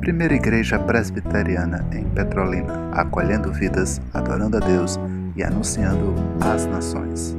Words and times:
Primeira 0.00 0.34
Igreja 0.34 0.78
Presbiteriana 0.78 1.84
em 1.92 2.08
Petrolina, 2.10 2.90
acolhendo 2.92 3.52
vidas, 3.52 4.00
adorando 4.14 4.56
a 4.56 4.60
Deus 4.60 4.96
e 5.36 5.42
anunciando 5.42 6.14
às 6.40 6.64
nações. 6.64 7.36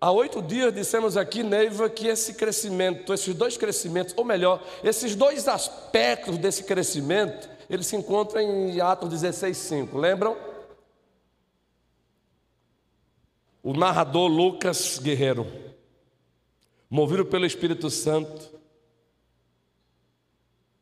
Há 0.00 0.10
oito 0.12 0.40
dias 0.40 0.72
dissemos 0.72 1.16
aqui, 1.16 1.42
Neiva, 1.42 1.90
que 1.90 2.06
esse 2.06 2.34
crescimento, 2.34 3.12
esses 3.12 3.34
dois 3.34 3.58
crescimentos, 3.58 4.14
ou 4.16 4.24
melhor, 4.24 4.62
esses 4.82 5.14
dois 5.14 5.46
aspectos 5.46 6.38
desse 6.38 6.64
crescimento, 6.64 7.50
eles 7.68 7.86
se 7.86 7.96
encontram 7.96 8.40
em 8.40 8.80
Atos 8.80 9.12
16,5, 9.12 9.98
lembram? 9.98 10.36
O 13.62 13.74
narrador 13.74 14.26
Lucas 14.26 14.98
Guerreiro, 14.98 15.46
movido 16.90 17.24
pelo 17.24 17.46
Espírito 17.46 17.88
Santo, 17.88 18.58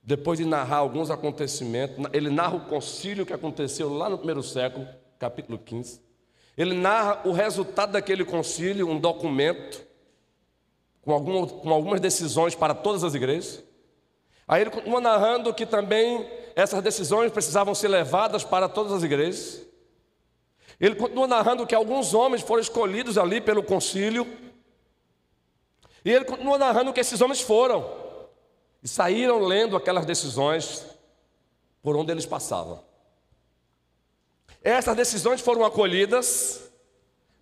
depois 0.03 0.39
de 0.39 0.47
narrar 0.47 0.79
alguns 0.79 1.11
acontecimentos, 1.11 2.03
ele 2.15 2.31
narra 2.31 2.57
o 2.57 2.65
concílio 2.65 3.27
que 3.27 3.33
aconteceu 3.35 3.93
lá 3.93 4.09
no 4.09 4.17
primeiro 4.17 4.43
século, 4.43 4.89
capítulo 5.19 5.59
15. 5.59 6.01
Ele 6.57 6.75
narra 6.75 7.21
o 7.27 7.33
resultado 7.33 7.93
daquele 7.93 8.25
concílio, 8.25 8.89
um 8.89 8.99
documento, 8.99 9.87
com, 11.03 11.13
algum, 11.13 11.47
com 11.47 11.71
algumas 11.71 12.01
decisões 12.01 12.55
para 12.55 12.75
todas 12.75 13.05
as 13.05 13.15
igrejas. 13.15 13.63
Aí 14.47 14.63
ele 14.63 14.71
continua 14.71 15.01
narrando 15.01 15.53
que 15.53 15.67
também 15.67 16.27
essas 16.57 16.83
decisões 16.83 17.31
precisavam 17.31 17.75
ser 17.75 17.89
levadas 17.89 18.45
para 18.45 18.67
todas 18.67 18.93
as 18.93 19.03
igrejas. 19.03 19.63
Ele 20.81 20.95
continua 20.95 21.27
narrando 21.27 21.67
que 21.67 21.75
alguns 21.75 22.15
homens 22.15 22.41
foram 22.41 22.63
escolhidos 22.63 23.19
ali 23.19 23.43
pelo 23.43 23.63
concílio. 23.63 24.27
E 26.09 26.11
ele 26.11 26.25
continua 26.25 26.57
narrando 26.57 26.91
que 26.91 27.01
esses 27.01 27.21
homens 27.21 27.43
foram 27.43 27.87
e 28.83 28.89
saíram 28.89 29.41
lendo 29.41 29.77
aquelas 29.77 30.07
decisões 30.07 30.87
por 31.83 31.95
onde 31.95 32.11
eles 32.11 32.25
passavam. 32.25 32.83
Essas 34.65 34.97
decisões 34.97 35.43
foram 35.43 35.67
acolhidas, 35.67 36.63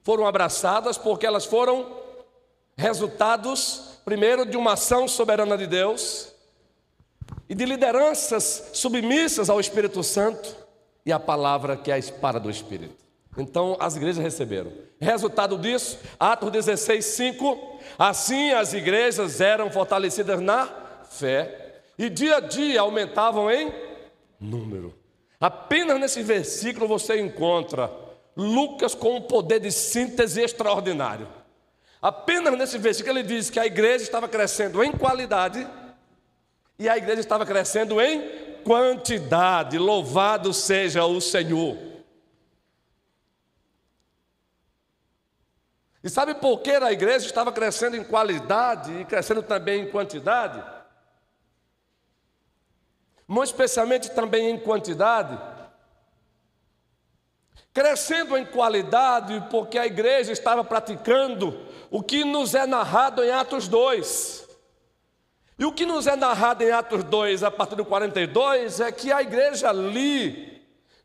foram 0.02 0.26
abraçadas, 0.26 0.98
porque 0.98 1.24
elas 1.24 1.44
foram 1.44 1.96
resultados, 2.76 4.00
primeiro, 4.04 4.44
de 4.44 4.56
uma 4.56 4.72
ação 4.72 5.06
soberana 5.06 5.56
de 5.56 5.68
Deus 5.68 6.32
e 7.48 7.54
de 7.54 7.64
lideranças 7.64 8.70
submissas 8.72 9.48
ao 9.48 9.60
Espírito 9.60 10.02
Santo 10.02 10.56
e 11.04 11.12
à 11.12 11.20
palavra 11.20 11.76
que 11.76 11.92
é 11.92 11.94
a 11.94 11.98
espada 11.98 12.40
do 12.40 12.50
Espírito. 12.50 13.05
Então 13.36 13.76
as 13.78 13.96
igrejas 13.96 14.22
receberam. 14.22 14.72
Resultado 15.00 15.58
disso, 15.58 15.98
Atos 16.18 16.50
16, 16.50 17.04
5. 17.04 17.78
Assim 17.98 18.52
as 18.52 18.72
igrejas 18.72 19.40
eram 19.40 19.70
fortalecidas 19.70 20.40
na 20.40 20.68
fé 21.10 21.82
e 21.98 22.08
dia 22.08 22.36
a 22.36 22.40
dia 22.40 22.80
aumentavam 22.80 23.50
em 23.50 23.72
número. 24.40 24.94
Apenas 25.40 26.00
nesse 26.00 26.22
versículo 26.22 26.88
você 26.88 27.20
encontra 27.20 27.90
Lucas 28.36 28.94
com 28.94 29.16
um 29.16 29.22
poder 29.22 29.60
de 29.60 29.70
síntese 29.70 30.42
extraordinário. 30.42 31.28
Apenas 32.00 32.56
nesse 32.56 32.78
versículo 32.78 33.18
ele 33.18 33.26
diz 33.26 33.50
que 33.50 33.58
a 33.58 33.66
igreja 33.66 34.04
estava 34.04 34.28
crescendo 34.28 34.82
em 34.82 34.92
qualidade 34.92 35.66
e 36.78 36.88
a 36.88 36.96
igreja 36.96 37.20
estava 37.20 37.46
crescendo 37.46 38.00
em 38.00 38.22
quantidade. 38.64 39.78
Louvado 39.78 40.52
seja 40.52 41.04
o 41.04 41.20
Senhor. 41.20 41.85
E 46.06 46.08
sabe 46.08 46.36
por 46.36 46.60
que 46.60 46.70
a 46.70 46.92
igreja 46.92 47.26
estava 47.26 47.50
crescendo 47.50 47.96
em 47.96 48.04
qualidade 48.04 48.92
e 49.00 49.04
crescendo 49.04 49.42
também 49.42 49.82
em 49.82 49.90
quantidade? 49.90 50.62
muito 53.26 53.48
especialmente 53.48 54.12
também 54.12 54.50
em 54.50 54.56
quantidade, 54.56 55.36
crescendo 57.74 58.36
em 58.36 58.46
qualidade, 58.46 59.48
porque 59.50 59.76
a 59.76 59.84
igreja 59.84 60.30
estava 60.30 60.62
praticando 60.62 61.60
o 61.90 62.00
que 62.00 62.24
nos 62.24 62.54
é 62.54 62.66
narrado 62.66 63.24
em 63.24 63.32
Atos 63.32 63.66
2. 63.66 64.48
E 65.58 65.64
o 65.64 65.72
que 65.72 65.84
nos 65.84 66.06
é 66.06 66.14
narrado 66.14 66.62
em 66.62 66.70
Atos 66.70 67.02
2, 67.02 67.42
a 67.42 67.50
partir 67.50 67.74
do 67.74 67.84
42, 67.84 68.78
é 68.78 68.92
que 68.92 69.10
a 69.10 69.22
igreja 69.22 69.70
ali, 69.70 70.55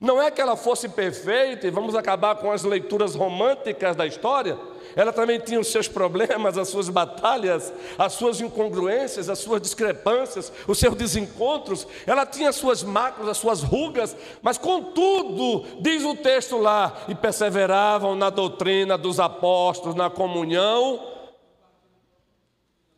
não 0.01 0.19
é 0.19 0.31
que 0.31 0.41
ela 0.41 0.57
fosse 0.57 0.89
perfeita, 0.89 1.67
e 1.67 1.69
vamos 1.69 1.94
acabar 1.94 2.35
com 2.38 2.51
as 2.51 2.63
leituras 2.63 3.13
românticas 3.13 3.95
da 3.95 4.07
história, 4.07 4.57
ela 4.95 5.13
também 5.13 5.39
tinha 5.39 5.59
os 5.59 5.67
seus 5.67 5.88
problemas, 5.88 6.57
as 6.57 6.69
suas 6.69 6.89
batalhas, 6.89 7.72
as 8.00 8.13
suas 8.13 8.41
incongruências, 8.41 9.29
as 9.29 9.38
suas 9.38 9.61
discrepâncias, 9.61 10.51
os 10.67 10.79
seus 10.79 10.95
desencontros. 10.95 11.88
Ela 12.06 12.25
tinha 12.25 12.50
as 12.50 12.56
suas 12.56 12.84
máculas, 12.84 13.29
as 13.29 13.38
suas 13.38 13.61
rugas, 13.61 14.17
mas 14.41 14.57
contudo, 14.57 15.66
diz 15.79 16.03
o 16.03 16.16
texto 16.16 16.57
lá, 16.57 17.03
e 17.07 17.13
perseveravam 17.13 18.16
na 18.16 18.31
doutrina 18.31 18.97
dos 18.97 19.19
apóstolos, 19.19 19.95
na 19.95 20.09
comunhão 20.09 21.00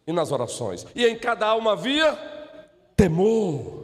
e 0.07 0.13
nas 0.13 0.31
orações. 0.31 0.87
E 0.95 1.05
em 1.05 1.17
cada 1.17 1.47
alma 1.47 1.73
havia 1.73 2.17
temor. 2.95 3.82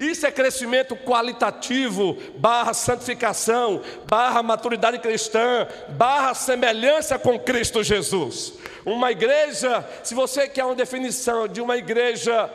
Isso 0.00 0.26
é 0.26 0.32
crescimento 0.32 0.96
qualitativo, 0.96 2.16
barra 2.38 2.72
santificação, 2.72 3.82
barra 4.08 4.42
maturidade 4.42 4.98
cristã, 4.98 5.68
barra 5.90 6.32
semelhança 6.32 7.18
com 7.18 7.38
Cristo 7.38 7.82
Jesus. 7.82 8.54
Uma 8.86 9.12
igreja, 9.12 9.86
se 10.02 10.14
você 10.14 10.48
quer 10.48 10.64
uma 10.64 10.74
definição 10.74 11.46
de 11.46 11.60
uma 11.60 11.76
igreja 11.76 12.50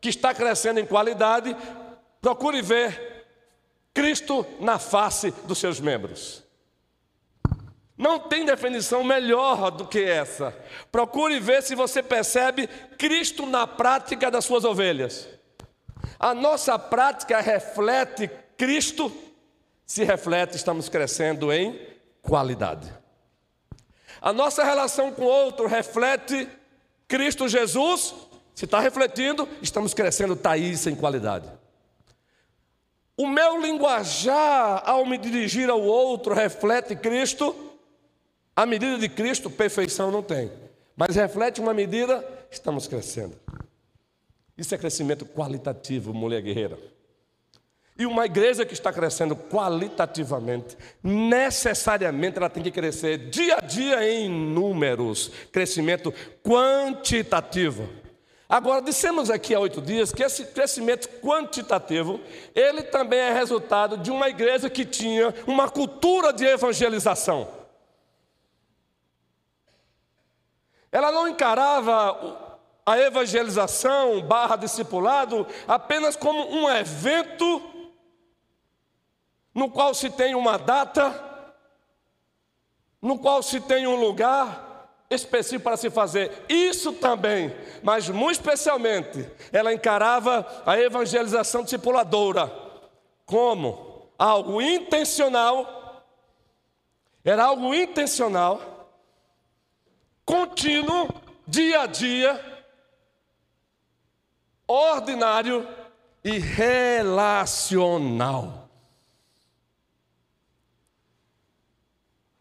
que 0.00 0.08
está 0.08 0.32
crescendo 0.32 0.78
em 0.78 0.86
qualidade, 0.86 1.56
procure 2.22 2.62
ver 2.62 3.26
Cristo 3.92 4.46
na 4.60 4.78
face 4.78 5.34
dos 5.46 5.58
seus 5.58 5.80
membros. 5.80 6.44
Não 7.96 8.20
tem 8.20 8.44
definição 8.44 9.02
melhor 9.02 9.72
do 9.72 9.84
que 9.84 10.00
essa. 10.04 10.56
Procure 10.92 11.40
ver 11.40 11.60
se 11.64 11.74
você 11.74 12.00
percebe 12.00 12.68
Cristo 12.96 13.44
na 13.46 13.66
prática 13.66 14.30
das 14.30 14.44
suas 14.44 14.64
ovelhas. 14.64 15.37
A 16.18 16.34
nossa 16.34 16.78
prática 16.78 17.40
reflete 17.40 18.30
Cristo, 18.56 19.12
se 19.86 20.04
reflete, 20.04 20.56
estamos 20.56 20.88
crescendo 20.88 21.52
em 21.52 21.78
qualidade. 22.22 22.92
A 24.20 24.32
nossa 24.32 24.64
relação 24.64 25.12
com 25.12 25.22
o 25.22 25.28
outro 25.28 25.66
reflete 25.66 26.48
Cristo 27.06 27.48
Jesus, 27.48 28.14
se 28.54 28.64
está 28.64 28.80
refletindo, 28.80 29.48
estamos 29.62 29.94
crescendo, 29.94 30.34
está 30.34 30.56
isso 30.56 30.90
em 30.90 30.94
qualidade. 30.94 31.48
O 33.16 33.26
meu 33.26 33.60
linguajar 33.60 34.82
ao 34.84 35.06
me 35.06 35.16
dirigir 35.16 35.70
ao 35.70 35.80
outro 35.80 36.34
reflete 36.34 36.94
Cristo, 36.94 37.54
a 38.54 38.66
medida 38.66 38.98
de 38.98 39.08
Cristo, 39.08 39.48
perfeição 39.48 40.10
não 40.10 40.22
tem, 40.22 40.52
mas 40.96 41.16
reflete 41.16 41.60
uma 41.60 41.72
medida, 41.72 42.24
estamos 42.50 42.86
crescendo. 42.86 43.38
Isso 44.58 44.74
é 44.74 44.78
crescimento 44.78 45.24
qualitativo, 45.24 46.12
mulher 46.12 46.42
guerreira. 46.42 46.76
E 47.96 48.04
uma 48.04 48.26
igreja 48.26 48.66
que 48.66 48.72
está 48.72 48.92
crescendo 48.92 49.36
qualitativamente, 49.36 50.76
necessariamente 51.02 52.38
ela 52.38 52.50
tem 52.50 52.62
que 52.62 52.70
crescer 52.70 53.30
dia 53.30 53.56
a 53.56 53.60
dia 53.60 54.08
em 54.08 54.28
números, 54.28 55.30
crescimento 55.52 56.12
quantitativo. 56.42 57.88
Agora, 58.48 58.82
dissemos 58.82 59.30
aqui 59.30 59.54
há 59.54 59.60
oito 59.60 59.80
dias 59.80 60.12
que 60.12 60.22
esse 60.22 60.44
crescimento 60.46 61.08
quantitativo, 61.20 62.20
ele 62.54 62.82
também 62.82 63.18
é 63.18 63.32
resultado 63.32 63.96
de 63.96 64.10
uma 64.10 64.28
igreja 64.28 64.70
que 64.70 64.84
tinha 64.84 65.34
uma 65.46 65.68
cultura 65.68 66.32
de 66.32 66.44
evangelização. 66.44 67.48
Ela 70.90 71.12
não 71.12 71.28
encarava 71.28 72.47
a 72.88 72.98
evangelização 72.98 74.22
barra 74.22 74.56
discipulado 74.56 75.46
apenas 75.66 76.16
como 76.16 76.50
um 76.50 76.70
evento 76.70 77.62
no 79.54 79.70
qual 79.70 79.92
se 79.92 80.08
tem 80.08 80.34
uma 80.34 80.56
data, 80.56 81.52
no 83.02 83.18
qual 83.18 83.42
se 83.42 83.60
tem 83.60 83.86
um 83.86 83.96
lugar 83.96 84.88
específico 85.10 85.64
para 85.64 85.76
se 85.76 85.90
fazer. 85.90 86.46
Isso 86.48 86.94
também, 86.94 87.54
mas 87.82 88.08
muito 88.08 88.40
especialmente, 88.40 89.30
ela 89.52 89.74
encarava 89.74 90.46
a 90.64 90.78
evangelização 90.80 91.64
discipuladora 91.64 92.50
como 93.26 94.08
algo 94.18 94.62
intencional, 94.62 96.06
era 97.22 97.44
algo 97.44 97.74
intencional, 97.74 98.88
contínuo, 100.24 101.08
dia 101.46 101.82
a 101.82 101.86
dia, 101.86 102.57
ordinário 104.68 105.66
e 106.22 106.38
relacional. 106.38 107.48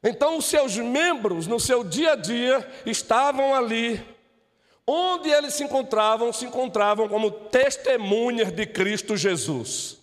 Então, 0.04 0.38
os 0.38 0.46
seus 0.46 0.78
membros, 0.78 1.48
no 1.48 1.60
seu 1.60 1.84
dia 1.84 2.12
a 2.12 2.16
dia, 2.16 2.72
estavam 2.86 3.56
ali. 3.56 4.16
Onde 4.86 5.30
eles 5.30 5.56
se 5.56 5.64
encontravam, 5.64 6.32
se 6.32 6.46
encontravam 6.46 7.10
como 7.10 7.32
testemunhas 7.32 8.52
de 8.52 8.66
Cristo 8.66 9.18
Jesus. 9.18 9.98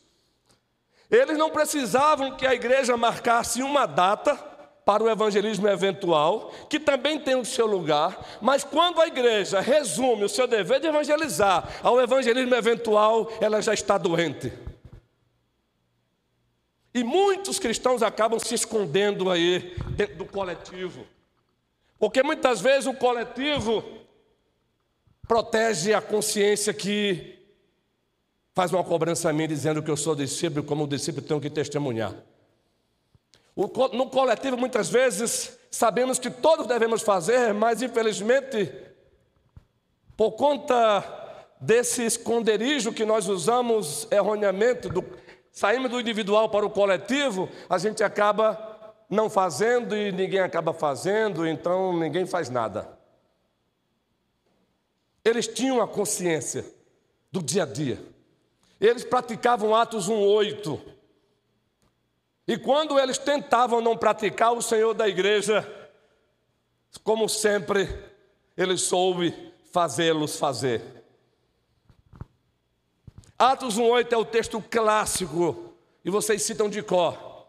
Eles 1.11 1.39
não 1.39 1.51
precisavam 1.51 2.37
que 2.37 2.47
a 2.47 2.55
igreja 2.55 2.97
marcasse 2.97 3.63
uma 3.63 3.87
data 3.87 4.54
para 4.85 5.03
o 5.03 5.09
evangelismo 5.09 5.67
eventual, 5.67 6.53
que 6.69 6.79
também 6.79 7.19
tem 7.19 7.35
o 7.35 7.45
seu 7.45 7.67
lugar, 7.67 8.39
mas 8.41 8.63
quando 8.63 9.01
a 9.01 9.07
igreja 9.07 9.61
resume 9.61 10.25
o 10.25 10.29
seu 10.29 10.47
dever 10.47 10.81
de 10.81 10.87
evangelizar 10.87 11.81
ao 11.83 12.01
evangelismo 12.01 12.55
eventual, 12.55 13.33
ela 13.41 13.63
já 13.63 13.73
está 13.73 13.97
doente. 13.97 14.53
E 16.93 17.03
muitos 17.03 17.59
cristãos 17.59 18.03
acabam 18.03 18.39
se 18.39 18.55
escondendo 18.55 19.31
aí 19.31 19.75
dentro 19.97 20.17
do 20.17 20.25
coletivo. 20.25 21.05
Porque 21.99 22.23
muitas 22.23 22.61
vezes 22.61 22.87
o 22.87 22.95
coletivo 22.95 23.83
protege 25.27 25.93
a 25.95 26.01
consciência 26.01 26.73
que 26.73 27.35
faz 28.55 28.73
uma 28.73 28.85
cobrança 28.85 29.31
a 29.31 29.33
mim 29.33 29.49
dizendo 29.49 29.83
que 29.83 29.91
eu 29.91 29.97
sou 29.97 30.15
discípulo, 30.15 30.63
como 30.63 30.87
discípulo 30.87 31.27
tenho 31.27 31.41
que 31.41 31.51
testemunhar. 31.51 32.15
No 33.57 34.11
coletivo, 34.11 34.57
muitas 34.57 34.89
vezes, 34.89 35.59
sabemos 35.71 36.19
que 36.19 36.29
todos 36.31 36.67
devemos 36.67 37.03
fazer, 37.03 37.55
mas 37.55 37.83
infelizmente, 37.83 38.73
por 40.17 40.33
conta 40.33 41.05
desse 41.61 42.05
esconderijo 42.05 42.93
que 42.93 43.05
nós 43.05 43.29
usamos 43.29 44.09
erroneamente 44.11 44.89
do, 44.89 45.05
saímos 45.53 45.91
do 45.91 46.01
individual 46.01 46.49
para 46.49 46.67
o 46.67 46.71
coletivo, 46.71 47.49
a 47.71 47.79
gente 47.79 48.03
acaba 48.03 48.95
não 49.09 49.31
fazendo 49.31 49.97
e 49.97 50.11
ninguém 50.11 50.41
acaba 50.41 50.73
fazendo, 50.73 51.47
então 51.47 51.97
ninguém 51.97 52.27
faz 52.27 52.51
nada. 52.51 52.99
Eles 55.25 55.47
tinham 55.47 55.81
a 55.81 55.89
consciência 55.89 56.65
do 57.31 57.41
dia 57.43 57.63
a 57.63 57.67
dia. 57.67 57.99
Eles 58.81 59.05
praticavam 59.05 59.75
Atos 59.75 60.09
1:8. 60.09 60.94
E 62.47 62.59
quando 62.59 62.99
eles 62.99 63.17
tentavam 63.17 63.81
não 63.81 63.97
praticar, 63.97 64.53
o 64.53 64.61
Senhor 64.61 64.93
da 64.93 65.09
igreja, 65.09 65.67
como 67.03 67.29
sempre, 67.29 67.89
ele 68.57 68.77
soube 68.77 69.35
fazê-los 69.73 70.37
fazer. 70.39 70.83
Atos 73.39 73.79
1,8 73.79 74.13
é 74.13 74.17
o 74.17 74.25
texto 74.25 74.63
clássico, 74.71 75.75
e 76.05 76.11
vocês 76.11 76.43
citam 76.43 76.69
de 76.69 76.83
cor. 76.83 77.47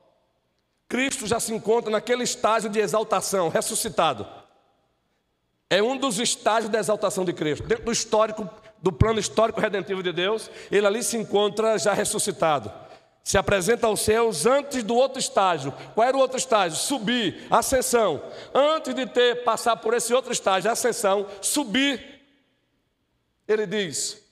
Cristo 0.88 1.28
já 1.28 1.40
se 1.40 1.54
encontra 1.54 1.92
naquele 1.92 2.24
estágio 2.24 2.70
de 2.70 2.80
exaltação, 2.80 3.50
ressuscitado. 3.50 4.26
É 5.70 5.82
um 5.82 5.98
dos 5.98 6.20
estágios 6.20 6.72
da 6.72 6.80
exaltação 6.80 7.26
de 7.26 7.34
Cristo. 7.34 7.68
Dentro 7.68 7.86
do 7.86 7.92
histórico, 7.92 8.50
do 8.82 8.92
plano 8.92 9.20
histórico 9.20 9.60
redentivo 9.60 10.02
de 10.02 10.14
Deus, 10.14 10.50
ele 10.72 10.86
ali 10.86 11.04
se 11.04 11.18
encontra 11.18 11.78
já 11.78 11.94
ressuscitado. 11.94 12.72
Se 13.25 13.39
apresenta 13.39 13.88
aos 13.88 14.01
céus 14.01 14.45
antes 14.45 14.83
do 14.83 14.94
outro 14.94 15.19
estágio. 15.19 15.74
Qual 15.95 16.07
era 16.07 16.16
o 16.16 16.19
outro 16.19 16.38
estágio? 16.38 16.77
Subir, 16.77 17.48
ascensão. 17.50 18.22
Antes 18.54 18.94
de 18.94 19.07
ter 19.07 19.44
passar 19.44 19.77
por 19.77 19.95
esse 19.95 20.13
outro 20.13 20.31
estágio, 20.31 20.69
ascensão, 20.69 21.27
subir. 21.42 22.22
Ele 23.48 23.66
diz: 23.66 24.24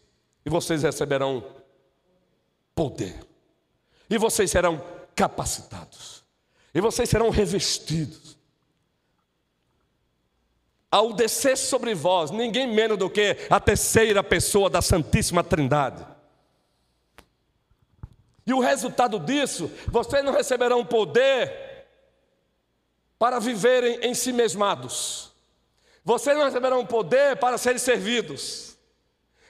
e 0.46 0.50
vocês 0.50 0.84
receberão 0.84 1.44
poder, 2.76 3.20
e 4.08 4.18
vocês 4.20 4.52
serão 4.52 4.80
capacitados, 5.16 6.24
e 6.72 6.80
vocês 6.80 7.10
serão 7.10 7.32
revestidos. 7.32 8.38
Ao 10.92 11.14
descer 11.14 11.58
sobre 11.58 11.96
vós, 11.96 12.30
ninguém 12.30 12.68
menos 12.68 13.00
do 13.00 13.10
que 13.10 13.38
a 13.50 13.60
terceira 13.60 14.24
pessoa 14.24 14.70
da 14.70 14.84
Santíssima 14.84 15.44
Trindade. 15.44 16.13
E 18.46 18.54
o 18.54 18.60
resultado 18.60 19.20
disso, 19.20 19.72
vocês 19.88 20.24
não 20.24 20.34
receberão 20.34 20.86
poder 20.86 21.52
para 23.18 23.40
viverem 23.40 24.00
em 24.02 24.14
si 24.14 24.34
mesmados. 24.34 25.32
Vocês 26.04 26.38
não 26.38 26.46
receberão 26.46 26.86
poder 26.86 27.38
para 27.38 27.58
serem 27.58 27.80
servidos. 27.80 28.78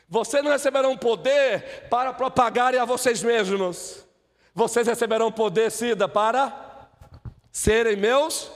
Vocês 0.07 0.43
não 0.43 0.51
receberão 0.51 0.95
poder 0.95 1.87
para 1.89 2.13
propagarem 2.13 2.79
a 2.79 2.85
vocês 2.85 3.23
mesmos. 3.23 4.05
Vocês 4.53 4.85
receberão 4.85 5.31
poder, 5.31 5.71
Cida, 5.71 6.07
para 6.07 6.87
serem 7.51 7.95
meus 7.95 8.51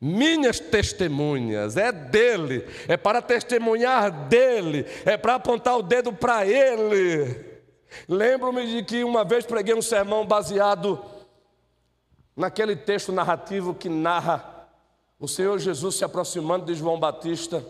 minhas 0.00 0.58
testemunhas, 0.58 1.76
é 1.76 1.92
dele, 1.92 2.66
é 2.88 2.96
para 2.96 3.22
testemunhar 3.22 4.10
dele, 4.26 4.84
é 5.04 5.16
para 5.16 5.36
apontar 5.36 5.78
o 5.78 5.82
dedo 5.82 6.12
para 6.12 6.44
ele. 6.44 7.51
Lembro-me 8.08 8.66
de 8.66 8.82
que 8.82 9.04
uma 9.04 9.24
vez 9.24 9.44
preguei 9.44 9.74
um 9.74 9.82
sermão 9.82 10.26
baseado 10.26 11.02
naquele 12.36 12.74
texto 12.76 13.12
narrativo 13.12 13.74
que 13.74 13.88
narra 13.88 14.68
o 15.18 15.28
Senhor 15.28 15.58
Jesus 15.58 15.94
se 15.94 16.04
aproximando 16.04 16.66
de 16.66 16.74
João 16.74 16.98
Batista, 16.98 17.64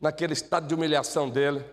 naquele 0.00 0.32
estado 0.32 0.66
de 0.66 0.74
humilhação 0.74 1.28
dele. 1.28 1.64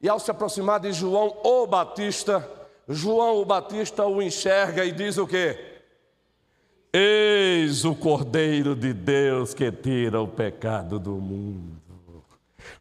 E 0.00 0.08
ao 0.08 0.20
se 0.20 0.30
aproximar 0.30 0.80
de 0.80 0.92
João 0.92 1.36
o 1.42 1.66
Batista, 1.66 2.48
João 2.88 3.40
o 3.40 3.44
Batista 3.44 4.06
o 4.06 4.22
enxerga 4.22 4.84
e 4.84 4.92
diz 4.92 5.18
o 5.18 5.26
quê? 5.26 5.82
Eis 6.92 7.84
o 7.84 7.94
Cordeiro 7.94 8.74
de 8.74 8.92
Deus 8.92 9.52
que 9.52 9.70
tira 9.70 10.20
o 10.20 10.28
pecado 10.28 10.98
do 10.98 11.12
mundo. 11.12 11.77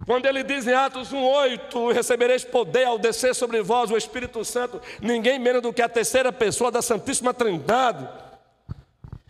Quando 0.06 0.26
ele 0.26 0.44
diz 0.44 0.68
em 0.68 0.74
Atos 0.74 1.12
1,8: 1.12 1.94
Recebereis 1.94 2.44
poder 2.44 2.86
ao 2.86 2.98
descer 3.00 3.34
sobre 3.36 3.62
vós 3.62 3.92
o 3.92 3.98
Espírito 3.98 4.44
Santo, 4.46 4.82
ninguém 5.02 5.40
menos 5.40 5.62
do 5.62 5.74
que 5.74 5.82
a 5.82 5.90
terceira 5.90 6.32
pessoa 6.32 6.72
da 6.72 6.82
Santíssima 6.82 7.34
Trindade 7.34 8.08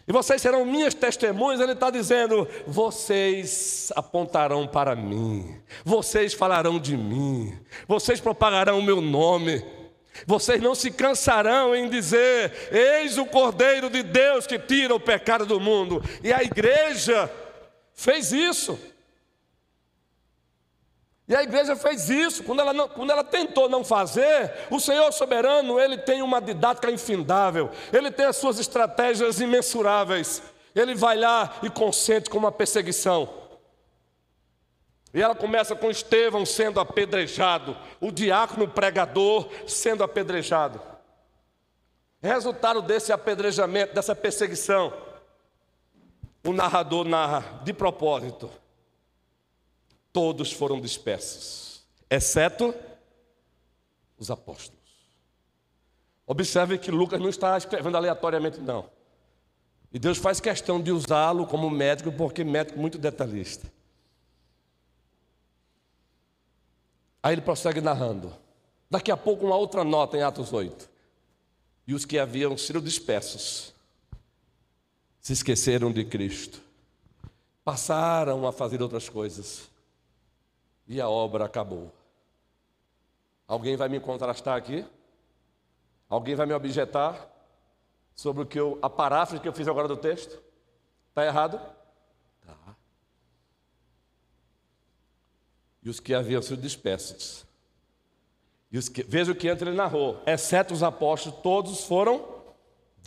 e 0.07 0.13
vocês 0.13 0.41
serão 0.41 0.63
minhas 0.63 0.93
testemunhas, 0.93 1.59
ele 1.59 1.73
está 1.73 1.89
dizendo: 1.89 2.47
vocês 2.65 3.91
apontarão 3.93 4.65
para 4.65 4.95
mim, 4.95 5.59
vocês 5.83 6.33
falarão 6.33 6.79
de 6.79 6.95
mim, 6.95 7.53
vocês 7.85 8.21
propagarão 8.21 8.79
o 8.79 8.83
meu 8.83 9.01
nome, 9.01 9.61
vocês 10.25 10.61
não 10.61 10.73
se 10.73 10.91
cansarão 10.91 11.75
em 11.75 11.89
dizer: 11.89 12.69
Eis 12.71 13.17
o 13.17 13.25
Cordeiro 13.25 13.89
de 13.89 14.01
Deus 14.01 14.47
que 14.47 14.57
tira 14.57 14.95
o 14.95 14.99
pecado 14.99 15.45
do 15.45 15.59
mundo. 15.59 16.01
E 16.23 16.31
a 16.31 16.41
igreja 16.41 17.29
fez 17.93 18.31
isso. 18.31 18.79
E 21.27 21.35
a 21.35 21.43
igreja 21.43 21.75
fez 21.75 22.09
isso. 22.09 22.43
Quando 22.43 22.61
ela, 22.61 22.71
não, 22.71 22.87
quando 22.87 23.11
ela 23.11 23.23
tentou 23.23 23.67
não 23.67 23.83
fazer, 23.83 24.53
o 24.71 24.79
Senhor 24.79 25.11
soberano, 25.11 25.79
ele 25.79 25.97
tem 25.97 26.21
uma 26.21 26.39
didática 26.39 26.89
infindável. 26.89 27.69
Ele 27.91 28.09
tem 28.09 28.25
as 28.25 28.37
suas 28.37 28.59
estratégias 28.59 29.41
imensuráveis. 29.41 30.41
Ele 30.73 30.95
vai 30.95 31.17
lá 31.17 31.55
e 31.61 31.69
consente 31.69 32.29
com 32.29 32.37
uma 32.37 32.51
perseguição. 32.51 33.29
E 35.13 35.21
ela 35.21 35.35
começa 35.35 35.75
com 35.75 35.89
Estevão 35.89 36.45
sendo 36.45 36.79
apedrejado, 36.79 37.75
o 37.99 38.11
diácono 38.11 38.67
pregador 38.67 39.49
sendo 39.65 40.03
apedrejado. 40.03 40.81
Resultado 42.21 42.81
desse 42.81 43.11
apedrejamento, 43.11 43.93
dessa 43.93 44.15
perseguição, 44.15 44.93
o 46.45 46.53
narrador 46.53 47.05
narra 47.05 47.61
de 47.63 47.73
propósito 47.73 48.49
todos 50.17 50.51
foram 50.51 50.81
dispersos, 50.81 51.83
exceto 52.09 52.73
os 54.17 54.31
apóstolos. 54.31 54.81
Observe 56.25 56.79
que 56.79 56.89
Lucas 56.89 57.21
não 57.21 57.29
está 57.29 57.55
escrevendo 57.55 57.97
aleatoriamente, 57.97 58.59
não. 58.59 58.89
E 59.93 59.99
Deus 59.99 60.17
faz 60.17 60.39
questão 60.39 60.81
de 60.81 60.91
usá-lo 60.91 61.45
como 61.45 61.69
médico, 61.69 62.11
porque 62.11 62.43
médico 62.43 62.79
muito 62.79 62.97
detalhista. 62.97 63.71
Aí 67.21 67.35
ele 67.35 67.41
prossegue 67.41 67.79
narrando. 67.79 68.33
Daqui 68.89 69.11
a 69.11 69.17
pouco, 69.17 69.45
uma 69.45 69.55
outra 69.55 69.83
nota 69.83 70.17
em 70.17 70.23
Atos 70.23 70.51
8. 70.51 70.89
E 71.85 71.93
os 71.93 72.05
que 72.05 72.17
haviam 72.17 72.57
sido 72.57 72.81
dispersos 72.81 73.71
se 75.21 75.33
esqueceram 75.33 75.91
de 75.91 76.03
Cristo, 76.03 76.59
passaram 77.63 78.47
a 78.47 78.51
fazer 78.51 78.81
outras 78.81 79.07
coisas 79.07 79.76
e 80.87 81.01
a 81.01 81.09
obra 81.09 81.45
acabou. 81.45 81.93
Alguém 83.47 83.75
vai 83.75 83.89
me 83.89 83.99
contrastar 83.99 84.55
aqui? 84.55 84.85
Alguém 86.09 86.35
vai 86.35 86.45
me 86.45 86.53
objetar 86.53 87.29
sobre 88.15 88.43
o 88.43 88.45
que 88.45 88.59
eu, 88.59 88.79
a 88.81 88.89
paráfrase 88.89 89.41
que 89.41 89.47
eu 89.47 89.53
fiz 89.53 89.67
agora 89.67 89.87
do 89.87 89.97
texto? 89.97 90.41
Está 91.09 91.25
errado? 91.25 91.59
Tá. 92.45 92.75
E 95.83 95.89
os 95.89 95.99
que 95.99 96.13
haviam 96.13 96.41
sido 96.41 96.61
dispersos. 96.61 97.45
E 98.71 98.77
os 98.77 98.89
que, 98.89 99.03
veja 99.03 99.31
o 99.31 99.35
que 99.35 99.49
antes 99.49 99.61
ele 99.61 99.75
narrou: 99.75 100.21
exceto 100.25 100.73
os 100.73 100.83
apóstolos, 100.83 101.39
todos 101.41 101.83
foram 101.85 102.37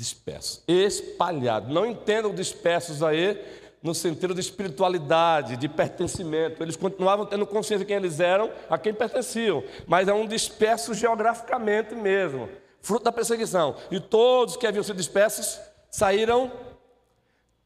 Dispersos, 0.00 0.62
espalhados. 0.66 1.70
Não 1.70 1.84
entendam 1.84 2.34
dispersos 2.34 3.02
aí 3.02 3.34
no 3.82 3.94
sentido 3.94 4.34
de 4.34 4.40
espiritualidade, 4.40 5.56
de 5.56 5.68
pertencimento. 5.68 6.62
Eles 6.62 6.76
continuavam 6.76 7.24
tendo 7.24 7.46
consciência 7.46 7.78
de 7.78 7.86
quem 7.86 7.96
eles 7.96 8.20
eram, 8.20 8.50
a 8.68 8.76
quem 8.76 8.92
pertenciam, 8.92 9.64
mas 9.86 10.08
é 10.08 10.12
um 10.12 10.26
disperso 10.26 10.92
geograficamente 10.92 11.94
mesmo, 11.94 12.48
fruto 12.80 13.04
da 13.04 13.12
perseguição. 13.12 13.76
E 13.90 13.98
todos 13.98 14.56
que 14.56 14.66
haviam 14.66 14.82
sido 14.82 14.96
dispersos 14.96 15.58
saíram 15.90 16.52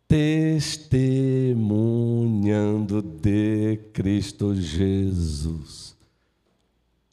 testemunhando 0.06 3.02
de 3.02 3.80
Cristo 3.92 4.54
Jesus. 4.54 5.96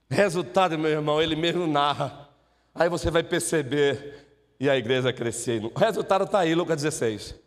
Resultado, 0.09 0.77
meu 0.77 0.91
irmão, 0.91 1.21
ele 1.21 1.35
mesmo 1.35 1.65
narra. 1.65 2.29
Aí 2.75 2.89
você 2.89 3.09
vai 3.09 3.23
perceber 3.23 4.27
e 4.59 4.69
a 4.69 4.77
igreja 4.77 5.11
crescia. 5.11 5.59
O 5.65 5.79
resultado 5.79 6.25
está 6.25 6.37
aí, 6.39 6.53
Lucas 6.53 6.83
16. 6.83 7.40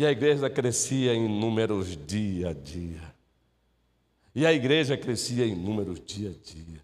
E 0.00 0.06
a 0.06 0.10
igreja 0.10 0.48
crescia 0.48 1.12
em 1.12 1.28
números 1.28 1.94
dia 2.06 2.48
a 2.48 2.52
dia. 2.54 3.02
E 4.34 4.46
a 4.46 4.52
igreja 4.52 4.96
crescia 4.96 5.44
em 5.44 5.54
números 5.54 6.00
dia 6.00 6.30
a 6.30 6.32
dia. 6.32 6.82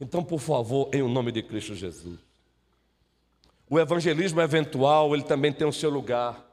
Então, 0.00 0.24
por 0.24 0.40
favor, 0.40 0.92
em 0.92 1.00
nome 1.00 1.30
de 1.30 1.44
Cristo 1.44 1.76
Jesus. 1.76 2.18
O 3.70 3.78
evangelismo 3.78 4.40
eventual, 4.40 5.14
ele 5.14 5.22
também 5.22 5.52
tem 5.52 5.64
o 5.64 5.72
seu 5.72 5.88
lugar. 5.88 6.44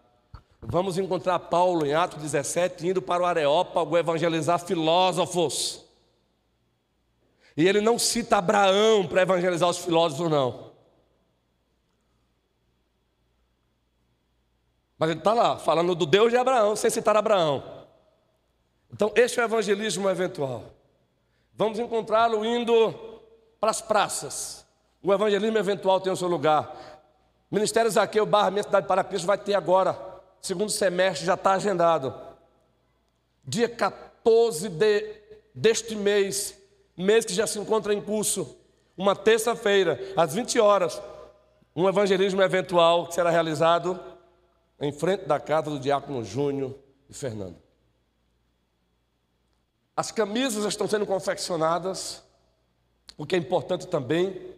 Vamos 0.62 1.00
encontrar 1.00 1.40
Paulo 1.40 1.84
em 1.84 1.96
Atos 1.96 2.22
17 2.22 2.90
indo 2.90 3.02
para 3.02 3.24
o 3.24 3.26
Areópago 3.26 3.98
evangelizar 3.98 4.64
filósofos. 4.64 5.84
E 7.58 7.68
ele 7.68 7.82
não 7.82 7.98
cita 7.98 8.38
Abraão 8.38 9.08
para 9.08 9.24
evangelizar 9.24 9.68
os 9.68 9.80
filósofos, 9.80 10.30
não. 10.30 10.63
Mas 15.04 15.10
ele 15.10 15.20
está 15.20 15.34
lá, 15.34 15.58
falando 15.58 15.94
do 15.96 16.06
Deus 16.06 16.32
de 16.32 16.38
Abraão, 16.38 16.78
sem 16.78 16.90
citar 16.90 17.18
Abraão. 17.18 17.62
Então, 18.90 19.12
este 19.18 19.38
é 19.38 19.44
o 19.44 19.46
evangelismo 19.46 20.10
eventual. 20.10 20.64
Vamos 21.54 21.78
encontrá-lo 21.78 22.46
indo 22.46 22.94
para 23.60 23.70
as 23.70 23.82
praças. 23.82 24.66
O 25.02 25.14
evangelismo 25.14 25.58
eventual 25.58 26.00
tem 26.00 26.14
o 26.14 26.16
seu 26.16 26.30
lugar. 26.30 26.74
Ministério 27.52 27.92
Zaqueu 27.92 28.26
barra 28.26 28.50
Minha 28.50 28.64
Cidade 28.64 28.88
para 28.88 29.04
Cristo 29.04 29.28
vai 29.28 29.38
ter 29.38 29.56
agora. 29.56 30.00
Segundo 30.42 30.70
semestre 30.70 31.26
já 31.26 31.34
está 31.34 31.52
agendado. 31.52 32.14
Dia 33.44 33.68
14 33.68 34.70
de, 34.70 35.16
deste 35.54 35.98
mês, 35.98 36.58
mês 36.96 37.26
que 37.26 37.34
já 37.34 37.46
se 37.46 37.60
encontra 37.60 37.94
em 37.94 38.00
curso, 38.00 38.56
uma 38.96 39.18
terça-feira, 39.18 40.00
às 40.16 40.34
20 40.34 40.62
horas, 40.62 41.02
um 41.76 41.90
evangelismo 41.90 42.42
eventual 42.42 43.08
que 43.08 43.16
será 43.16 43.30
realizado 43.30 44.13
em 44.84 44.92
frente 44.92 45.26
da 45.26 45.40
casa 45.40 45.70
do 45.70 45.80
diácono 45.80 46.26
Júnior 46.26 46.78
e 47.10 47.14
Fernando. 47.14 47.56
As 49.96 50.12
camisas 50.12 50.66
estão 50.66 50.90
sendo 50.90 51.06
confeccionadas, 51.06 52.22
o 53.18 53.26
que 53.26 53.34
é 53.34 53.40
importante 53.40 53.88
também 53.88 54.54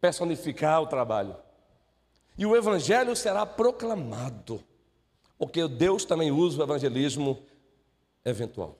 personificar 0.00 0.82
o 0.82 0.88
trabalho. 0.88 1.36
E 2.36 2.44
o 2.44 2.56
evangelho 2.56 3.14
será 3.14 3.46
proclamado, 3.46 4.60
porque 5.38 5.68
Deus 5.68 6.04
também 6.04 6.32
usa 6.32 6.58
o 6.58 6.64
evangelismo 6.64 7.40
eventual. 8.24 8.76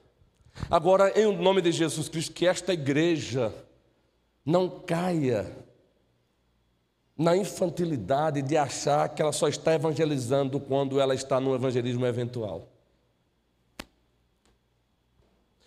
Agora, 0.69 1.17
em 1.17 1.33
nome 1.37 1.63
de 1.63 1.71
Jesus 1.71 2.09
Cristo, 2.09 2.33
que 2.33 2.45
esta 2.45 2.73
igreja 2.73 3.55
não 4.45 4.69
caia 4.81 5.57
na 7.19 7.37
infantilidade 7.37 8.41
de 8.41 8.57
achar 8.57 9.09
que 9.09 9.21
ela 9.21 9.33
só 9.33 9.49
está 9.49 9.75
evangelizando 9.75 10.61
quando 10.61 11.01
ela 11.01 11.17
está 11.17 11.41
no 11.41 11.53
evangelismo 11.53 12.07
eventual. 12.07 12.69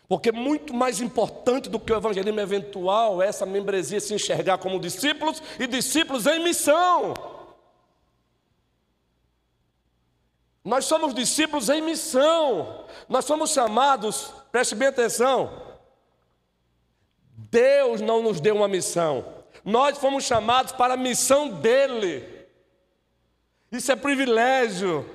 Porque 0.08 0.32
muito 0.32 0.74
mais 0.74 1.02
importante 1.02 1.70
do 1.70 1.80
que 1.80 1.92
o 1.92 1.96
evangelismo 1.98 2.40
eventual 2.40 3.22
é 3.22 3.28
essa 3.28 3.46
membresia 3.46 4.00
se 4.00 4.14
enxergar 4.14 4.58
como 4.60 4.80
discípulos 4.80 5.44
e 5.60 5.68
discípulos 5.68 6.26
em 6.26 6.42
missão. 6.42 7.14
Nós 10.64 10.86
somos 10.86 11.14
discípulos 11.14 11.70
em 11.70 11.82
missão. 11.82 12.86
Nós 13.10 13.26
somos 13.26 13.52
chamados, 13.52 14.34
preste 14.52 14.76
bem 14.76 14.88
atenção. 14.88 15.50
Deus 17.36 18.00
não 18.00 18.22
nos 18.22 18.40
deu 18.40 18.56
uma 18.56 18.68
missão. 18.68 19.41
Nós 19.64 19.98
fomos 19.98 20.24
chamados 20.24 20.72
para 20.72 20.96
a 20.96 20.98
missão 20.98 21.50
dele. 21.50 22.48
Isso 23.72 23.92
é 23.92 23.96
privilégio. 23.96 25.10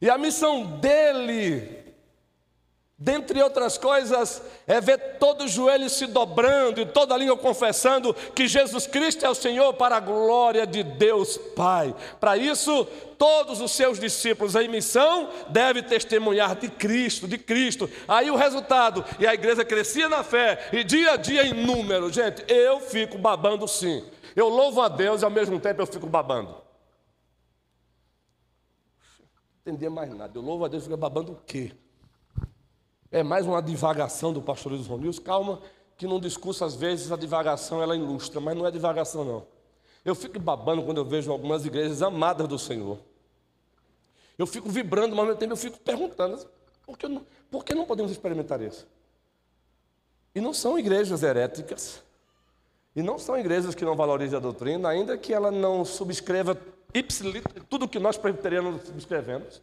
E 0.00 0.10
a 0.10 0.18
missão 0.18 0.78
dele 0.80 1.83
Dentre 2.96 3.42
outras 3.42 3.76
coisas, 3.76 4.40
é 4.68 4.80
ver 4.80 5.18
todo 5.18 5.44
o 5.44 5.48
joelho 5.48 5.90
se 5.90 6.06
dobrando 6.06 6.80
e 6.80 6.86
toda 6.86 7.12
a 7.12 7.18
língua 7.18 7.36
confessando 7.36 8.14
que 8.14 8.46
Jesus 8.46 8.86
Cristo 8.86 9.26
é 9.26 9.28
o 9.28 9.34
Senhor 9.34 9.74
para 9.74 9.96
a 9.96 10.00
glória 10.00 10.64
de 10.64 10.84
Deus 10.84 11.36
Pai. 11.36 11.92
Para 12.20 12.36
isso, 12.36 12.84
todos 13.18 13.60
os 13.60 13.72
seus 13.72 13.98
discípulos 13.98 14.54
em 14.54 14.68
missão 14.68 15.28
devem 15.48 15.82
testemunhar 15.82 16.54
de 16.54 16.68
Cristo, 16.68 17.26
de 17.26 17.36
Cristo. 17.36 17.90
Aí 18.06 18.30
o 18.30 18.36
resultado, 18.36 19.04
e 19.18 19.26
a 19.26 19.34
igreja 19.34 19.64
crescia 19.64 20.08
na 20.08 20.22
fé, 20.22 20.68
e 20.72 20.84
dia 20.84 21.14
a 21.14 21.16
dia 21.16 21.44
em 21.44 21.52
número. 21.52 22.12
Gente, 22.12 22.44
eu 22.46 22.78
fico 22.78 23.18
babando 23.18 23.66
sim. 23.66 24.04
Eu 24.36 24.48
louvo 24.48 24.80
a 24.80 24.88
Deus 24.88 25.22
e 25.22 25.24
ao 25.24 25.30
mesmo 25.32 25.58
tempo 25.58 25.82
eu 25.82 25.86
fico 25.86 26.06
babando. 26.06 26.62
Não 29.66 29.90
mais 29.90 30.14
nada. 30.14 30.38
Eu 30.38 30.42
louvo 30.42 30.64
a 30.64 30.68
Deus 30.68 30.84
e 30.84 30.86
fico 30.86 30.96
babando 30.96 31.32
o 31.32 31.36
quê? 31.44 31.72
É 33.14 33.22
mais 33.22 33.46
uma 33.46 33.62
divagação 33.62 34.32
do 34.32 34.42
pastor 34.42 34.72
Luiz 34.72 34.88
Romilson. 34.88 35.22
Calma, 35.22 35.62
que 35.96 36.04
num 36.04 36.18
discurso, 36.18 36.64
às 36.64 36.74
vezes, 36.74 37.12
a 37.12 37.16
divagação 37.16 37.80
ela 37.80 37.94
ilustra, 37.94 38.40
mas 38.40 38.56
não 38.56 38.66
é 38.66 38.72
divagação, 38.72 39.24
não. 39.24 39.46
Eu 40.04 40.16
fico 40.16 40.36
babando 40.40 40.82
quando 40.82 40.96
eu 40.96 41.04
vejo 41.04 41.30
algumas 41.30 41.64
igrejas 41.64 42.02
amadas 42.02 42.48
do 42.48 42.58
Senhor. 42.58 42.98
Eu 44.36 44.48
fico 44.48 44.68
vibrando, 44.68 45.10
mas 45.10 45.20
ao 45.20 45.26
mesmo 45.26 45.38
tempo 45.38 45.52
eu 45.52 45.56
fico 45.56 45.78
perguntando: 45.78 46.44
por 46.84 46.98
que, 46.98 47.06
não, 47.06 47.24
por 47.52 47.64
que 47.64 47.72
não 47.72 47.86
podemos 47.86 48.10
experimentar 48.10 48.60
isso? 48.60 48.84
E 50.34 50.40
não 50.40 50.52
são 50.52 50.76
igrejas 50.76 51.22
heréticas, 51.22 52.02
e 52.96 53.00
não 53.00 53.16
são 53.16 53.38
igrejas 53.38 53.76
que 53.76 53.84
não 53.84 53.94
valorizam 53.94 54.40
a 54.40 54.42
doutrina, 54.42 54.88
ainda 54.88 55.16
que 55.16 55.32
ela 55.32 55.52
não 55.52 55.84
subscreva 55.84 56.60
ipsilito 56.92 57.64
tudo 57.70 57.86
que 57.86 58.00
nós 58.00 58.16
presbiterianos 58.18 58.82
subscrevemos. 58.82 59.62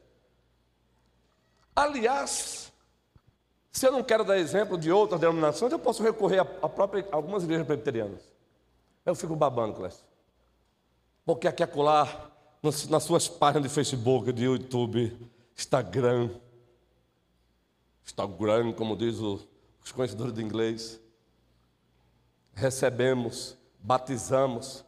Aliás, 1.75 2.70
se 3.71 3.87
eu 3.87 3.91
não 3.91 4.03
quero 4.03 4.23
dar 4.23 4.37
exemplo 4.37 4.77
de 4.77 4.91
outras 4.91 5.19
denominações, 5.19 5.71
eu 5.71 5.79
posso 5.79 6.03
recorrer 6.03 6.39
a, 6.39 6.47
a 6.61 6.69
própria, 6.69 7.07
algumas 7.11 7.43
igrejas 7.43 7.65
presbiterianas. 7.65 8.21
Eu 9.05 9.15
fico 9.15 9.35
babando, 9.35 9.73
Clécio. 9.73 10.05
Porque 11.25 11.47
aqui 11.47 11.63
acolá, 11.63 12.31
nas, 12.61 12.87
nas 12.87 13.03
suas 13.03 13.27
páginas 13.27 13.63
de 13.63 13.73
Facebook, 13.73 14.31
de 14.33 14.43
YouTube, 14.43 15.17
Instagram, 15.57 16.29
Instagram, 18.05 18.73
como 18.73 18.97
diz 18.97 19.19
os 19.19 19.47
conhecedores 19.95 20.33
de 20.33 20.43
inglês, 20.43 20.99
recebemos, 22.53 23.57
batizamos, 23.79 24.83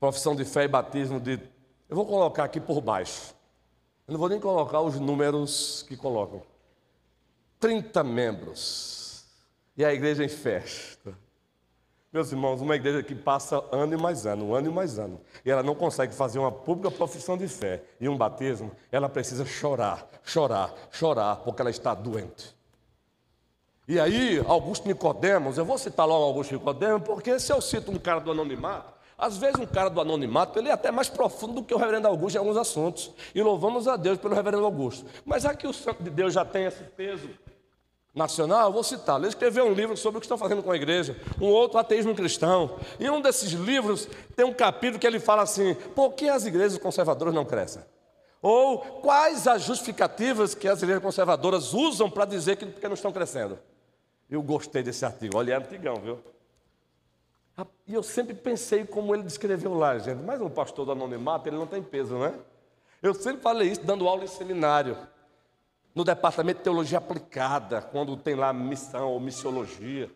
profissão 0.00 0.34
de 0.34 0.44
fé 0.44 0.64
e 0.64 0.68
batismo 0.68 1.20
de. 1.20 1.38
Eu 1.88 1.96
vou 1.96 2.06
colocar 2.06 2.44
aqui 2.44 2.60
por 2.60 2.80
baixo. 2.80 3.34
Eu 4.08 4.12
não 4.12 4.18
vou 4.18 4.28
nem 4.28 4.40
colocar 4.40 4.80
os 4.80 4.98
números 4.98 5.84
que 5.86 5.96
colocam. 5.96 6.42
30 7.64 8.04
membros. 8.04 9.24
E 9.74 9.82
a 9.82 9.94
igreja 9.94 10.22
em 10.22 10.28
festa. 10.28 11.16
Meus 12.12 12.30
irmãos, 12.30 12.60
uma 12.60 12.76
igreja 12.76 13.02
que 13.02 13.14
passa 13.14 13.64
ano 13.72 13.94
e 13.94 13.96
mais 13.96 14.26
ano, 14.26 14.54
ano 14.54 14.68
e 14.68 14.70
mais 14.70 14.98
ano, 14.98 15.18
e 15.42 15.50
ela 15.50 15.62
não 15.62 15.74
consegue 15.74 16.14
fazer 16.14 16.38
uma 16.38 16.52
pública 16.52 16.90
profissão 16.90 17.38
de 17.38 17.48
fé 17.48 17.82
e 17.98 18.06
um 18.06 18.18
batismo, 18.18 18.70
ela 18.92 19.08
precisa 19.08 19.46
chorar, 19.46 20.06
chorar, 20.22 20.74
chorar, 20.90 21.36
porque 21.36 21.62
ela 21.62 21.70
está 21.70 21.94
doente. 21.94 22.54
E 23.88 23.98
aí, 23.98 24.44
Augusto 24.46 24.86
Nicodemos, 24.86 25.56
eu 25.56 25.64
vou 25.64 25.78
citar 25.78 26.06
logo 26.06 26.22
Augusto 26.22 26.52
Nicodemos, 26.52 27.02
porque 27.02 27.40
se 27.40 27.50
eu 27.50 27.62
cito 27.62 27.90
um 27.90 27.98
cara 27.98 28.20
do 28.20 28.30
anonimato, 28.30 28.92
às 29.16 29.38
vezes 29.38 29.58
um 29.58 29.66
cara 29.66 29.88
do 29.88 30.02
anonimato, 30.02 30.58
ele 30.58 30.68
é 30.68 30.72
até 30.72 30.90
mais 30.90 31.08
profundo 31.08 31.54
do 31.54 31.64
que 31.64 31.72
o 31.72 31.78
reverendo 31.78 32.08
Augusto 32.08 32.36
em 32.36 32.40
alguns 32.40 32.58
assuntos. 32.58 33.10
E 33.34 33.40
louvamos 33.40 33.88
a 33.88 33.96
Deus 33.96 34.18
pelo 34.18 34.34
reverendo 34.34 34.66
Augusto. 34.66 35.06
Mas 35.24 35.46
aqui 35.46 35.66
o 35.66 35.72
santo 35.72 36.02
de 36.02 36.10
Deus 36.10 36.34
já 36.34 36.44
tem 36.44 36.66
esse 36.66 36.84
peso 36.84 37.30
nacional, 38.14 38.72
vou 38.72 38.84
citar. 38.84 39.18
Ele 39.18 39.28
escreveu 39.28 39.64
um 39.64 39.72
livro 39.72 39.96
sobre 39.96 40.18
o 40.18 40.20
que 40.20 40.26
estão 40.26 40.38
fazendo 40.38 40.62
com 40.62 40.70
a 40.70 40.76
igreja, 40.76 41.16
um 41.40 41.46
outro 41.46 41.78
ateísmo 41.78 42.14
cristão. 42.14 42.78
E 43.00 43.10
um 43.10 43.20
desses 43.20 43.50
livros 43.50 44.08
tem 44.36 44.44
um 44.44 44.52
capítulo 44.52 45.00
que 45.00 45.06
ele 45.06 45.18
fala 45.18 45.42
assim: 45.42 45.74
por 45.94 46.12
que 46.12 46.28
as 46.28 46.46
igrejas 46.46 46.78
conservadoras 46.78 47.34
não 47.34 47.44
crescem? 47.44 47.82
Ou 48.40 48.78
quais 48.78 49.48
as 49.48 49.62
justificativas 49.62 50.54
que 50.54 50.68
as 50.68 50.82
igrejas 50.82 51.02
conservadoras 51.02 51.72
usam 51.72 52.10
para 52.10 52.26
dizer 52.26 52.56
que 52.56 52.66
porque 52.66 52.86
não 52.86 52.94
estão 52.94 53.10
crescendo? 53.10 53.58
Eu 54.30 54.42
gostei 54.42 54.82
desse 54.82 55.04
artigo, 55.04 55.38
olha, 55.38 55.54
é 55.54 55.56
antigão, 55.56 55.96
viu? 55.96 56.18
E 57.86 57.94
eu 57.94 58.02
sempre 58.02 58.34
pensei 58.34 58.84
como 58.84 59.14
ele 59.14 59.22
descreveu 59.22 59.74
lá, 59.74 59.98
gente. 59.98 60.22
Mas 60.22 60.40
um 60.40 60.50
pastor 60.50 60.84
do 60.84 60.92
anonimato, 60.92 61.48
ele 61.48 61.56
não 61.56 61.66
tem 61.66 61.82
peso, 61.82 62.16
né? 62.16 62.34
Eu 63.02 63.14
sempre 63.14 63.42
falei 63.42 63.70
isso 63.70 63.82
dando 63.82 64.08
aula 64.08 64.24
em 64.24 64.26
seminário. 64.26 64.96
No 65.94 66.02
departamento 66.02 66.58
de 66.58 66.64
teologia 66.64 66.98
aplicada, 66.98 67.80
quando 67.80 68.16
tem 68.16 68.34
lá 68.34 68.52
missão 68.52 69.10
ou 69.10 69.20
missiologia, 69.20 70.10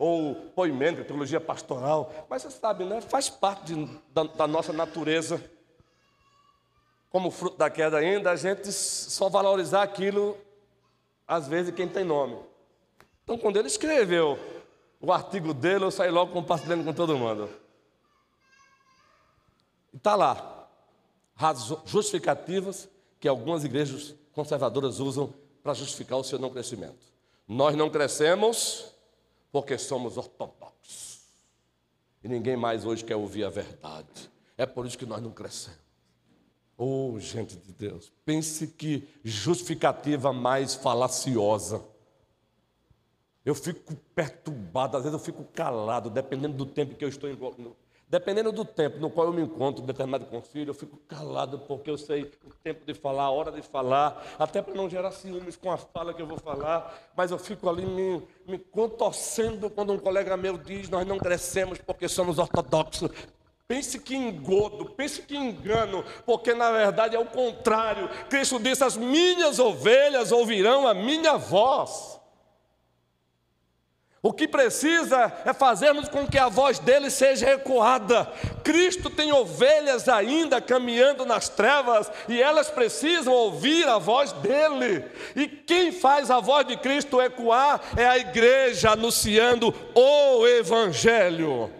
ou 0.00 0.34
poimento, 0.34 1.04
teologia 1.04 1.38
pastoral. 1.38 2.26
Mas 2.28 2.42
você 2.42 2.50
sabe, 2.50 2.84
né? 2.84 3.02
Faz 3.02 3.28
parte 3.28 3.74
de, 3.74 4.00
da, 4.12 4.22
da 4.22 4.46
nossa 4.46 4.72
natureza. 4.72 5.42
Como 7.10 7.30
fruto 7.30 7.58
da 7.58 7.68
queda 7.68 7.98
ainda, 7.98 8.30
a 8.30 8.36
gente 8.36 8.72
só 8.72 9.28
valorizar 9.28 9.82
aquilo, 9.82 10.38
às 11.28 11.46
vezes, 11.46 11.74
quem 11.74 11.86
tem 11.86 12.02
nome. 12.02 12.38
Então, 13.22 13.36
quando 13.36 13.58
ele 13.58 13.68
escreveu 13.68 14.38
o 15.00 15.12
artigo 15.12 15.52
dele, 15.52 15.84
eu 15.84 15.90
saí 15.90 16.10
logo 16.10 16.32
compartilhando 16.32 16.82
com 16.82 16.94
todo 16.94 17.18
mundo. 17.18 17.50
E 19.92 19.98
está 19.98 20.14
lá, 20.14 20.66
justificativas 21.84 22.88
que 23.18 23.28
algumas 23.28 23.64
igrejas 23.64 24.14
conservadoras 24.40 25.00
usam 25.00 25.34
para 25.62 25.74
justificar 25.74 26.18
o 26.18 26.24
seu 26.24 26.38
não 26.38 26.48
crescimento. 26.48 27.12
Nós 27.46 27.76
não 27.76 27.90
crescemos 27.90 28.86
porque 29.52 29.76
somos 29.76 30.16
ortodoxos. 30.16 31.20
E 32.24 32.28
ninguém 32.28 32.56
mais 32.56 32.86
hoje 32.86 33.04
quer 33.04 33.16
ouvir 33.16 33.44
a 33.44 33.50
verdade. 33.50 34.30
É 34.56 34.64
por 34.64 34.86
isso 34.86 34.96
que 34.96 35.04
nós 35.04 35.20
não 35.20 35.30
crescemos. 35.30 35.78
Oh, 36.78 37.18
gente 37.18 37.54
de 37.56 37.72
Deus, 37.72 38.10
pense 38.24 38.66
que 38.66 39.06
justificativa 39.22 40.32
mais 40.32 40.74
falaciosa. 40.74 41.84
Eu 43.44 43.54
fico 43.54 43.94
perturbado, 44.14 44.96
às 44.96 45.02
vezes 45.02 45.18
eu 45.18 45.22
fico 45.22 45.44
calado, 45.52 46.08
dependendo 46.08 46.56
do 46.56 46.64
tempo 46.64 46.94
que 46.94 47.04
eu 47.04 47.08
estou. 47.10 47.28
Dependendo 48.10 48.50
do 48.50 48.64
tempo 48.64 48.98
no 48.98 49.08
qual 49.08 49.28
eu 49.28 49.32
me 49.32 49.40
encontro, 49.40 49.84
determinado 49.84 50.26
concílio, 50.26 50.70
eu 50.70 50.74
fico 50.74 50.96
calado 51.06 51.60
porque 51.60 51.88
eu 51.88 51.96
sei 51.96 52.24
o 52.44 52.52
tempo 52.60 52.84
de 52.84 52.92
falar, 52.92 53.22
a 53.22 53.30
hora 53.30 53.52
de 53.52 53.62
falar, 53.62 54.26
até 54.36 54.60
para 54.60 54.74
não 54.74 54.90
gerar 54.90 55.12
ciúmes 55.12 55.54
com 55.54 55.70
a 55.70 55.76
fala 55.76 56.12
que 56.12 56.20
eu 56.20 56.26
vou 56.26 56.36
falar, 56.36 56.92
mas 57.16 57.30
eu 57.30 57.38
fico 57.38 57.70
ali 57.70 57.86
me, 57.86 58.20
me 58.48 58.58
contorcendo 58.58 59.70
quando 59.70 59.92
um 59.92 59.98
colega 59.98 60.36
meu 60.36 60.58
diz: 60.58 60.88
Nós 60.88 61.06
não 61.06 61.18
crescemos 61.18 61.78
porque 61.78 62.08
somos 62.08 62.40
ortodoxos. 62.40 63.12
Pense 63.68 64.00
que 64.00 64.16
engodo, 64.16 64.86
pense 64.86 65.22
que 65.22 65.36
engano, 65.36 66.04
porque 66.26 66.52
na 66.52 66.72
verdade 66.72 67.14
é 67.14 67.18
o 67.20 67.26
contrário. 67.26 68.08
Cristo 68.28 68.58
disse: 68.58 68.82
As 68.82 68.96
minhas 68.96 69.60
ovelhas 69.60 70.32
ouvirão 70.32 70.84
a 70.84 70.92
minha 70.92 71.36
voz. 71.36 72.19
O 74.22 74.34
que 74.34 74.46
precisa 74.46 75.32
é 75.46 75.52
fazermos 75.54 76.06
com 76.06 76.26
que 76.26 76.36
a 76.36 76.48
voz 76.48 76.78
dele 76.78 77.10
seja 77.10 77.52
ecoada. 77.52 78.26
Cristo 78.62 79.08
tem 79.08 79.32
ovelhas 79.32 80.10
ainda 80.10 80.60
caminhando 80.60 81.24
nas 81.24 81.48
trevas 81.48 82.12
e 82.28 82.40
elas 82.40 82.68
precisam 82.68 83.32
ouvir 83.32 83.88
a 83.88 83.96
voz 83.96 84.32
dele. 84.32 85.06
E 85.34 85.48
quem 85.48 85.90
faz 85.90 86.30
a 86.30 86.38
voz 86.38 86.66
de 86.66 86.76
Cristo 86.76 87.20
ecoar 87.20 87.80
é 87.96 88.06
a 88.06 88.18
igreja 88.18 88.90
anunciando 88.90 89.74
o 89.94 90.46
Evangelho. 90.46 91.72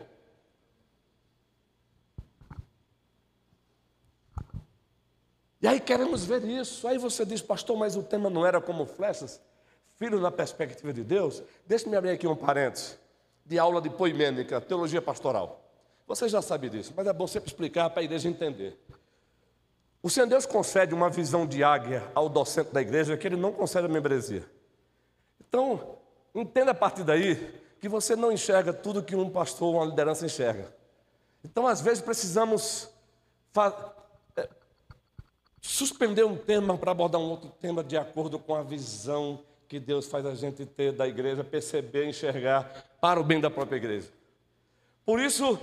E 5.60 5.68
aí 5.68 5.78
queremos 5.78 6.24
ver 6.24 6.42
isso. 6.44 6.88
Aí 6.88 6.96
você 6.96 7.26
diz, 7.26 7.42
pastor, 7.42 7.76
mas 7.76 7.96
o 7.96 8.02
tema 8.02 8.30
não 8.30 8.46
era 8.46 8.62
como 8.62 8.86
flechas? 8.86 9.42
Filho 10.00 10.18
na 10.18 10.30
perspectiva 10.30 10.94
de 10.94 11.04
Deus, 11.04 11.42
deixe-me 11.66 11.94
abrir 11.94 12.12
aqui 12.12 12.26
um 12.26 12.34
parênteses 12.34 12.98
de 13.44 13.58
aula 13.58 13.82
de 13.82 13.90
poimênica, 13.90 14.58
teologia 14.58 15.02
pastoral. 15.02 15.62
Você 16.06 16.26
já 16.26 16.40
sabe 16.40 16.70
disso, 16.70 16.94
mas 16.96 17.06
é 17.06 17.12
bom 17.12 17.26
sempre 17.26 17.50
explicar 17.50 17.90
para 17.90 18.00
a 18.00 18.02
igreja 18.02 18.26
entender. 18.26 18.80
O 20.02 20.08
Senhor 20.08 20.26
Deus 20.26 20.46
concede 20.46 20.94
uma 20.94 21.10
visão 21.10 21.46
de 21.46 21.62
águia 21.62 22.10
ao 22.14 22.30
docente 22.30 22.72
da 22.72 22.80
igreja 22.80 23.14
que 23.14 23.28
ele 23.28 23.36
não 23.36 23.52
concede 23.52 23.84
a 23.84 23.88
membresia. 23.90 24.50
Então, 25.38 25.98
entenda 26.34 26.70
a 26.70 26.74
partir 26.74 27.04
daí 27.04 27.60
que 27.78 27.86
você 27.88 28.16
não 28.16 28.32
enxerga 28.32 28.72
tudo 28.72 29.02
que 29.02 29.14
um 29.14 29.28
pastor 29.28 29.68
ou 29.68 29.82
uma 29.82 29.84
liderança 29.84 30.24
enxerga. 30.24 30.74
Então, 31.44 31.66
às 31.66 31.82
vezes, 31.82 32.00
precisamos 32.02 32.88
é, 34.34 34.48
suspender 35.60 36.24
um 36.24 36.38
tema 36.38 36.78
para 36.78 36.90
abordar 36.90 37.20
um 37.20 37.28
outro 37.28 37.50
tema 37.60 37.84
de 37.84 37.98
acordo 37.98 38.38
com 38.38 38.54
a 38.54 38.62
visão 38.62 39.44
que 39.70 39.78
Deus 39.78 40.06
faz 40.06 40.26
a 40.26 40.34
gente 40.34 40.66
ter 40.66 40.90
da 40.90 41.06
igreja, 41.06 41.44
perceber, 41.44 42.04
enxergar 42.04 42.64
para 43.00 43.20
o 43.20 43.22
bem 43.22 43.40
da 43.40 43.48
própria 43.48 43.76
igreja. 43.76 44.08
Por 45.06 45.20
isso, 45.20 45.56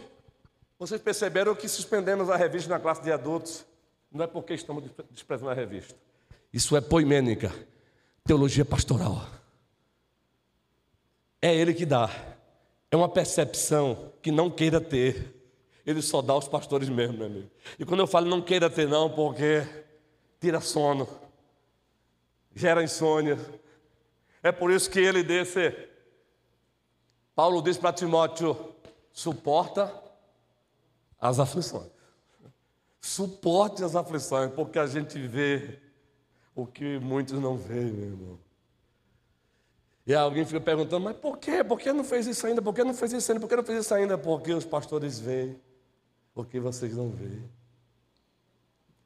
vocês 0.80 1.02
perceberam 1.02 1.54
que 1.54 1.68
suspendemos 1.68 2.30
a 2.30 2.38
revista 2.38 2.70
na 2.70 2.80
classe 2.80 3.04
de 3.04 3.12
adultos, 3.12 3.66
não 4.10 4.24
é 4.24 4.28
porque 4.28 4.54
estamos 4.54 4.86
desprezando 5.12 5.52
a 5.52 5.54
revista. 5.54 5.94
Isso 6.54 6.78
é 6.78 6.80
poimênica, 6.80 7.54
teologia 8.24 8.64
pastoral. 8.64 9.28
É 11.42 11.54
Ele 11.54 11.74
que 11.74 11.86
dá. 11.86 12.10
É 12.90 12.96
uma 12.96 13.10
percepção 13.10 14.14
que 14.22 14.32
não 14.32 14.50
queira 14.50 14.80
ter. 14.80 15.36
Ele 15.86 16.02
só 16.02 16.22
dá 16.22 16.32
aos 16.32 16.48
pastores 16.48 16.88
mesmo, 16.88 17.18
meu 17.18 17.28
amigo. 17.28 17.50
E 17.78 17.84
quando 17.84 18.00
eu 18.00 18.08
falo 18.08 18.30
não 18.30 18.42
queira 18.42 18.70
ter, 18.70 18.88
não, 18.88 19.10
porque 19.10 19.68
tira 20.40 20.62
sono, 20.62 21.06
gera 22.56 22.82
insônia, 22.82 23.38
é 24.48 24.52
por 24.52 24.72
isso 24.72 24.90
que 24.90 25.00
ele 25.00 25.24
disse, 25.24 25.76
Paulo 27.36 27.62
diz 27.62 27.78
para 27.78 27.94
Timóteo: 27.94 28.76
suporta 29.12 29.94
as 31.20 31.40
aflições. 31.40 31.92
Suporte 33.02 33.84
as 33.84 33.96
aflições, 33.96 34.52
porque 34.52 34.80
a 34.80 34.88
gente 34.88 35.20
vê 35.20 35.80
o 36.56 36.66
que 36.66 37.00
muitos 37.00 37.40
não 37.40 37.58
veem, 37.58 37.92
meu 37.92 38.10
irmão. 38.10 38.40
E 40.06 40.14
alguém 40.14 40.46
fica 40.46 40.62
perguntando, 40.62 41.04
mas 41.04 41.18
por 41.18 41.38
quê? 41.38 41.64
Por 41.64 41.80
que 41.80 41.92
não 41.92 42.04
fez 42.04 42.26
isso 42.28 42.48
ainda? 42.48 42.62
Por 42.62 42.74
que 42.74 42.84
não 42.84 42.94
fez 42.94 43.12
isso 43.12 43.32
ainda? 43.32 43.42
Por 43.42 43.50
que 43.50 43.56
não 43.58 43.64
fez 43.64 43.80
isso 43.86 43.94
ainda? 43.94 44.18
Porque 44.18 44.54
os 44.54 44.66
pastores 44.66 45.20
veem, 45.20 45.60
porque 46.34 46.60
vocês 46.60 46.96
não 46.96 47.10
veem. 47.10 47.44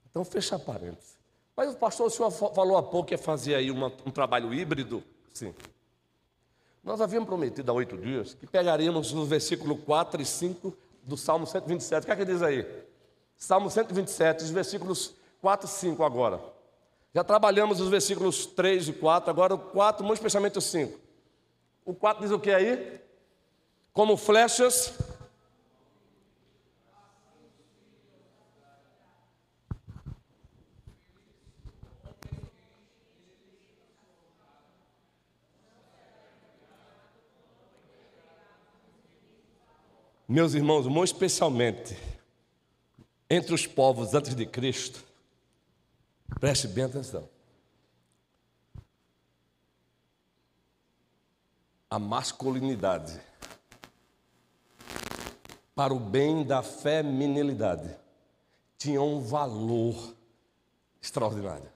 Então, 0.09 0.23
fecha 0.23 0.59
parênteses. 0.59 1.17
Mas 1.55 1.71
o 1.71 1.75
pastor, 1.75 2.07
o 2.07 2.09
senhor 2.09 2.31
falou 2.31 2.77
há 2.77 2.83
pouco 2.83 3.09
que 3.09 3.13
ia 3.13 3.17
fazer 3.17 3.55
aí 3.55 3.71
uma, 3.71 3.87
um 4.05 4.11
trabalho 4.11 4.53
híbrido. 4.53 5.03
Sim. 5.33 5.53
Nós 6.83 6.99
havíamos 6.99 7.27
prometido 7.27 7.71
há 7.71 7.73
oito 7.75 7.97
dias 7.97 8.33
que 8.33 8.47
pegaríamos 8.47 9.13
o 9.13 9.25
versículo 9.25 9.77
4 9.77 10.21
e 10.21 10.25
5 10.25 10.75
do 11.03 11.15
Salmo 11.15 11.45
127. 11.45 12.03
O 12.03 12.05
que 12.05 12.11
é 12.11 12.15
que 12.15 12.25
diz 12.25 12.41
aí? 12.41 12.65
Salmo 13.37 13.69
127, 13.69 14.43
os 14.43 14.49
versículos 14.49 15.13
4 15.41 15.67
e 15.67 15.69
5 15.69 16.03
agora. 16.03 16.39
Já 17.13 17.23
trabalhamos 17.23 17.81
os 17.81 17.89
versículos 17.89 18.45
3 18.45 18.89
e 18.89 18.93
4, 18.93 19.29
agora 19.29 19.53
o 19.53 19.59
4, 19.59 20.05
muito 20.05 20.19
especialmente 20.19 20.57
o 20.57 20.61
5. 20.61 20.99
O 21.85 21.93
4 21.93 22.23
diz 22.23 22.31
o 22.31 22.39
que 22.39 22.51
aí? 22.51 22.99
Como 23.93 24.15
flechas 24.15 24.93
Meus 40.31 40.53
irmãos, 40.53 40.87
muito 40.87 41.11
especialmente 41.11 41.93
entre 43.29 43.53
os 43.53 43.67
povos 43.67 44.13
antes 44.13 44.33
de 44.33 44.45
Cristo, 44.45 45.03
preste 46.39 46.69
bem 46.69 46.85
atenção. 46.85 47.27
A 51.89 51.99
masculinidade 51.99 53.19
para 55.75 55.93
o 55.93 55.99
bem 55.99 56.45
da 56.45 56.63
feminilidade 56.63 57.93
tinha 58.77 59.01
um 59.01 59.19
valor 59.19 60.15
extraordinário. 61.01 61.69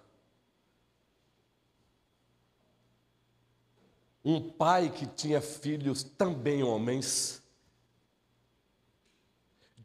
Um 4.24 4.50
pai 4.50 4.90
que 4.90 5.06
tinha 5.06 5.42
filhos 5.42 6.04
também 6.04 6.64
homens 6.64 7.44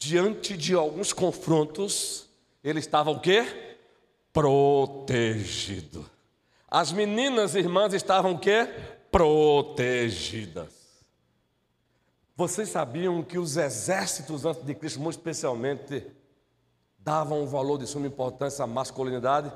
diante 0.00 0.56
de 0.56 0.74
alguns 0.74 1.12
confrontos, 1.12 2.26
ele 2.64 2.78
estava 2.78 3.10
o 3.10 3.20
quê? 3.20 3.76
Protegido. 4.32 6.08
As 6.68 6.90
meninas 6.90 7.54
irmãs 7.54 7.92
estavam 7.92 8.32
o 8.32 8.38
quê? 8.38 8.66
Protegidas. 9.10 10.72
Vocês 12.34 12.70
sabiam 12.70 13.22
que 13.22 13.38
os 13.38 13.58
exércitos 13.58 14.46
antes 14.46 14.64
de 14.64 14.74
Cristo, 14.74 15.00
muito 15.00 15.18
especialmente, 15.18 16.06
davam 16.98 17.42
um 17.42 17.46
valor 17.46 17.76
de 17.76 17.86
suma 17.86 18.06
importância 18.06 18.64
à 18.64 18.66
masculinidade? 18.66 19.52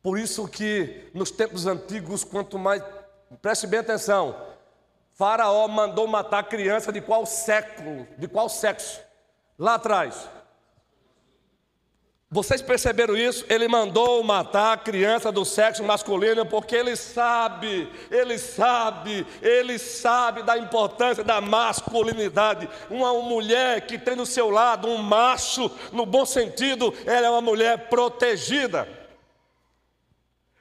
Por 0.00 0.16
isso 0.16 0.46
que 0.46 1.10
nos 1.12 1.32
tempos 1.32 1.66
antigos, 1.66 2.22
quanto 2.22 2.56
mais, 2.56 2.80
preste 3.42 3.66
bem 3.66 3.80
atenção, 3.80 4.36
Faraó 5.18 5.66
mandou 5.66 6.06
matar 6.06 6.44
criança 6.44 6.92
de 6.92 7.00
qual 7.00 7.26
século, 7.26 8.06
de 8.16 8.28
qual 8.28 8.48
sexo? 8.48 9.00
Lá 9.58 9.74
atrás. 9.74 10.28
Vocês 12.30 12.62
perceberam 12.62 13.16
isso? 13.16 13.44
Ele 13.48 13.66
mandou 13.66 14.22
matar 14.22 14.74
a 14.74 14.76
criança 14.76 15.32
do 15.32 15.44
sexo 15.44 15.82
masculino 15.82 16.46
porque 16.46 16.76
ele 16.76 16.94
sabe, 16.94 17.90
ele 18.12 18.38
sabe, 18.38 19.26
ele 19.42 19.76
sabe 19.76 20.44
da 20.44 20.56
importância 20.56 21.24
da 21.24 21.40
masculinidade. 21.40 22.68
Uma 22.88 23.12
mulher 23.14 23.88
que 23.88 23.98
tem 23.98 24.14
do 24.14 24.26
seu 24.26 24.50
lado 24.50 24.86
um 24.86 24.98
macho, 24.98 25.68
no 25.90 26.06
bom 26.06 26.24
sentido, 26.24 26.94
ela 27.04 27.26
é 27.26 27.30
uma 27.30 27.40
mulher 27.40 27.88
protegida. 27.88 28.97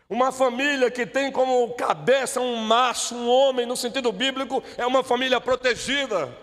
Uma 0.09 0.31
família 0.31 0.89
que 0.89 1.05
tem 1.05 1.31
como 1.31 1.73
cabeça 1.73 2.39
um 2.39 2.55
macho, 2.55 3.13
um 3.13 3.29
homem, 3.29 3.65
no 3.65 3.75
sentido 3.75 4.11
bíblico, 4.11 4.63
é 4.77 4.85
uma 4.85 5.03
família 5.03 5.41
protegida. 5.41 6.35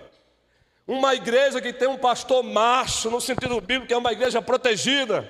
Uma 0.87 1.15
igreja 1.15 1.63
que 1.63 1.73
tem 1.73 1.89
um 1.89 1.97
pastor 1.97 2.43
macho, 2.43 3.11
no 3.11 3.21
sentido 3.21 3.59
bíblico, 3.61 3.93
é 3.93 3.97
uma 3.97 4.13
igreja 4.13 4.43
protegida. 4.43 5.27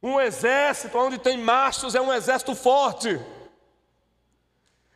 Um 0.00 0.20
exército 0.20 0.96
onde 0.96 1.18
tem 1.18 1.36
machos 1.36 1.96
é 1.96 2.00
um 2.00 2.12
exército 2.12 2.54
forte. 2.54 3.20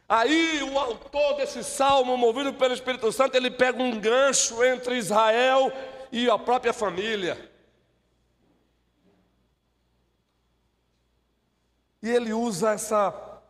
Aí 0.09 0.63
o 0.63 0.79
autor 0.79 1.35
desse 1.35 1.65
salmo, 1.65 2.17
movido 2.17 2.53
pelo 2.55 2.75
Espírito 2.75 3.11
Santo, 3.11 3.35
ele 3.37 3.51
pega 3.51 3.83
um 3.83 3.99
gancho 3.99 4.63
entre 4.63 4.97
Israel 4.97 5.73
e 6.13 6.31
a 6.31 6.39
própria 6.39 6.73
família. 6.73 7.51
E 12.03 12.11
ele 12.11 12.33
usa 12.33 12.73
essa 12.73 13.41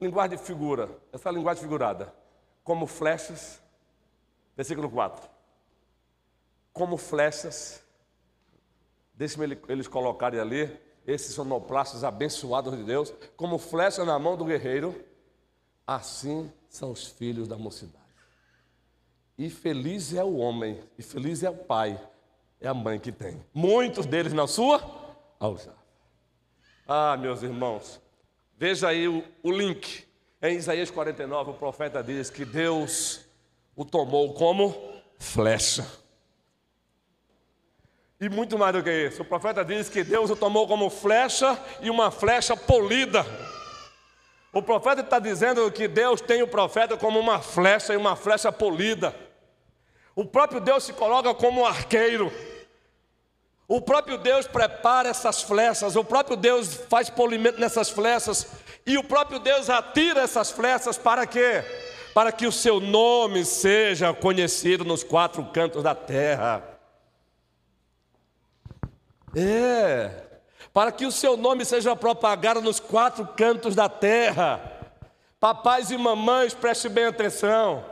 linguagem 0.00 0.36
de 0.36 0.44
figura, 0.44 0.90
essa 1.12 1.30
linguagem 1.30 1.62
figurada, 1.62 2.12
como 2.62 2.86
flechas 2.86 3.60
Versículo 4.58 4.90
4. 4.90 5.30
Como 6.72 6.96
flechas, 6.96 7.80
deixe-me 9.14 9.56
eles 9.68 9.86
colocarem 9.86 10.40
ali, 10.40 10.76
esses 11.06 11.32
sonoplastos 11.32 12.02
abençoados 12.02 12.76
de 12.76 12.82
Deus, 12.82 13.14
como 13.36 13.56
flecha 13.56 14.04
na 14.04 14.18
mão 14.18 14.36
do 14.36 14.44
guerreiro, 14.44 15.00
assim 15.86 16.52
são 16.68 16.90
os 16.90 17.06
filhos 17.06 17.46
da 17.46 17.56
mocidade. 17.56 18.04
E 19.38 19.48
feliz 19.48 20.12
é 20.12 20.24
o 20.24 20.38
homem, 20.38 20.82
e 20.98 21.02
feliz 21.02 21.44
é 21.44 21.50
o 21.50 21.56
pai, 21.56 21.96
é 22.60 22.66
a 22.66 22.74
mãe 22.74 22.98
que 22.98 23.12
tem. 23.12 23.40
Muitos 23.54 24.06
deles 24.06 24.32
na 24.32 24.48
sua 24.48 24.82
aljava. 25.38 25.77
Ah, 26.90 27.18
meus 27.18 27.42
irmãos, 27.42 28.00
veja 28.56 28.88
aí 28.88 29.06
o, 29.06 29.22
o 29.42 29.52
link. 29.52 30.08
Em 30.40 30.56
Isaías 30.56 30.90
49, 30.90 31.50
o 31.50 31.54
profeta 31.54 32.02
diz 32.02 32.30
que 32.30 32.46
Deus 32.46 33.26
o 33.76 33.84
tomou 33.84 34.32
como 34.32 34.74
flecha. 35.18 35.86
E 38.18 38.30
muito 38.30 38.58
mais 38.58 38.72
do 38.72 38.82
que 38.82 38.90
isso, 38.90 39.20
o 39.20 39.24
profeta 39.26 39.62
diz 39.62 39.90
que 39.90 40.02
Deus 40.02 40.30
o 40.30 40.36
tomou 40.36 40.66
como 40.66 40.88
flecha 40.88 41.62
e 41.82 41.90
uma 41.90 42.10
flecha 42.10 42.56
polida. 42.56 43.22
O 44.50 44.62
profeta 44.62 45.02
está 45.02 45.18
dizendo 45.18 45.70
que 45.70 45.86
Deus 45.88 46.22
tem 46.22 46.42
o 46.42 46.48
profeta 46.48 46.96
como 46.96 47.20
uma 47.20 47.38
flecha 47.38 47.92
e 47.92 47.98
uma 47.98 48.16
flecha 48.16 48.50
polida. 48.50 49.14
O 50.16 50.24
próprio 50.24 50.58
Deus 50.58 50.84
se 50.84 50.94
coloca 50.94 51.34
como 51.34 51.60
um 51.60 51.66
arqueiro. 51.66 52.32
O 53.68 53.80
próprio 53.80 54.18
Deus 54.18 54.46
prepara 54.46 55.10
essas 55.10 55.42
flechas, 55.42 55.94
o 55.94 56.02
próprio 56.02 56.36
Deus 56.36 56.74
faz 56.88 57.08
polimento 57.08 57.60
nessas 57.60 57.90
flechas, 57.90 58.46
e 58.84 58.96
o 58.98 59.04
próprio 59.04 59.38
Deus 59.38 59.68
atira 59.68 60.22
essas 60.22 60.50
flechas 60.50 60.96
para 60.98 61.26
quê? 61.26 61.62
para 62.18 62.32
que 62.32 62.48
o 62.48 62.50
seu 62.52 62.80
nome 62.80 63.44
seja 63.44 64.12
conhecido 64.12 64.84
nos 64.84 65.04
quatro 65.04 65.44
cantos 65.52 65.84
da 65.84 65.94
terra. 65.94 66.64
É, 69.36 70.24
para 70.72 70.90
que 70.90 71.06
o 71.06 71.12
seu 71.12 71.36
nome 71.36 71.64
seja 71.64 71.94
propagado 71.94 72.60
nos 72.60 72.80
quatro 72.80 73.24
cantos 73.24 73.76
da 73.76 73.88
terra. 73.88 74.60
Papais 75.38 75.92
e 75.92 75.96
mamães, 75.96 76.54
preste 76.54 76.88
bem 76.88 77.04
atenção. 77.04 77.84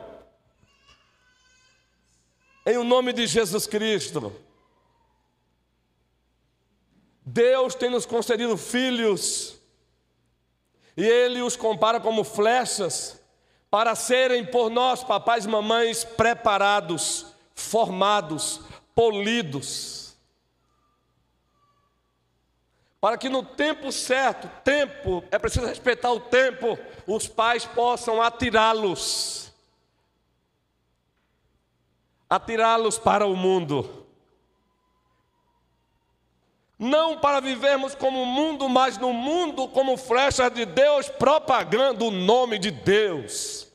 Em 2.67 2.77
o 2.79 2.83
nome 2.83 3.13
de 3.13 3.29
Jesus 3.29 3.65
Cristo. 3.69 4.33
Deus 7.37 7.75
tem 7.75 7.91
nos 7.91 8.07
concedido 8.07 8.57
filhos, 8.57 9.61
e 10.97 11.05
Ele 11.05 11.43
os 11.43 11.55
compara 11.55 12.01
como 12.01 12.25
flechas 12.25 13.21
para 13.71 13.95
serem 13.95 14.43
por 14.47 14.71
nós, 14.71 15.05
papais 15.05 15.45
e 15.45 15.49
mamães, 15.49 16.03
preparados, 16.03 17.27
formados, 17.55 18.63
polidos. 18.95 20.17
Para 22.99 23.19
que 23.19 23.29
no 23.29 23.43
tempo 23.43 23.93
certo, 23.93 24.49
tempo, 24.65 25.23
é 25.31 25.39
preciso 25.39 25.67
respeitar 25.67 26.11
o 26.13 26.21
tempo, 26.21 26.79
os 27.07 27.29
pais 27.29 27.67
possam 27.67 28.23
atirá-los. 28.23 29.53
Atirá-los 32.31 32.99
para 32.99 33.27
o 33.27 33.37
mundo. 33.37 34.06
Não 36.79 37.19
para 37.19 37.41
vivermos 37.41 37.95
como 37.95 38.23
o 38.23 38.27
mundo, 38.27 38.69
mas 38.69 38.99
no 38.99 39.13
mundo 39.13 39.67
como 39.69 39.97
flecha 39.97 40.51
de 40.51 40.67
Deus, 40.67 41.09
propagando 41.09 42.07
o 42.07 42.11
nome 42.11 42.59
de 42.59 42.71
Deus. 42.71 43.67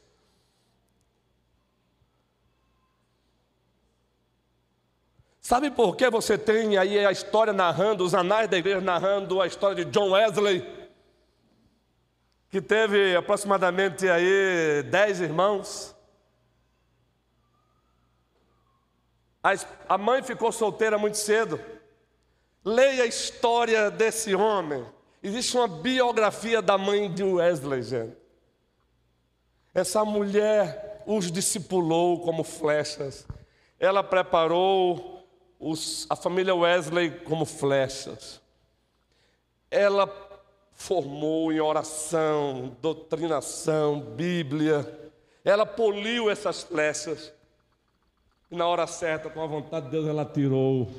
Sabe 5.40 5.72
por 5.72 5.98
que 5.98 6.10
você 6.10 6.38
tem 6.38 6.78
aí 6.78 7.04
a 7.04 7.12
história 7.12 7.52
narrando, 7.52 8.06
os 8.06 8.14
anais 8.14 8.48
da 8.48 8.58
igreja 8.58 8.80
narrando 8.80 9.42
a 9.42 9.48
história 9.48 9.84
de 9.84 9.92
John 9.92 10.12
Wesley, 10.12 10.90
que 12.50 12.62
teve 12.62 13.16
aproximadamente 13.16 14.08
aí 14.08 14.84
dez 14.84 15.20
irmãos? 15.20 15.96
A 19.90 19.98
mãe 19.98 20.22
ficou 20.22 20.52
solteira 20.52 21.00
muito 21.00 21.18
cedo. 21.18 21.60
Leia 22.64 23.04
a 23.04 23.08
história 23.08 23.90
desse 23.90 24.36
homem. 24.36 24.86
Existe 25.24 25.56
uma 25.58 25.68
biografia 25.68 26.62
da 26.62 26.78
mãe 26.78 27.12
de 27.12 27.24
Wesley, 27.24 27.82
gente. 27.82 28.18
Essa 29.74 30.06
mulher 30.06 31.04
os 31.08 31.32
discipulou 31.32 32.22
como 32.22 32.44
flechas. 32.44 33.26
Ela 33.80 34.04
preparou 34.04 35.28
os, 35.60 36.06
a 36.10 36.16
família 36.16 36.54
Wesley 36.54 37.12
como 37.22 37.46
flechas. 37.46 38.40
Ela 39.70 40.10
formou 40.74 41.52
em 41.52 41.60
oração, 41.60 42.76
doutrinação, 42.82 44.02
Bíblia. 44.02 45.12
Ela 45.44 45.66
poliu 45.66 46.30
essas 46.30 46.62
flechas. 46.62 47.34
E 48.52 48.56
na 48.56 48.68
hora 48.68 48.86
certa, 48.86 49.30
com 49.30 49.42
a 49.42 49.48
vontade 49.48 49.86
de 49.86 49.92
Deus, 49.94 50.08
ela 50.08 50.26
tirou 50.26 50.90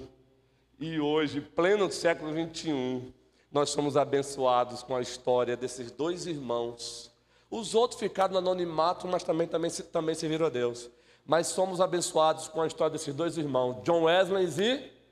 e 0.79 0.99
hoje, 0.99 1.41
pleno 1.41 1.91
século 1.91 2.33
21, 2.33 3.13
nós 3.51 3.71
somos 3.71 3.97
abençoados 3.97 4.83
com 4.83 4.97
a 4.97 5.01
história 5.01 5.57
desses 5.57 5.91
dois 5.91 6.27
irmãos. 6.27 7.13
Os 7.51 7.75
outros 7.75 8.01
ficaram 8.01 8.33
no 8.33 8.39
anonimato, 8.39 9.07
mas 9.07 9.23
também, 9.23 9.47
também, 9.47 9.71
também 9.71 10.15
serviram 10.15 10.47
a 10.47 10.49
Deus. 10.49 10.91
Mas 11.25 11.49
somos 11.49 11.81
abençoados 11.81 12.49
com 12.49 12.63
a 12.63 12.67
história 12.67 12.93
desses 12.93 13.15
dois 13.15 13.37
irmãos, 13.37 13.83
John 13.85 14.05
Wesley 14.05 14.49
e. 14.59 15.03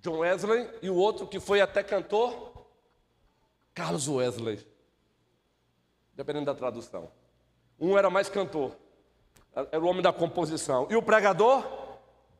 John 0.00 0.18
Wesley 0.18 0.70
e 0.82 0.88
o 0.88 0.94
outro 0.94 1.26
que 1.26 1.40
foi 1.40 1.60
até 1.60 1.82
cantor, 1.82 2.66
Carlos 3.74 4.06
Wesley. 4.06 4.64
Dependendo 6.14 6.46
da 6.46 6.54
tradução. 6.54 7.10
Um 7.80 7.98
era 7.98 8.08
mais 8.08 8.28
cantor, 8.28 8.76
era 9.54 9.80
o 9.80 9.86
homem 9.86 10.02
da 10.02 10.12
composição. 10.12 10.86
E 10.90 10.96
o 10.96 11.02
pregador? 11.02 11.64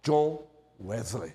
John 0.03 0.46
Wesley. 0.81 1.35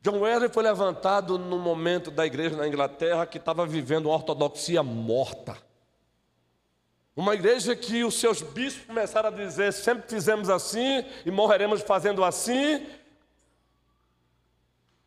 John 0.00 0.20
Wesley 0.20 0.48
foi 0.48 0.62
levantado 0.62 1.38
no 1.38 1.58
momento 1.58 2.10
da 2.10 2.24
igreja 2.24 2.56
na 2.56 2.66
Inglaterra 2.66 3.26
que 3.26 3.38
estava 3.38 3.66
vivendo 3.66 4.06
uma 4.06 4.14
ortodoxia 4.14 4.82
morta. 4.82 5.56
Uma 7.14 7.34
igreja 7.34 7.74
que 7.74 8.04
os 8.04 8.14
seus 8.14 8.40
bispos 8.40 8.86
começaram 8.86 9.28
a 9.28 9.32
dizer: 9.32 9.72
sempre 9.72 10.08
fizemos 10.08 10.48
assim 10.48 11.04
e 11.26 11.30
morreremos 11.30 11.82
fazendo 11.82 12.24
assim. 12.24 12.86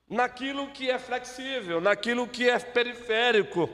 Naquilo 0.10 0.67
que 0.71 0.91
é 0.91 0.99
flexível, 0.99 1.79
naquilo 1.79 2.27
que 2.27 2.49
é 2.49 2.60
periférico. 2.60 3.69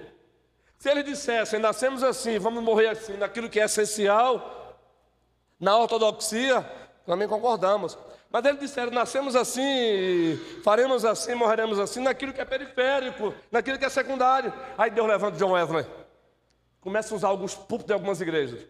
Se 0.78 0.90
ele 0.90 1.02
dissesse, 1.02 1.58
nascemos 1.58 2.04
assim, 2.04 2.38
vamos 2.38 2.64
morrer 2.64 2.90
assim, 2.90 3.18
naquilo 3.18 3.50
que 3.50 3.60
é 3.60 3.66
essencial, 3.66 4.78
na 5.60 5.76
ortodoxia, 5.76 6.62
também 7.06 7.28
concordamos. 7.28 7.98
Mas 8.30 8.46
eles 8.46 8.60
disseram: 8.60 8.92
nascemos 8.92 9.36
assim, 9.36 10.38
faremos 10.64 11.04
assim, 11.04 11.34
morreremos 11.34 11.80
assim, 11.80 12.02
naquilo 12.02 12.32
que 12.34 12.42
é 12.42 12.46
periférico, 12.46 13.34
naquilo 13.52 13.80
que 13.80 13.86
é 13.86 13.90
secundário. 13.90 14.54
Aí 14.78 14.92
Deus 14.92 15.08
levanta 15.08 15.38
John 15.38 15.54
Wesley, 15.54 15.86
começa 16.80 17.14
a 17.14 17.18
usar 17.18 17.30
alguns 17.30 17.56
púlpitos 17.56 17.88
de 17.88 17.94
algumas 17.94 18.22
igrejas, 18.22 18.68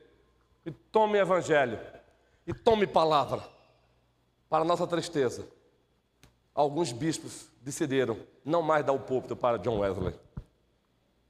e 0.65 0.71
tome 0.71 1.17
evangelho, 1.17 1.79
e 2.45 2.53
tome 2.53 2.87
palavra, 2.87 3.43
para 4.49 4.63
nossa 4.63 4.87
tristeza. 4.87 5.45
Alguns 6.55 6.91
bispos 6.91 7.47
decidiram 7.61 8.17
não 8.45 8.61
mais 8.61 8.85
dar 8.85 8.93
o 8.93 8.99
púlpito 8.99 9.35
para 9.35 9.57
John 9.57 9.79
Wesley. 9.79 10.15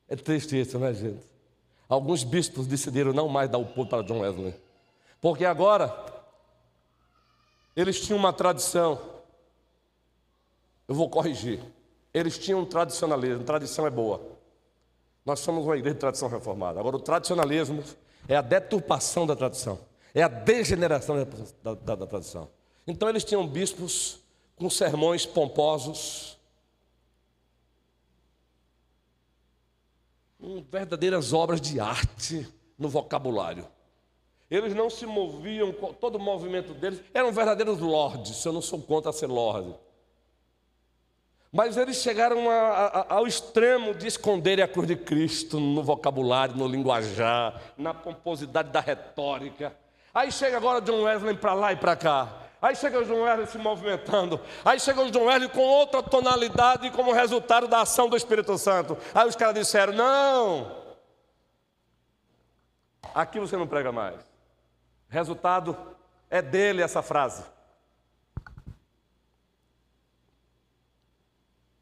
É 0.09 0.15
triste 0.15 0.59
isso, 0.59 0.79
né, 0.79 0.93
gente? 0.93 1.25
Alguns 1.89 2.23
bispos 2.23 2.67
decidiram 2.67 3.13
não 3.13 3.27
mais 3.27 3.49
dar 3.49 3.57
o 3.57 3.65
púlpito 3.65 3.89
para 3.89 4.03
John 4.03 4.19
Wesley. 4.19 4.53
Porque 5.21 5.45
agora 5.45 5.93
eles 7.75 7.99
tinham 7.99 8.17
uma 8.17 8.33
tradição. 8.33 8.99
Eu 10.87 10.95
vou 10.95 11.09
corrigir. 11.09 11.61
Eles 12.13 12.37
tinham 12.37 12.61
um 12.61 12.65
tradicionalismo. 12.65 13.43
Tradição 13.43 13.85
é 13.85 13.89
boa. 13.89 14.21
Nós 15.25 15.39
somos 15.41 15.65
uma 15.65 15.75
igreja 15.75 15.93
de 15.93 15.99
tradição 15.99 16.29
reformada. 16.29 16.79
Agora, 16.79 16.95
o 16.95 16.99
tradicionalismo 16.99 17.83
é 18.27 18.35
a 18.35 18.41
deturpação 18.41 19.27
da 19.27 19.35
tradição. 19.35 19.79
É 20.13 20.23
a 20.23 20.27
degeneração 20.27 21.17
da, 21.63 21.73
da, 21.73 21.95
da 21.95 22.07
tradição. 22.07 22.49
Então, 22.85 23.09
eles 23.09 23.23
tinham 23.23 23.45
bispos 23.45 24.19
com 24.55 24.69
sermões 24.69 25.25
pomposos, 25.25 26.36
verdadeiras 30.69 31.33
obras 31.33 31.59
de 31.59 31.79
arte 31.79 32.47
no 32.77 32.89
vocabulário. 32.89 33.67
Eles 34.49 34.73
não 34.73 34.89
se 34.89 35.05
moviam, 35.05 35.73
todo 35.99 36.15
o 36.15 36.19
movimento 36.19 36.73
deles 36.73 37.01
eram 37.13 37.31
verdadeiros 37.31 37.79
lords. 37.79 38.45
Eu 38.45 38.53
não 38.53 38.61
sou 38.61 38.81
contra 38.81 39.11
ser 39.11 39.27
lorde. 39.27 39.75
Mas 41.51 41.75
eles 41.75 41.97
chegaram 41.97 42.49
a, 42.49 42.55
a, 42.55 43.15
ao 43.15 43.27
extremo 43.27 43.93
de 43.93 44.07
esconderem 44.07 44.63
a 44.63 44.67
cruz 44.67 44.87
de 44.87 44.95
Cristo 44.95 45.59
no 45.59 45.81
vocabulário, 45.81 46.55
no 46.55 46.67
linguajar, 46.67 47.61
na 47.77 47.93
pomposidade 47.93 48.69
da 48.69 48.79
retórica. 48.79 49.75
Aí 50.13 50.31
chega 50.31 50.57
agora 50.57 50.81
John 50.81 51.03
Wesley 51.03 51.35
para 51.35 51.53
lá 51.53 51.73
e 51.73 51.75
para 51.75 51.95
cá. 51.95 52.46
Aí 52.61 52.75
chega 52.75 52.99
o 52.99 53.05
John 53.05 53.21
Wesley 53.21 53.47
se 53.47 53.57
movimentando. 53.57 54.39
Aí 54.65 54.79
chega 54.79 55.01
o 55.01 55.11
John 55.11 55.25
Wesley 55.25 55.49
com 55.49 55.61
outra 55.61 56.01
tonalidade 56.01 56.89
como 56.91 57.11
resultado 57.11 57.67
da 57.67 57.81
ação 57.81 58.09
do 58.09 58.17
Espírito 58.17 58.57
Santo. 58.57 58.97
Aí 59.13 59.27
os 59.27 59.35
caras 59.35 59.53
disseram: 59.53 59.93
Não, 59.93 60.75
aqui 63.13 63.39
você 63.39 63.55
não 63.55 63.67
prega 63.67 63.91
mais. 63.91 64.19
Resultado 65.07 65.77
é 66.29 66.41
dele 66.41 66.81
essa 66.81 67.01
frase. 67.01 67.43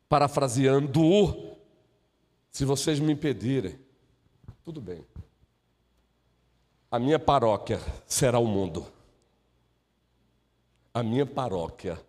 Parafraseando-o, 0.10 1.58
se 2.52 2.64
vocês 2.64 3.00
me 3.00 3.14
impedirem, 3.14 3.80
tudo 4.64 4.80
bem. 4.80 5.06
A 6.92 7.00
minha 7.00 7.18
paróquia 7.18 7.80
será 8.06 8.40
o 8.40 8.46
mundo. 8.46 8.95
A 10.96 11.04
minha 11.04 11.26
paróquia 11.26 12.02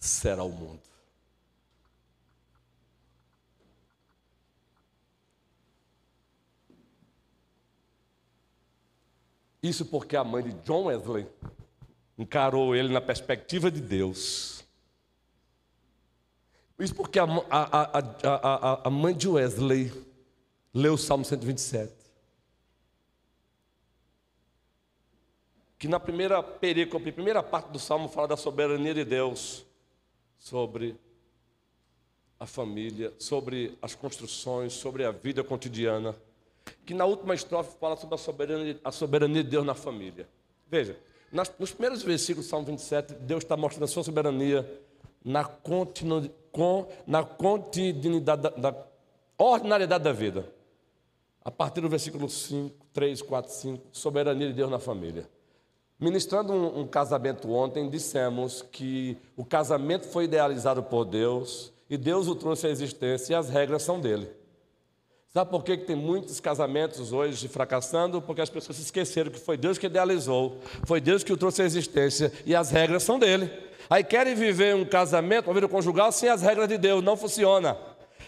será 0.00 0.42
o 0.42 0.50
mundo. 0.50 0.82
Isso 9.62 9.86
porque 9.86 10.16
a 10.16 10.24
mãe 10.24 10.42
de 10.42 10.52
John 10.64 10.86
Wesley 10.86 11.24
encarou 12.18 12.74
ele 12.74 12.92
na 12.92 13.00
perspectiva 13.00 13.70
de 13.70 13.80
Deus. 13.80 14.64
Isso 16.80 16.96
porque 16.96 17.20
a, 17.20 17.24
a, 17.48 17.98
a, 18.24 18.88
a, 18.88 18.90
mãe 18.90 19.14
de 19.14 19.28
Wesley 19.28 19.92
leu 20.74 20.94
o 20.94 20.98
Salmo 20.98 21.24
127. 21.24 22.01
Que 25.82 25.88
na 25.88 25.98
primeira 25.98 26.40
perícope, 26.40 27.10
primeira 27.10 27.42
parte 27.42 27.72
do 27.72 27.78
Salmo 27.80 28.08
fala 28.08 28.28
da 28.28 28.36
soberania 28.36 28.94
de 28.94 29.04
Deus 29.04 29.66
sobre 30.38 30.94
a 32.38 32.46
família, 32.46 33.12
sobre 33.18 33.76
as 33.82 33.92
construções, 33.92 34.74
sobre 34.74 35.04
a 35.04 35.10
vida 35.10 35.42
cotidiana 35.42 36.14
que 36.86 36.94
na 36.94 37.04
última 37.04 37.34
estrofe 37.34 37.76
fala 37.80 37.96
sobre 37.96 38.14
a 38.14 38.18
soberania, 38.18 38.80
a 38.84 38.92
soberania 38.92 39.42
de 39.42 39.50
Deus 39.50 39.66
na 39.66 39.74
família. 39.74 40.28
Veja, 40.68 40.96
nas, 41.32 41.52
nos 41.58 41.72
primeiros 41.72 42.04
versículos 42.04 42.46
do 42.46 42.50
Salmo 42.50 42.66
27, 42.66 43.14
Deus 43.14 43.42
está 43.42 43.56
mostrando 43.56 43.82
a 43.82 43.88
sua 43.88 44.04
soberania 44.04 44.64
na, 45.24 45.44
continu, 45.44 46.30
com, 46.52 46.86
na 47.04 47.24
continuidade 47.24 48.42
da, 48.42 48.50
da 48.50 48.86
ordinariedade 49.36 50.04
da 50.04 50.12
vida. 50.12 50.48
A 51.44 51.50
partir 51.50 51.80
do 51.80 51.88
versículo 51.88 52.28
5, 52.28 52.86
3, 52.92 53.20
4, 53.20 53.52
5, 53.52 53.86
soberania 53.90 54.46
de 54.46 54.52
Deus 54.52 54.70
na 54.70 54.78
família. 54.78 55.28
Ministrando 56.02 56.52
um, 56.52 56.80
um, 56.80 56.84
casamento 56.84 57.48
ontem, 57.52 57.88
dissemos 57.88 58.60
que 58.60 59.16
o 59.36 59.44
casamento 59.44 60.08
foi 60.08 60.24
idealizado 60.24 60.82
por 60.82 61.04
Deus 61.04 61.72
e 61.88 61.96
Deus 61.96 62.26
o 62.26 62.34
trouxe 62.34 62.66
à 62.66 62.70
existência 62.70 63.32
e 63.32 63.36
as 63.36 63.48
regras 63.48 63.84
são 63.84 64.00
dele. 64.00 64.28
Sabe 65.32 65.52
por 65.52 65.62
que, 65.62 65.76
que 65.76 65.84
tem 65.84 65.94
muitos 65.94 66.40
casamentos 66.40 67.12
hoje 67.12 67.46
fracassando? 67.46 68.20
Porque 68.20 68.40
as 68.40 68.50
pessoas 68.50 68.78
se 68.78 68.82
esqueceram 68.82 69.30
que 69.30 69.38
foi 69.38 69.56
Deus 69.56 69.78
que 69.78 69.86
idealizou, 69.86 70.58
foi 70.84 71.00
Deus 71.00 71.22
que 71.22 71.32
o 71.32 71.36
trouxe 71.36 71.62
à 71.62 71.66
existência 71.66 72.32
e 72.44 72.52
as 72.52 72.72
regras 72.72 73.04
são 73.04 73.16
dele. 73.16 73.48
Aí 73.88 74.02
querem 74.02 74.34
viver 74.34 74.74
um 74.74 74.84
casamento, 74.84 75.46
uma 75.46 75.54
vida 75.54 75.68
conjugal, 75.68 76.10
sem 76.10 76.28
as 76.28 76.42
regras 76.42 76.66
de 76.66 76.78
Deus, 76.78 77.00
não 77.00 77.16
funciona. 77.16 77.76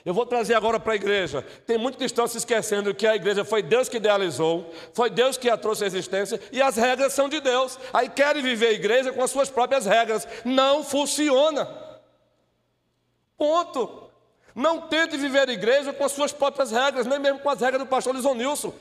Eu 0.05 0.12
vou 0.12 0.27
trazer 0.27 0.55
agora 0.55 0.79
para 0.79 0.93
a 0.93 0.97
igreja. 0.97 1.43
Tem 1.67 1.79
muitos 1.79 2.05
estão 2.05 2.27
se 2.27 2.37
esquecendo 2.37 2.95
que 2.95 3.07
a 3.07 3.17
igreja 3.17 3.43
foi 3.43 3.62
Deus 3.62 3.88
que 3.88 3.97
idealizou, 3.97 4.71
foi 4.93 5.09
Deus 5.09 5.38
que 5.38 5.49
a 5.49 5.57
trouxe 5.57 5.85
à 5.85 5.87
existência 5.87 6.38
e 6.53 6.61
as 6.61 6.77
regras 6.77 7.14
são 7.14 7.27
de 7.27 7.40
Deus. 7.40 7.79
Aí 7.93 8.11
querem 8.11 8.43
viver 8.43 8.67
a 8.67 8.73
igreja 8.73 9.12
com 9.12 9.23
as 9.23 9.31
suas 9.31 9.49
próprias 9.49 9.87
regras. 9.87 10.29
Não 10.45 10.85
funciona. 10.85 11.67
Ponto. 13.38 14.05
Não 14.55 14.83
tente 14.83 15.17
viver 15.17 15.49
a 15.49 15.53
igreja 15.53 15.93
com 15.93 16.05
as 16.05 16.12
suas 16.12 16.33
próprias 16.33 16.71
regras, 16.71 17.07
nem 17.07 17.19
mesmo 17.19 17.40
com 17.40 17.51
as 17.51 17.61
regras 17.61 17.83
do 17.83 17.88
pastor 17.88 18.14
Lisonilson. 18.14 18.73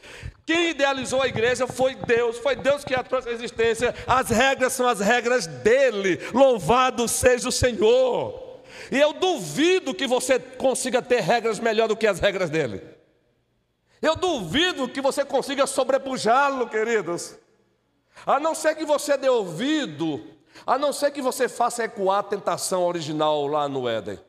Quem 0.46 0.70
idealizou 0.70 1.22
a 1.22 1.28
igreja 1.28 1.66
foi 1.66 1.96
Deus, 1.96 2.38
foi 2.38 2.56
Deus 2.56 2.84
que 2.84 2.94
a 2.94 3.02
trouxe 3.02 3.30
à 3.30 3.32
existência. 3.32 3.96
As 4.06 4.30
regras 4.30 4.74
são 4.74 4.88
as 4.88 5.00
regras 5.00 5.48
dele. 5.48 6.20
Louvado 6.34 7.08
seja 7.08 7.48
o 7.48 7.52
Senhor. 7.52 8.43
E 8.92 9.00
eu 9.00 9.14
duvido 9.14 9.94
que 9.94 10.08
você 10.08 10.40
consiga 10.40 11.02
ter 11.02 11.22
regras 11.22 11.60
melhor 11.60 11.88
do 11.88 11.96
que 11.96 12.08
as 12.08 12.20
regras 12.20 12.50
dele. 12.50 12.82
Eu 14.02 14.16
duvido 14.16 14.90
que 14.90 15.02
você 15.02 15.24
consiga 15.24 15.66
sobrepujá-lo, 15.66 16.68
queridos. 16.68 17.36
A 18.26 18.40
não 18.40 18.54
ser 18.54 18.76
que 18.76 18.86
você 18.86 19.18
dê 19.18 19.30
ouvido, 19.30 20.24
a 20.66 20.78
não 20.78 20.92
ser 20.92 21.12
que 21.12 21.22
você 21.22 21.48
faça 21.48 21.84
ecoar 21.84 22.20
a 22.20 22.24
tentação 22.24 22.84
original 22.84 23.48
lá 23.48 23.68
no 23.68 23.88
Éden 23.88 24.20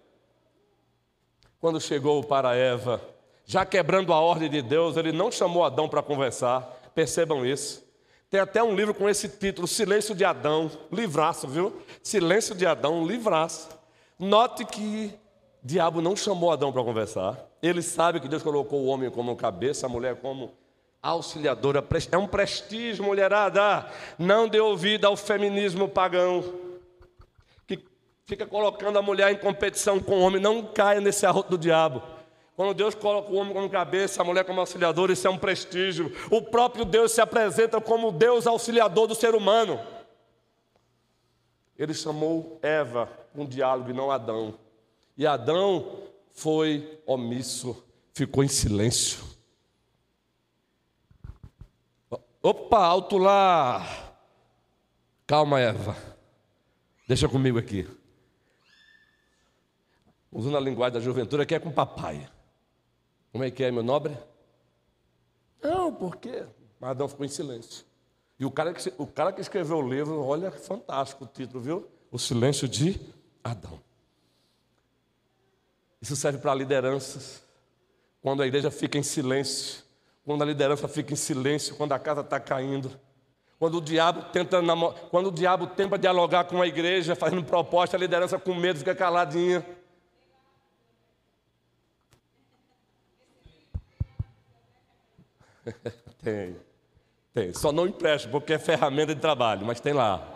quando 1.64 1.80
chegou 1.80 2.22
para 2.22 2.54
Eva, 2.54 3.00
já 3.46 3.64
quebrando 3.64 4.12
a 4.12 4.20
ordem 4.20 4.50
de 4.50 4.60
Deus, 4.60 4.98
ele 4.98 5.12
não 5.12 5.32
chamou 5.32 5.64
Adão 5.64 5.88
para 5.88 6.02
conversar, 6.02 6.60
percebam 6.94 7.46
isso. 7.46 7.82
Tem 8.28 8.38
até 8.38 8.62
um 8.62 8.76
livro 8.76 8.92
com 8.92 9.08
esse 9.08 9.30
título, 9.30 9.66
Silêncio 9.66 10.14
de 10.14 10.26
Adão, 10.26 10.70
livraço, 10.92 11.48
viu? 11.48 11.80
Silêncio 12.02 12.54
de 12.54 12.66
Adão, 12.66 13.06
livraço. 13.06 13.70
Note 14.18 14.64
que 14.64 15.14
o 15.62 15.66
diabo 15.66 16.00
não 16.00 16.16
chamou 16.16 16.52
Adão 16.52 16.72
para 16.72 16.82
conversar. 16.84 17.38
Ele 17.62 17.82
sabe 17.82 18.20
que 18.20 18.28
Deus 18.28 18.42
colocou 18.42 18.80
o 18.80 18.86
homem 18.86 19.10
como 19.10 19.34
cabeça, 19.36 19.86
a 19.86 19.88
mulher 19.88 20.16
como 20.16 20.52
auxiliadora. 21.02 21.84
É 22.10 22.18
um 22.18 22.26
prestígio, 22.26 23.04
mulherada. 23.04 23.86
Não 24.18 24.48
dê 24.48 24.60
ouvido 24.60 25.06
ao 25.06 25.16
feminismo 25.16 25.88
pagão 25.88 26.64
fica 28.26 28.46
colocando 28.46 28.98
a 28.98 29.02
mulher 29.02 29.32
em 29.32 29.36
competição 29.36 30.00
com 30.00 30.16
o 30.16 30.20
homem, 30.20 30.40
não 30.40 30.64
caia 30.64 31.00
nesse 31.00 31.26
arroto 31.26 31.50
do 31.50 31.58
diabo. 31.58 32.02
Quando 32.56 32.72
Deus 32.72 32.94
coloca 32.94 33.30
o 33.30 33.36
homem 33.36 33.52
como 33.52 33.68
cabeça, 33.68 34.22
a 34.22 34.24
mulher 34.24 34.44
como 34.44 34.60
auxiliadora, 34.60 35.12
isso 35.12 35.26
é 35.26 35.30
um 35.30 35.38
prestígio. 35.38 36.14
O 36.30 36.40
próprio 36.40 36.84
Deus 36.84 37.12
se 37.12 37.20
apresenta 37.20 37.80
como 37.80 38.12
Deus 38.12 38.46
auxiliador 38.46 39.06
do 39.06 39.14
ser 39.14 39.34
humano. 39.34 39.80
Ele 41.76 41.92
chamou 41.92 42.58
Eva 42.62 43.08
um 43.34 43.46
diálogo 43.46 43.90
e 43.90 43.92
não 43.92 44.10
Adão. 44.10 44.58
E 45.16 45.26
Adão 45.26 46.02
foi 46.30 47.00
omisso, 47.06 47.84
ficou 48.12 48.44
em 48.44 48.48
silêncio. 48.48 49.24
Opa, 52.42 52.84
alto 52.84 53.16
lá. 53.16 54.16
Calma, 55.26 55.60
Eva. 55.60 55.96
Deixa 57.08 57.28
comigo 57.28 57.58
aqui 57.58 57.88
usando 60.34 60.56
a 60.56 60.60
linguagem 60.60 60.94
da 60.94 61.00
juventude, 61.00 61.46
que 61.46 61.54
é 61.54 61.60
com 61.60 61.70
papai. 61.70 62.28
Como 63.30 63.44
é 63.44 63.50
que 63.52 63.62
é, 63.62 63.70
meu 63.70 63.84
nobre? 63.84 64.18
Não, 65.62 65.94
por 65.94 66.16
quê? 66.16 66.44
Mas 66.80 66.90
Adão 66.90 67.08
ficou 67.08 67.24
em 67.24 67.28
silêncio. 67.28 67.86
E 68.38 68.44
o 68.44 68.50
cara, 68.50 68.74
que, 68.74 68.92
o 68.98 69.06
cara 69.06 69.32
que 69.32 69.40
escreveu 69.40 69.78
o 69.78 69.88
livro, 69.88 70.20
olha, 70.20 70.50
fantástico 70.50 71.24
o 71.24 71.26
título, 71.28 71.62
viu? 71.62 71.88
o 72.10 72.18
silêncio 72.18 72.68
de 72.68 73.00
Adão. 73.44 73.78
Isso 76.00 76.16
serve 76.16 76.38
para 76.38 76.54
lideranças. 76.54 77.44
Quando 78.22 78.42
a 78.42 78.46
igreja 78.46 78.70
fica 78.70 78.96
em 78.96 79.02
silêncio, 79.02 79.84
quando 80.24 80.40
a 80.42 80.46
liderança 80.46 80.88
fica 80.88 81.12
em 81.12 81.16
silêncio, 81.16 81.76
quando 81.76 81.92
a 81.92 81.98
casa 81.98 82.22
está 82.22 82.40
caindo, 82.40 82.98
quando 83.58 83.76
o 83.78 83.80
diabo 83.82 84.22
tenta 84.32 84.60
quando 85.10 85.26
o 85.28 85.32
diabo 85.32 85.66
tenta 85.66 85.98
dialogar 85.98 86.44
com 86.44 86.60
a 86.62 86.66
igreja, 86.66 87.14
fazendo 87.14 87.44
proposta, 87.44 87.96
a 87.96 88.00
liderança 88.00 88.38
com 88.38 88.54
medo 88.54 88.78
fica 88.78 88.94
caladinha. 88.94 89.64
tem, 96.22 96.56
tem. 97.32 97.52
Só 97.52 97.72
não 97.72 97.86
empresto, 97.86 98.28
porque 98.30 98.54
é 98.54 98.58
ferramenta 98.58 99.14
de 99.14 99.20
trabalho, 99.20 99.66
mas 99.66 99.80
tem 99.80 99.92
lá. 99.92 100.33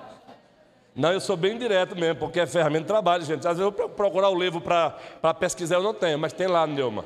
Não, 0.98 1.12
eu 1.12 1.20
sou 1.20 1.36
bem 1.36 1.56
direto 1.56 1.94
mesmo, 1.94 2.16
porque 2.16 2.40
é 2.40 2.46
ferramenta 2.46 2.82
de 2.82 2.88
trabalho, 2.88 3.24
gente. 3.24 3.46
Às 3.46 3.56
vezes 3.56 3.72
eu 3.78 3.88
procurar 3.88 4.30
o 4.30 4.36
livro 4.36 4.60
para 4.60 5.32
pesquisar, 5.38 5.76
eu 5.76 5.82
não 5.84 5.94
tenho, 5.94 6.18
mas 6.18 6.32
tem 6.32 6.48
lá, 6.48 6.66
Neuma. 6.66 7.04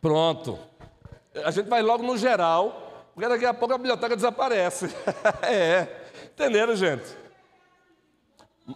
Pronto. 0.00 0.58
A 1.44 1.50
gente 1.50 1.68
vai 1.68 1.82
logo 1.82 2.02
no 2.02 2.16
geral, 2.16 3.04
porque 3.12 3.28
daqui 3.28 3.44
a 3.44 3.52
pouco 3.52 3.74
a 3.74 3.76
biblioteca 3.76 4.16
desaparece. 4.16 4.86
é. 5.44 5.88
Entenderam, 6.32 6.74
gente? 6.74 7.04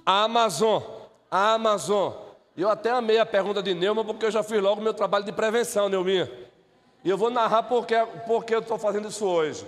A 0.04 0.24
Amazon. 0.24 0.82
A 1.30 1.54
Amazon. 1.54 2.12
Eu 2.54 2.68
até 2.68 2.90
amei 2.90 3.18
a 3.18 3.24
pergunta 3.24 3.62
de 3.62 3.72
Neuma, 3.72 4.04
porque 4.04 4.26
eu 4.26 4.30
já 4.30 4.42
fiz 4.42 4.60
logo 4.60 4.82
o 4.82 4.84
meu 4.84 4.92
trabalho 4.92 5.24
de 5.24 5.32
prevenção, 5.32 5.88
Neuminha. 5.88 6.30
E 7.02 7.08
eu 7.08 7.16
vou 7.16 7.30
narrar 7.30 7.62
porque, 7.62 7.94
porque 8.26 8.54
eu 8.54 8.60
estou 8.60 8.78
fazendo 8.78 9.08
isso 9.08 9.24
hoje. 9.24 9.66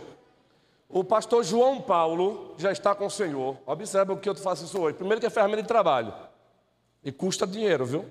O 0.88 1.04
pastor 1.04 1.44
João 1.44 1.82
Paulo 1.82 2.54
já 2.56 2.72
está 2.72 2.94
com 2.94 3.06
o 3.06 3.10
Senhor. 3.10 3.58
Observe 3.66 4.12
o 4.12 4.16
que 4.16 4.28
eu 4.28 4.34
faço 4.34 4.64
isso 4.64 4.80
hoje. 4.80 4.96
Primeiro 4.96 5.20
que 5.20 5.26
é 5.26 5.30
ferramenta 5.30 5.62
de 5.62 5.68
trabalho. 5.68 6.14
E 7.04 7.12
custa 7.12 7.46
dinheiro, 7.46 7.84
viu? 7.84 8.06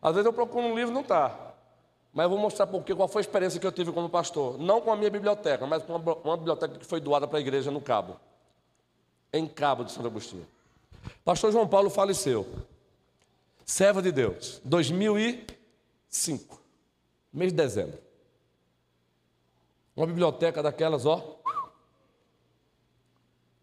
Às 0.00 0.14
vezes 0.14 0.26
eu 0.26 0.32
procuro 0.32 0.66
um 0.66 0.74
livro, 0.74 0.92
não 0.92 1.00
está. 1.00 1.54
Mas 2.12 2.24
eu 2.24 2.30
vou 2.30 2.38
mostrar 2.38 2.66
porque 2.66 2.94
qual 2.94 3.08
foi 3.08 3.20
a 3.20 3.24
experiência 3.24 3.58
que 3.58 3.66
eu 3.66 3.72
tive 3.72 3.90
como 3.92 4.10
pastor. 4.10 4.58
Não 4.58 4.82
com 4.82 4.92
a 4.92 4.96
minha 4.96 5.10
biblioteca, 5.10 5.66
mas 5.66 5.82
com 5.82 5.96
uma, 5.96 6.14
uma 6.16 6.36
biblioteca 6.36 6.78
que 6.78 6.84
foi 6.84 7.00
doada 7.00 7.26
para 7.26 7.38
a 7.38 7.40
igreja 7.40 7.70
no 7.70 7.80
Cabo. 7.80 8.20
Em 9.32 9.46
Cabo 9.46 9.82
de 9.82 9.92
Santo 9.92 10.08
Agostinho. 10.08 10.46
Pastor 11.24 11.50
João 11.50 11.66
Paulo 11.66 11.88
faleceu. 11.88 12.46
Serva 13.64 14.02
de 14.02 14.12
Deus. 14.12 14.60
2005. 14.64 16.60
Mês 17.32 17.52
de 17.52 17.56
dezembro. 17.56 17.98
Uma 19.96 20.06
biblioteca 20.06 20.62
daquelas, 20.62 21.06
ó. 21.06 21.41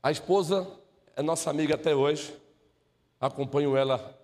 A 0.01 0.12
esposa 0.12 0.67
é 1.15 1.21
nossa 1.21 1.49
amiga 1.49 1.75
até 1.75 1.95
hoje. 1.95 2.33
Acompanho 3.19 3.75
ela 3.75 4.17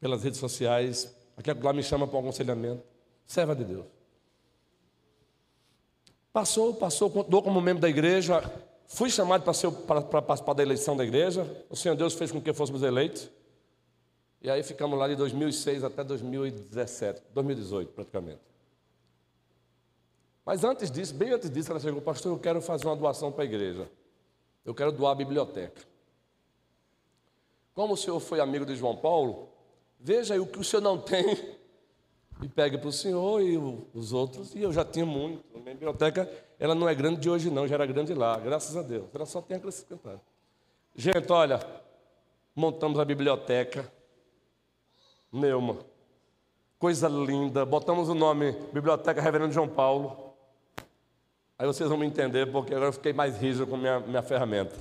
pelas 0.00 0.22
redes 0.22 0.38
sociais, 0.38 1.16
Aqui 1.36 1.52
lá 1.52 1.72
me 1.72 1.82
chama 1.82 2.06
para 2.06 2.16
um 2.16 2.20
aconselhamento. 2.20 2.82
Serva 3.26 3.54
de 3.54 3.64
Deus. 3.64 3.84
Passou, 6.32 6.74
passou, 6.74 7.10
continuou 7.10 7.42
como 7.42 7.60
membro 7.60 7.82
da 7.82 7.88
igreja. 7.88 8.42
Fui 8.86 9.10
chamado 9.10 9.42
para, 9.42 9.52
ser, 9.52 9.70
para, 9.70 10.00
para 10.00 10.22
participar 10.22 10.54
da 10.54 10.62
eleição 10.62 10.96
da 10.96 11.04
igreja. 11.04 11.46
O 11.68 11.76
Senhor 11.76 11.94
Deus 11.94 12.14
fez 12.14 12.32
com 12.32 12.40
que 12.40 12.52
fôssemos 12.52 12.82
eleitos. 12.82 13.28
E 14.40 14.50
aí 14.50 14.62
ficamos 14.62 14.98
lá 14.98 15.08
de 15.08 15.16
2006 15.16 15.82
até 15.82 16.04
2017, 16.04 17.22
2018 17.34 17.92
praticamente. 17.92 18.40
Mas 20.46 20.64
antes 20.64 20.90
disso, 20.90 21.12
bem 21.12 21.32
antes 21.32 21.50
disso, 21.50 21.70
ela 21.70 21.80
chegou, 21.80 22.00
pastor, 22.00 22.32
eu 22.32 22.38
quero 22.38 22.62
fazer 22.62 22.86
uma 22.86 22.96
doação 22.96 23.30
para 23.30 23.42
a 23.42 23.44
igreja. 23.44 23.90
Eu 24.64 24.74
quero 24.74 24.92
doar 24.92 25.12
a 25.12 25.14
biblioteca. 25.16 25.82
Como 27.74 27.92
o 27.92 27.96
senhor 27.96 28.20
foi 28.20 28.40
amigo 28.40 28.64
de 28.64 28.74
João 28.76 28.96
Paulo, 28.96 29.50
Veja 29.98 30.34
aí 30.34 30.40
o 30.40 30.46
que 30.46 30.58
o 30.58 30.64
senhor 30.64 30.82
não 30.82 30.98
tem 30.98 31.24
e 32.42 32.48
pegue 32.48 32.78
para 32.78 32.88
o 32.88 32.92
senhor 32.92 33.40
e 33.42 33.56
os 33.56 34.12
outros. 34.12 34.54
E 34.54 34.62
eu 34.62 34.72
já 34.72 34.84
tinha 34.84 35.06
muito. 35.06 35.42
A 35.54 35.58
minha 35.58 35.74
biblioteca, 35.74 36.30
ela 36.58 36.74
não 36.74 36.88
é 36.88 36.94
grande 36.94 37.20
de 37.20 37.30
hoje, 37.30 37.50
não, 37.50 37.66
já 37.66 37.74
era 37.74 37.86
grande 37.86 38.14
lá, 38.14 38.38
graças 38.38 38.76
a 38.76 38.82
Deus. 38.82 39.06
Ela 39.14 39.26
só 39.26 39.40
tem 39.40 39.56
acrescentado. 39.56 40.20
Gente, 40.94 41.30
olha, 41.32 41.60
montamos 42.54 42.98
a 42.98 43.04
biblioteca. 43.04 43.90
Neuma. 45.32 45.78
Coisa 46.78 47.08
linda. 47.08 47.64
Botamos 47.64 48.08
o 48.08 48.14
nome 48.14 48.52
Biblioteca 48.72 49.20
Reverendo 49.20 49.52
João 49.52 49.68
Paulo. 49.68 50.25
Aí 51.58 51.66
vocês 51.66 51.88
vão 51.88 51.98
me 51.98 52.06
entender, 52.06 52.50
porque 52.52 52.74
agora 52.74 52.88
eu 52.88 52.92
fiquei 52.92 53.12
mais 53.12 53.36
rígido 53.38 53.66
com 53.66 53.76
minha, 53.76 54.00
minha 54.00 54.22
ferramenta. 54.22 54.74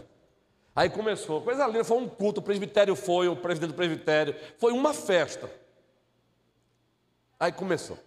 Aí 0.76 0.90
começou, 0.90 1.42
coisa 1.42 1.66
linda, 1.68 1.86
foi 1.86 1.98
um 1.98 2.08
culto, 2.08 2.42
o 2.42 2.44
presbitério 2.44 2.96
foi, 2.96 3.30
o 3.30 3.36
presidente 3.36 3.70
do 3.70 3.76
presbitério, 3.76 4.36
foi 4.58 4.74
uma 4.74 4.94
festa. 4.94 5.50
Aí 7.40 7.52
começou. 7.52 7.98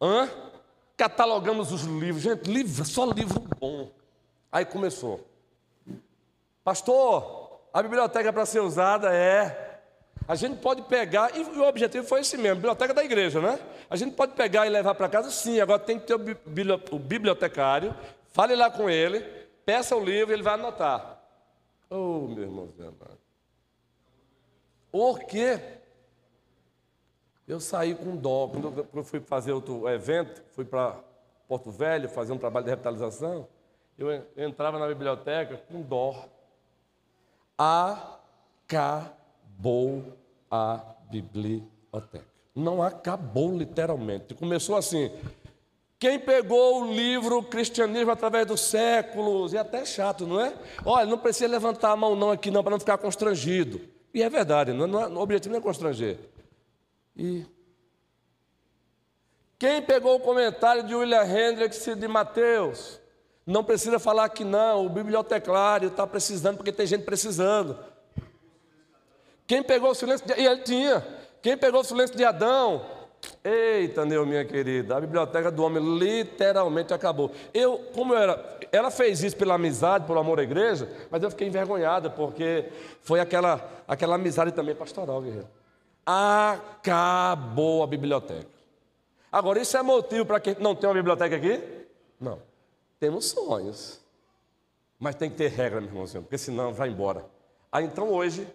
Hã? 0.00 0.30
Catalogamos 0.96 1.72
os 1.72 1.82
livros, 1.82 2.22
gente, 2.22 2.50
livro, 2.50 2.84
só 2.86 3.04
livro 3.04 3.40
bom. 3.58 3.90
Aí 4.50 4.64
começou. 4.64 5.26
Pastor, 6.62 7.60
a 7.72 7.82
biblioteca 7.82 8.32
para 8.32 8.46
ser 8.46 8.60
usada 8.60 9.12
é. 9.12 9.63
A 10.26 10.34
gente 10.34 10.58
pode 10.60 10.82
pegar, 10.82 11.36
e 11.36 11.42
o 11.42 11.62
objetivo 11.64 12.06
foi 12.06 12.20
esse 12.20 12.38
mesmo, 12.38 12.56
biblioteca 12.56 12.94
da 12.94 13.04
igreja, 13.04 13.40
né? 13.40 13.58
A 13.90 13.96
gente 13.96 14.14
pode 14.14 14.32
pegar 14.32 14.66
e 14.66 14.70
levar 14.70 14.94
para 14.94 15.08
casa, 15.08 15.30
sim, 15.30 15.60
agora 15.60 15.78
tem 15.78 15.98
que 15.98 16.06
ter 16.06 16.14
o 16.14 16.98
bibliotecário, 16.98 17.94
fale 18.32 18.56
lá 18.56 18.70
com 18.70 18.88
ele, 18.88 19.20
peça 19.66 19.94
o 19.94 20.02
livro, 20.02 20.32
ele 20.32 20.42
vai 20.42 20.54
anotar. 20.54 21.22
Oh, 21.90 22.26
meu 22.28 22.44
irmãozinho 22.44 22.88
amado. 22.88 23.18
Por 24.90 25.20
quê? 25.24 25.60
Eu 27.46 27.60
saí 27.60 27.94
com 27.94 28.16
dó. 28.16 28.48
Quando 28.48 28.88
eu 28.94 29.04
fui 29.04 29.20
fazer 29.20 29.52
outro 29.52 29.86
evento, 29.88 30.42
fui 30.52 30.64
para 30.64 30.98
Porto 31.46 31.70
Velho 31.70 32.08
fazer 32.08 32.32
um 32.32 32.38
trabalho 32.38 32.64
de 32.64 32.70
revitalização, 32.70 33.46
eu 33.98 34.10
entrava 34.36 34.78
na 34.78 34.86
biblioteca 34.86 35.58
com 35.68 35.82
dó. 35.82 36.26
Acabou 39.54 40.18
a 40.50 40.80
biblioteca. 41.10 42.24
Não 42.54 42.82
acabou 42.82 43.56
literalmente. 43.56 44.34
Começou 44.34 44.76
assim: 44.76 45.10
quem 45.98 46.18
pegou 46.18 46.82
o 46.82 46.92
livro 46.92 47.42
Cristianismo 47.42 48.10
através 48.10 48.46
dos 48.46 48.60
séculos, 48.60 49.52
e 49.52 49.56
é 49.56 49.60
até 49.60 49.84
chato, 49.84 50.26
não 50.26 50.40
é? 50.40 50.52
Olha, 50.84 51.06
não 51.06 51.18
precisa 51.18 51.48
levantar 51.48 51.92
a 51.92 51.96
mão 51.96 52.14
não 52.14 52.30
aqui 52.30 52.50
não, 52.50 52.62
para 52.62 52.72
não 52.72 52.78
ficar 52.78 52.98
constrangido. 52.98 53.80
E 54.12 54.22
é 54.22 54.28
verdade, 54.28 54.72
não, 54.72 54.86
não 54.86 55.00
é, 55.00 55.08
o 55.08 55.18
objetivo 55.18 55.52
não 55.52 55.60
é 55.60 55.62
constranger. 55.62 56.18
E 57.16 57.46
quem 59.58 59.80
pegou 59.80 60.16
o 60.16 60.20
comentário 60.20 60.82
de 60.82 60.94
William 60.94 61.24
Hendricks 61.24 61.84
de 61.84 62.06
Mateus? 62.06 63.00
Não 63.46 63.64
precisa 63.64 63.98
falar 63.98 64.28
que 64.28 64.44
não, 64.44 64.86
o 64.86 64.88
bibliotecário 64.88 65.88
está 65.88 66.06
precisando, 66.06 66.56
porque 66.56 66.72
tem 66.72 66.86
gente 66.86 67.04
precisando. 67.04 67.78
Quem 69.46 69.62
pegou 69.62 69.90
o 69.90 69.94
silêncio 69.94 70.26
de... 70.26 70.40
E 70.40 70.46
ele 70.46 70.62
tinha. 70.62 71.04
Quem 71.42 71.56
pegou 71.56 71.80
o 71.80 71.84
silêncio 71.84 72.16
de 72.16 72.24
Adão? 72.24 72.84
Eita, 73.42 74.04
Neu, 74.04 74.24
minha 74.26 74.44
querida, 74.44 74.96
a 74.96 75.00
biblioteca 75.00 75.50
do 75.50 75.62
homem 75.62 75.98
literalmente 75.98 76.92
acabou. 76.92 77.30
Eu, 77.52 77.78
como 77.94 78.14
eu 78.14 78.18
era, 78.18 78.58
ela 78.72 78.90
fez 78.90 79.22
isso 79.22 79.36
pela 79.36 79.54
amizade, 79.54 80.06
pelo 80.06 80.18
amor 80.18 80.40
à 80.40 80.42
igreja, 80.42 80.88
mas 81.10 81.22
eu 81.22 81.30
fiquei 81.30 81.46
envergonhada, 81.46 82.10
porque 82.10 82.70
foi 83.02 83.20
aquela, 83.20 83.66
aquela 83.86 84.14
amizade 84.14 84.52
também 84.52 84.74
pastoral, 84.74 85.20
guerreiro. 85.22 85.48
Acabou 86.06 87.82
a 87.82 87.86
biblioteca. 87.86 88.48
Agora, 89.30 89.60
isso 89.60 89.76
é 89.76 89.82
motivo 89.82 90.24
para 90.24 90.40
quem 90.40 90.56
não 90.60 90.74
tem 90.74 90.88
uma 90.88 90.94
biblioteca 90.94 91.36
aqui? 91.36 91.60
Não. 92.20 92.40
Temos 93.00 93.26
sonhos. 93.26 94.00
Mas 94.98 95.16
tem 95.16 95.28
que 95.28 95.36
ter 95.36 95.48
regra, 95.48 95.80
meu 95.80 95.90
irmãozinho, 95.90 96.22
porque 96.22 96.38
senão 96.38 96.72
vai 96.72 96.88
embora. 96.88 97.26
Aí 97.70 97.84
então 97.84 98.10
hoje, 98.10 98.46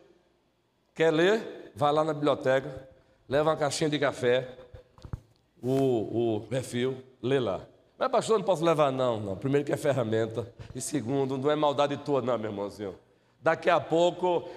quer 0.99 1.11
ler? 1.11 1.71
Vai 1.73 1.93
lá 1.93 2.03
na 2.03 2.13
biblioteca, 2.13 2.89
leva 3.29 3.51
uma 3.51 3.55
caixinha 3.55 3.89
de 3.89 3.97
café, 3.97 4.49
o, 5.63 5.71
o 5.71 6.47
refil, 6.51 7.01
lê 7.23 7.39
lá. 7.39 7.61
Mas, 7.97 8.11
pastor, 8.11 8.37
não 8.37 8.43
posso 8.43 8.65
levar, 8.65 8.91
não, 8.91 9.17
não. 9.17 9.37
Primeiro 9.37 9.65
que 9.65 9.71
é 9.71 9.77
ferramenta. 9.77 10.53
E 10.75 10.81
segundo, 10.81 11.37
não 11.37 11.49
é 11.49 11.55
maldade 11.55 11.95
tua, 11.95 12.21
não, 12.21 12.37
meu 12.37 12.51
irmãozinho. 12.51 12.95
Daqui 13.41 13.69
a 13.69 13.79
pouco. 13.79 14.49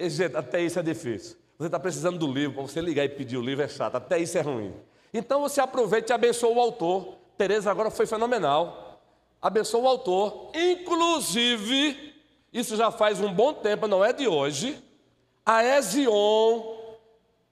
Gente, 0.00 0.34
até 0.34 0.62
isso 0.62 0.78
é 0.78 0.82
difícil. 0.82 1.36
Você 1.58 1.66
está 1.66 1.78
precisando 1.78 2.18
do 2.18 2.26
livro, 2.26 2.54
para 2.54 2.62
você 2.62 2.80
ligar 2.80 3.04
e 3.04 3.10
pedir 3.10 3.36
o 3.36 3.42
livro 3.42 3.62
é 3.62 3.68
chato, 3.68 3.96
até 3.96 4.18
isso 4.18 4.38
é 4.38 4.40
ruim. 4.40 4.72
Então 5.12 5.42
você 5.42 5.60
aproveita 5.60 6.10
e 6.10 6.14
abençoa 6.14 6.56
o 6.56 6.60
autor. 6.60 7.18
Tereza 7.36 7.70
agora 7.70 7.90
foi 7.90 8.06
fenomenal. 8.06 8.98
Abençoa 9.42 9.82
o 9.82 9.88
autor. 9.88 10.52
Inclusive, 10.54 12.14
isso 12.50 12.76
já 12.76 12.90
faz 12.90 13.20
um 13.20 13.30
bom 13.30 13.52
tempo, 13.52 13.86
não 13.86 14.02
é 14.02 14.14
de 14.14 14.26
hoje. 14.26 14.82
A 15.44 15.64
Ezion 15.64 16.82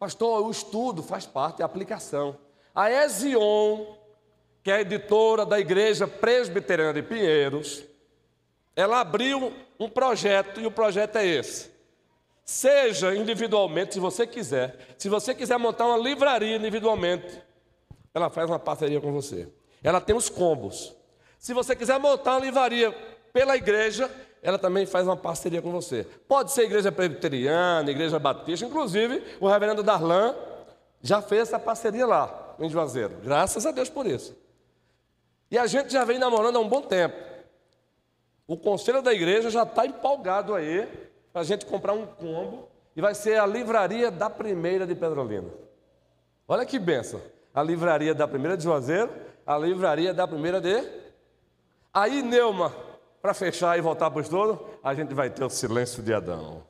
Pastor, 0.01 0.47
o 0.47 0.51
estudo 0.51 1.03
faz 1.03 1.26
parte, 1.26 1.62
a 1.62 1.66
aplicação. 1.66 2.34
A 2.74 2.91
Ezion, 2.91 3.84
que 4.62 4.70
é 4.70 4.80
editora 4.80 5.45
da 5.45 5.61
Igreja 5.61 6.09
Presbiteriana 6.09 6.95
de 6.95 7.03
Pinheiros, 7.03 7.84
ela 8.74 9.01
abriu 9.01 9.53
um 9.78 9.91
projeto 9.91 10.59
e 10.59 10.66
o 10.66 10.70
projeto 10.70 11.16
é 11.16 11.26
esse. 11.26 11.70
Seja 12.43 13.14
individualmente, 13.14 13.93
se 13.93 14.01
você 14.01 14.26
quiser. 14.26 14.95
Se 14.97 15.11
você 15.11 15.34
quiser 15.34 15.59
montar 15.59 15.84
uma 15.84 15.99
livraria 15.99 16.57
individualmente, 16.57 17.38
ela 18.14 18.30
faz 18.30 18.49
uma 18.49 18.59
parceria 18.59 19.03
com 19.03 19.12
você. 19.12 19.53
Ela 19.82 20.01
tem 20.01 20.16
os 20.16 20.30
combos. 20.30 20.97
Se 21.38 21.53
você 21.53 21.76
quiser 21.76 22.01
montar 22.01 22.36
uma 22.36 22.41
livraria 22.41 22.91
pela 23.34 23.55
igreja, 23.55 24.11
ela 24.43 24.59
também 24.59 24.86
faz 24.86 25.07
uma 25.07 25.16
parceria 25.16 25.61
com 25.61 25.70
você. 25.70 26.07
Pode 26.26 26.53
ser 26.53 26.62
igreja 26.62 26.91
presbiteriana, 26.91 27.91
igreja 27.91 28.18
batista, 28.18 28.64
inclusive 28.64 29.22
o 29.41 29.49
reverendo 29.49 29.82
Darlan 29.82 30.34
já 31.03 31.20
fez 31.20 31.43
essa 31.43 31.59
parceria 31.59 32.07
lá, 32.07 32.57
em 32.59 32.68
Juazeiro. 32.68 33.16
Graças 33.22 33.66
a 33.66 33.70
Deus 33.70 33.88
por 33.88 34.07
isso. 34.07 34.36
E 35.51 35.59
a 35.59 35.66
gente 35.66 35.93
já 35.93 36.05
vem 36.05 36.18
namorando 36.18 36.57
há 36.57 36.61
um 36.61 36.68
bom 36.68 36.82
tempo. 36.82 37.16
O 38.47 38.57
conselho 38.57 39.03
da 39.03 39.12
igreja 39.12 39.51
já 39.51 39.62
está 39.62 39.86
empolgado 39.86 40.55
aí 40.55 40.88
para 41.32 41.43
a 41.43 41.45
gente 41.45 41.66
comprar 41.66 41.93
um 41.93 42.07
combo 42.07 42.68
e 42.97 43.01
vai 43.01 43.14
ser 43.14 43.41
a 43.41 43.47
livraria 43.47 44.11
da 44.11 44.28
primeira 44.28 44.86
de 44.86 44.95
Pedrolina. 44.95 45.49
Olha 46.49 46.66
que 46.66 46.78
benção. 46.78 47.20
A 47.55 47.62
livraria 47.62 48.14
da 48.14 48.26
primeira 48.26 48.57
de 48.57 48.64
Juazeiro, 48.64 49.11
a 49.47 49.57
livraria 49.57 50.12
da 50.12 50.26
primeira 50.26 50.61
de. 50.61 50.82
Aí, 51.93 52.22
Neuma, 52.22 52.72
para 53.21 53.35
fechar 53.35 53.79
e 53.79 53.81
voltar 53.81 54.11
para 54.11 54.18
o 54.18 54.23
estudo, 54.23 54.59
a 54.83 54.95
gente 54.95 55.14
vai 55.14 55.29
ter 55.31 55.45
o 55.45 55.51
silêncio 55.51 56.03
de 56.03 56.12
Adão. 56.14 56.62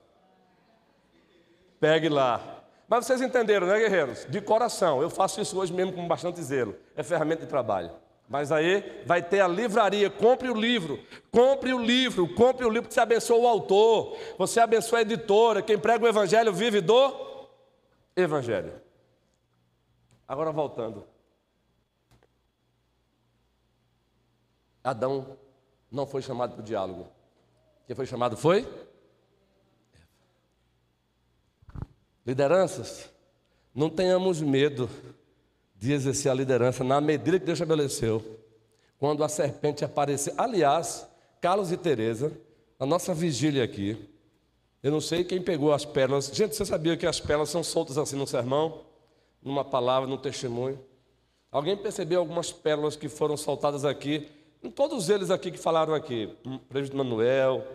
Pegue 1.79 2.09
lá. 2.09 2.65
Mas 2.89 3.07
vocês 3.07 3.23
entenderam, 3.23 3.67
né, 3.67 3.79
guerreiros? 3.79 4.27
De 4.29 4.41
coração. 4.41 5.01
Eu 5.01 5.09
faço 5.09 5.41
isso 5.41 5.59
hoje 5.59 5.73
mesmo 5.73 5.93
com 5.93 6.09
bastante 6.09 6.43
zelo. 6.43 6.75
É 6.97 7.03
ferramenta 7.03 7.43
de 7.43 7.49
trabalho. 7.49 7.93
Mas 8.29 8.51
aí 8.53 9.03
vai 9.07 9.23
ter 9.23 9.41
a 9.41 9.49
livraria. 9.49 10.11
Compre 10.11 10.51
o 10.51 10.55
livro. 10.55 10.99
Compre 11.31 11.73
o 11.73 11.79
livro. 11.79 12.33
Compre 12.35 12.67
o 12.67 12.69
livro 12.71 12.89
que 12.89 12.95
você 12.95 13.01
abençoa 13.01 13.39
o 13.39 13.47
autor. 13.47 14.17
Você 14.37 14.59
abençoa 14.61 14.99
a 14.99 15.03
editora. 15.03 15.63
Quem 15.63 15.79
prega 15.79 16.05
o 16.05 16.09
evangelho 16.09 16.53
vive 16.53 16.81
do 16.81 17.15
evangelho. 18.17 18.73
Agora 20.27 20.51
voltando. 20.51 21.07
Adão 24.83 25.39
não 25.91 26.07
foi 26.07 26.23
chamado 26.23 26.53
para 26.53 26.61
o 26.61 26.65
diálogo. 26.65 27.09
Quem 27.87 27.97
foi 27.97 28.07
chamado 28.07 28.37
foi? 28.37 28.67
Lideranças, 32.25 33.11
não 33.75 33.91
tenhamos 33.91 34.41
medo 34.41 34.89
de 35.75 35.93
exercer 35.93 36.31
a 36.31 36.35
liderança 36.35 36.85
na 36.85 37.01
medida 37.01 37.39
que 37.39 37.47
Deus 37.47 37.57
estabeleceu. 37.57 38.39
Quando 38.99 39.25
a 39.25 39.29
serpente 39.29 39.85
aparecer, 39.85 40.35
aliás, 40.37 41.09
Carlos 41.41 41.73
e 41.73 41.77
Teresa, 41.77 42.33
a 42.79 42.85
nossa 42.85 43.15
vigília 43.15 43.65
aqui, 43.65 44.09
eu 44.83 44.93
não 44.93 45.01
sei 45.01 45.25
quem 45.25 45.43
pegou 45.43 45.73
as 45.73 45.85
pérolas. 45.85 46.31
Gente, 46.33 46.55
você 46.55 46.65
sabia 46.65 46.97
que 46.97 47.07
as 47.07 47.19
pérolas 47.19 47.51
são 47.51 47.65
soltas 47.65 47.99
assim 47.99 48.17
no 48.17 48.27
sermão, 48.27 48.85
numa 49.43 49.65
palavra, 49.65 50.09
num 50.09 50.19
testemunho? 50.19 50.79
Alguém 51.51 51.77
percebeu 51.77 52.21
algumas 52.21 52.53
pérolas 52.53 52.95
que 52.95 53.09
foram 53.09 53.37
soltadas 53.37 53.85
aqui 53.85 54.29
Todos 54.75 55.09
eles 55.09 55.31
aqui 55.31 55.51
que 55.51 55.59
falaram 55.59 55.95
aqui, 55.95 56.37
o 56.45 56.59
presbítero 56.59 57.03
Manuel, 57.03 57.67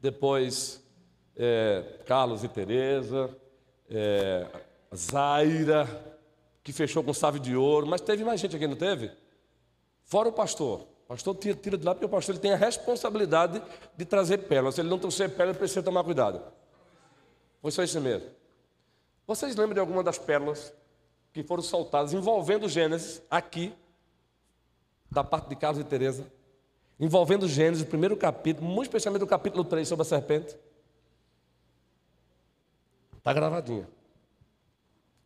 depois 0.00 0.82
é, 1.36 2.00
Carlos 2.04 2.42
e 2.42 2.48
Tereza, 2.48 3.30
é, 3.88 4.46
Zaira, 4.94 5.88
que 6.62 6.72
fechou 6.72 7.04
com 7.04 7.14
chave 7.14 7.38
de 7.38 7.54
ouro, 7.54 7.86
mas 7.86 8.00
teve 8.00 8.24
mais 8.24 8.40
gente 8.40 8.56
aqui, 8.56 8.66
não 8.66 8.76
teve? 8.76 9.12
Fora 10.02 10.28
o 10.28 10.32
pastor. 10.32 10.80
O 11.04 11.08
pastor 11.08 11.36
tira, 11.36 11.54
tira 11.56 11.78
de 11.78 11.84
lá 11.84 11.94
porque 11.94 12.06
o 12.06 12.08
pastor 12.08 12.34
ele 12.34 12.42
tem 12.42 12.52
a 12.52 12.56
responsabilidade 12.56 13.62
de 13.96 14.04
trazer 14.04 14.38
pérolas. 14.38 14.74
Se 14.74 14.80
ele 14.80 14.88
não 14.88 14.98
trouxer 14.98 15.28
pérolas, 15.28 15.50
ele 15.50 15.58
precisa 15.58 15.82
tomar 15.82 16.02
cuidado. 16.02 16.42
Foi 17.60 17.70
só 17.70 17.82
isso 17.82 18.00
mesmo. 18.00 18.28
Vocês 19.26 19.54
lembram 19.54 19.74
de 19.74 19.80
alguma 19.80 20.02
das 20.02 20.18
pérolas 20.18 20.72
que 21.32 21.42
foram 21.42 21.62
soltadas 21.62 22.12
envolvendo 22.12 22.68
Gênesis 22.68 23.22
aqui 23.30 23.74
da 25.14 25.24
parte 25.24 25.48
de 25.48 25.56
Carlos 25.56 25.80
e 25.80 25.84
Teresa, 25.84 26.26
envolvendo 26.98 27.48
Gênesis, 27.48 27.82
o 27.82 27.86
primeiro 27.86 28.16
capítulo, 28.16 28.68
muito 28.68 28.88
especialmente 28.88 29.22
o 29.22 29.26
capítulo 29.26 29.64
3 29.64 29.86
sobre 29.86 30.02
a 30.02 30.04
serpente. 30.04 30.56
Está 33.16 33.32
gravadinho. 33.32 33.86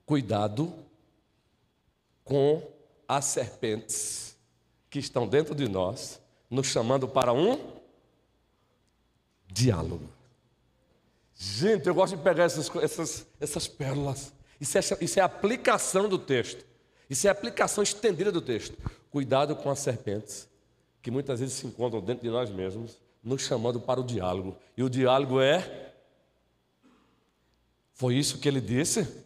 Cuidado 0.06 0.72
com 2.22 2.62
as 3.08 3.24
serpentes 3.24 4.36
que 4.90 4.98
estão 4.98 5.26
dentro 5.26 5.54
de 5.54 5.68
nós, 5.68 6.20
nos 6.50 6.66
chamando 6.66 7.08
para 7.08 7.32
um 7.32 7.78
diálogo. 9.46 10.08
Gente, 11.34 11.86
eu 11.86 11.94
gosto 11.94 12.16
de 12.16 12.22
pegar 12.22 12.44
essas, 12.44 12.74
essas, 12.76 13.26
essas 13.40 13.68
pérolas. 13.68 14.32
Isso 14.60 14.76
é, 14.76 14.80
isso 15.00 15.20
é 15.20 15.22
aplicação 15.22 16.08
do 16.08 16.18
texto. 16.18 16.64
Isso 17.08 17.26
é 17.26 17.30
aplicação 17.30 17.82
estendida 17.82 18.30
do 18.30 18.40
texto. 18.40 18.76
Cuidado 19.18 19.56
com 19.56 19.68
as 19.68 19.80
serpentes, 19.80 20.48
que 21.02 21.10
muitas 21.10 21.40
vezes 21.40 21.56
se 21.56 21.66
encontram 21.66 22.00
dentro 22.00 22.22
de 22.22 22.30
nós 22.30 22.48
mesmos, 22.50 22.96
nos 23.20 23.42
chamando 23.42 23.80
para 23.80 23.98
o 23.98 24.04
diálogo. 24.04 24.56
E 24.76 24.82
o 24.84 24.88
diálogo 24.88 25.40
é. 25.40 25.92
Foi 27.94 28.14
isso 28.14 28.38
que 28.38 28.46
ele 28.46 28.60
disse? 28.60 29.24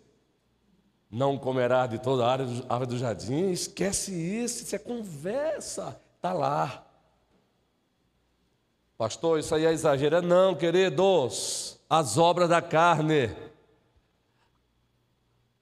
Não 1.11 1.36
comerá 1.36 1.86
de 1.86 1.99
toda 1.99 2.24
a 2.24 2.32
árvore 2.32 2.86
do 2.86 2.97
jardim. 2.97 3.51
Esquece 3.51 4.14
isso, 4.14 4.62
isso 4.62 4.74
é 4.74 4.78
conversa. 4.78 6.01
Está 6.16 6.32
lá. 6.32 6.86
Pastor, 8.97 9.38
isso 9.40 9.55
aí 9.55 9.66
é 9.66 9.72
exagero. 9.72 10.22
Não, 10.22 10.55
queridos. 10.55 11.78
As 11.90 12.16
obras 12.16 12.49
da 12.49 12.62
carne 12.62 13.28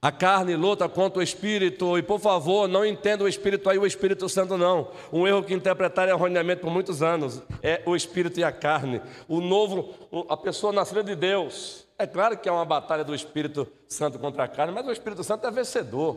a 0.02 0.10
carne 0.10 0.56
luta 0.56 0.88
contra 0.88 1.20
o 1.20 1.22
Espírito, 1.22 1.98
e 1.98 2.02
por 2.02 2.18
favor, 2.18 2.66
não 2.66 2.86
entenda 2.86 3.22
o 3.22 3.28
Espírito 3.28 3.68
aí, 3.68 3.78
o 3.78 3.84
Espírito 3.84 4.28
Santo 4.30 4.56
não. 4.56 4.90
Um 5.12 5.26
erro 5.26 5.42
que 5.42 5.52
interpretaram 5.52 6.12
erroneamente 6.12 6.62
por 6.62 6.70
muitos 6.70 7.02
anos 7.02 7.42
é 7.62 7.82
o 7.84 7.94
Espírito 7.94 8.40
e 8.40 8.44
a 8.44 8.50
carne. 8.50 9.02
O 9.28 9.40
novo, 9.42 9.94
a 10.28 10.36
pessoa 10.36 10.72
nascida 10.72 11.04
de 11.04 11.14
Deus. 11.14 11.86
É 11.98 12.06
claro 12.06 12.38
que 12.38 12.48
é 12.48 12.52
uma 12.52 12.64
batalha 12.64 13.04
do 13.04 13.14
Espírito 13.14 13.68
Santo 13.86 14.18
contra 14.18 14.44
a 14.44 14.48
carne, 14.48 14.72
mas 14.72 14.86
o 14.86 14.92
Espírito 14.92 15.22
Santo 15.22 15.46
é 15.46 15.50
vencedor. 15.50 16.16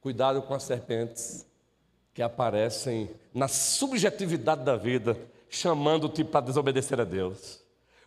Cuidado 0.00 0.42
com 0.42 0.54
as 0.54 0.64
serpentes 0.64 1.46
que 2.12 2.22
aparecem 2.22 3.10
na 3.32 3.46
subjetividade 3.46 4.64
da 4.64 4.74
vida, 4.74 5.16
chamando-te 5.48 6.24
para 6.24 6.46
desobedecer 6.46 7.00
a 7.00 7.04
Deus. 7.04 7.62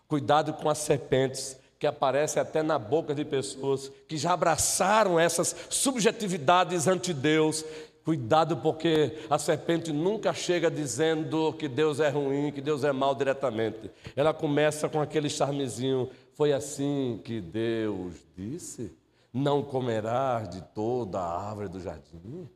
Cuidado 0.07 0.51
com 0.53 0.67
as 0.69 0.79
serpentes 0.79 1.58
que 1.79 1.87
aparece 1.87 2.41
até 2.41 2.61
na 2.61 2.77
boca 2.77 3.15
de 3.15 3.23
pessoas 3.23 3.89
que 4.05 4.17
já 4.17 4.33
abraçaram 4.33 5.17
essas 5.17 5.55
subjetividades 5.69 6.87
ante 6.87 7.13
Deus. 7.13 7.63
Cuidado, 8.03 8.57
porque 8.57 9.17
a 9.29 9.39
serpente 9.39 9.93
nunca 9.93 10.33
chega 10.33 10.69
dizendo 10.69 11.53
que 11.53 11.69
Deus 11.69 12.01
é 12.01 12.09
ruim, 12.09 12.51
que 12.51 12.59
Deus 12.59 12.83
é 12.83 12.91
mal 12.91 13.15
diretamente. 13.15 13.89
Ela 14.13 14.33
começa 14.33 14.89
com 14.89 14.99
aquele 14.99 15.29
charmezinho. 15.29 16.09
Foi 16.33 16.51
assim 16.51 17.21
que 17.23 17.39
Deus 17.39 18.15
disse: 18.35 18.91
Não 19.31 19.63
comerás 19.63 20.49
de 20.49 20.61
toda 20.61 21.19
a 21.19 21.49
árvore 21.49 21.69
do 21.69 21.79
jardim. 21.79 22.49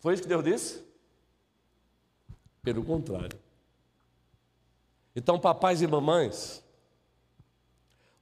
Foi 0.00 0.14
isso 0.14 0.22
que 0.22 0.28
Deus 0.28 0.42
disse? 0.42 0.84
Pelo 2.62 2.82
contrário. 2.82 3.38
Então, 5.14 5.38
papais 5.38 5.82
e 5.82 5.86
mamães, 5.86 6.64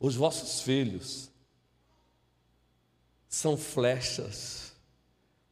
os 0.01 0.17
vossos 0.17 0.63
filhos 0.63 1.31
são 3.29 3.57
flechas, 3.57 4.73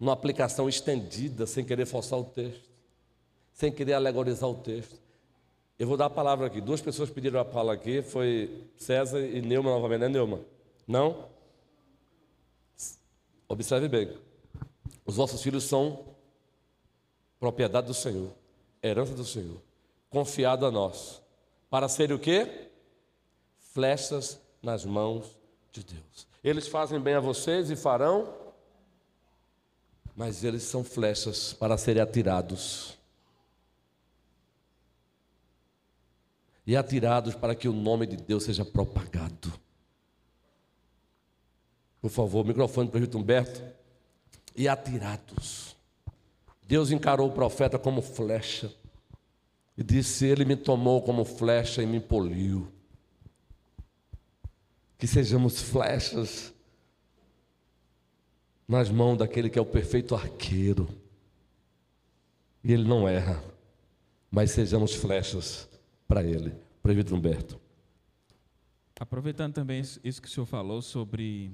numa 0.00 0.14
aplicação 0.14 0.68
estendida, 0.68 1.46
sem 1.46 1.64
querer 1.64 1.84
forçar 1.84 2.18
o 2.18 2.24
texto, 2.24 2.68
sem 3.52 3.70
querer 3.70 3.92
alegorizar 3.92 4.48
o 4.48 4.54
texto. 4.54 4.98
Eu 5.78 5.86
vou 5.86 5.96
dar 5.96 6.06
a 6.06 6.10
palavra 6.10 6.46
aqui. 6.46 6.60
Duas 6.60 6.80
pessoas 6.80 7.10
pediram 7.10 7.38
a 7.38 7.44
palavra 7.44 7.74
aqui, 7.74 8.02
foi 8.02 8.64
César 8.76 9.20
e 9.20 9.42
Neuma 9.42 9.70
novamente, 9.70 10.00
né, 10.00 10.08
Neuma? 10.08 10.40
Não? 10.86 11.28
Observe 13.46 13.86
bem. 13.86 14.16
Os 15.04 15.16
vossos 15.16 15.42
filhos 15.42 15.64
são 15.64 16.04
propriedade 17.38 17.86
do 17.86 17.94
Senhor, 17.94 18.32
herança 18.82 19.14
do 19.14 19.24
Senhor, 19.24 19.60
confiado 20.10 20.66
a 20.66 20.70
nós. 20.70 21.22
Para 21.70 21.88
ser 21.88 22.12
o 22.12 22.18
quê? 22.18 22.67
Flechas 23.78 24.40
nas 24.60 24.84
mãos 24.84 25.38
de 25.70 25.84
Deus. 25.84 26.26
Eles 26.42 26.66
fazem 26.66 26.98
bem 26.98 27.14
a 27.14 27.20
vocês 27.20 27.70
e 27.70 27.76
farão, 27.76 28.34
mas 30.16 30.42
eles 30.42 30.64
são 30.64 30.82
flechas 30.82 31.52
para 31.52 31.78
serem 31.78 32.02
atirados. 32.02 32.98
E 36.66 36.76
atirados 36.76 37.36
para 37.36 37.54
que 37.54 37.68
o 37.68 37.72
nome 37.72 38.04
de 38.04 38.16
Deus 38.16 38.42
seja 38.42 38.64
propagado. 38.64 39.52
Por 42.00 42.10
favor, 42.10 42.44
microfone 42.44 42.88
para 42.88 42.98
o 42.98 43.16
Humberto. 43.16 43.62
E 44.56 44.66
atirados. 44.66 45.76
Deus 46.66 46.90
encarou 46.90 47.28
o 47.28 47.32
profeta 47.32 47.78
como 47.78 48.02
flecha. 48.02 48.74
E 49.76 49.84
disse: 49.84 50.26
Ele 50.26 50.44
me 50.44 50.56
tomou 50.56 51.00
como 51.00 51.24
flecha 51.24 51.80
e 51.80 51.86
me 51.86 52.00
poliu. 52.00 52.76
Que 54.98 55.06
sejamos 55.06 55.62
flechas 55.62 56.52
nas 58.66 58.90
mãos 58.90 59.16
daquele 59.16 59.48
que 59.48 59.58
é 59.58 59.62
o 59.62 59.66
perfeito 59.66 60.14
arqueiro. 60.14 60.86
E 62.62 62.72
ele 62.72 62.86
não 62.86 63.08
erra, 63.08 63.42
mas 64.30 64.50
sejamos 64.50 64.94
flechas 64.94 65.68
para 66.06 66.22
ele. 66.22 66.52
Previto 66.82 67.14
Humberto. 67.14 67.58
Aproveitando 69.00 69.54
também 69.54 69.80
isso 69.80 70.20
que 70.20 70.28
o 70.28 70.30
senhor 70.30 70.46
falou 70.46 70.82
sobre 70.82 71.52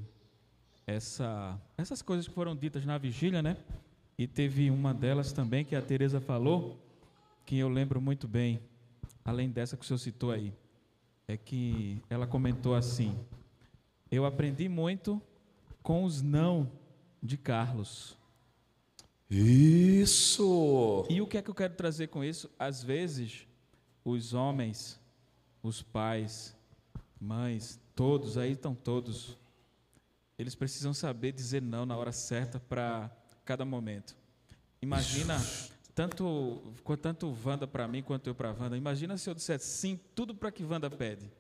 essa, 0.86 1.61
essas 1.76 2.01
coisas 2.03 2.26
que 2.26 2.34
foram 2.34 2.57
ditas 2.57 2.84
na 2.84 2.97
vigília, 2.99 3.42
né? 3.42 3.57
E 4.16 4.26
teve 4.26 4.70
uma 4.70 4.95
delas 4.95 5.32
também 5.32 5.64
que 5.64 5.76
a 5.76 5.82
Teresa 5.82 6.20
falou, 6.20 6.78
que 7.45 7.59
eu 7.59 7.68
lembro 7.68 8.01
muito 8.01 8.26
bem, 8.26 8.61
além 9.24 9.51
dessa 9.51 9.76
que 9.76 9.84
o 9.84 9.86
senhor 9.86 9.99
citou 9.99 10.30
aí, 10.30 10.53
é 11.27 11.37
que 11.37 12.03
ela 12.09 12.27
comentou 12.27 12.75
assim: 12.75 13.18
Eu 14.11 14.25
aprendi 14.25 14.68
muito 14.68 15.20
com 15.83 16.05
os 16.05 16.22
não 16.22 16.70
de 17.22 17.37
Carlos. 17.37 18.16
Isso! 19.31 21.07
E 21.09 21.20
o 21.20 21.27
que 21.27 21.39
é 21.39 21.43
que 21.43 21.51
eu 21.51 21.55
quero 21.55 21.75
trazer 21.75 22.09
com 22.09 22.22
isso? 22.22 22.51
Às 22.59 22.83
vezes, 22.83 23.47
os 24.05 24.35
homens, 24.35 25.01
os 25.62 25.83
pais, 25.83 26.55
mães, 27.20 27.81
todos, 27.95 28.37
aí 28.37 28.53
estão 28.53 28.75
todos, 28.75 29.37
eles 30.39 30.55
precisam 30.55 30.93
saber 30.93 31.33
dizer 31.33 31.62
não 31.62 31.87
na 31.87 31.97
hora 31.97 32.12
certa 32.12 32.61
para 32.61 33.11
cada 33.45 33.64
momento. 33.64 34.16
Imagina, 34.83 35.39
tanto, 35.95 36.61
tanto 37.01 37.36
Wanda 37.45 37.66
para 37.66 37.86
mim 37.86 38.03
quanto 38.03 38.26
eu 38.28 38.34
para 38.34 38.53
Wanda, 38.53 38.76
imagina 38.76 39.16
se 39.16 39.30
eu 39.30 39.34
dissesse 39.34 39.66
sim 39.66 40.01
tudo 40.14 40.34
para 40.34 40.51
que 40.51 40.64
Wanda 40.64 40.90
pede. 40.90 41.30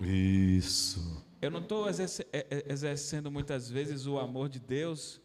Isso. 0.00 1.24
Eu 1.42 1.50
não 1.50 1.60
estou 1.60 1.88
é, 1.88 1.92
é, 2.32 2.72
exercendo 2.72 3.30
muitas 3.30 3.68
vezes 3.68 4.06
o 4.06 4.18
amor 4.18 4.48
de 4.48 4.60
Deus 4.60 5.20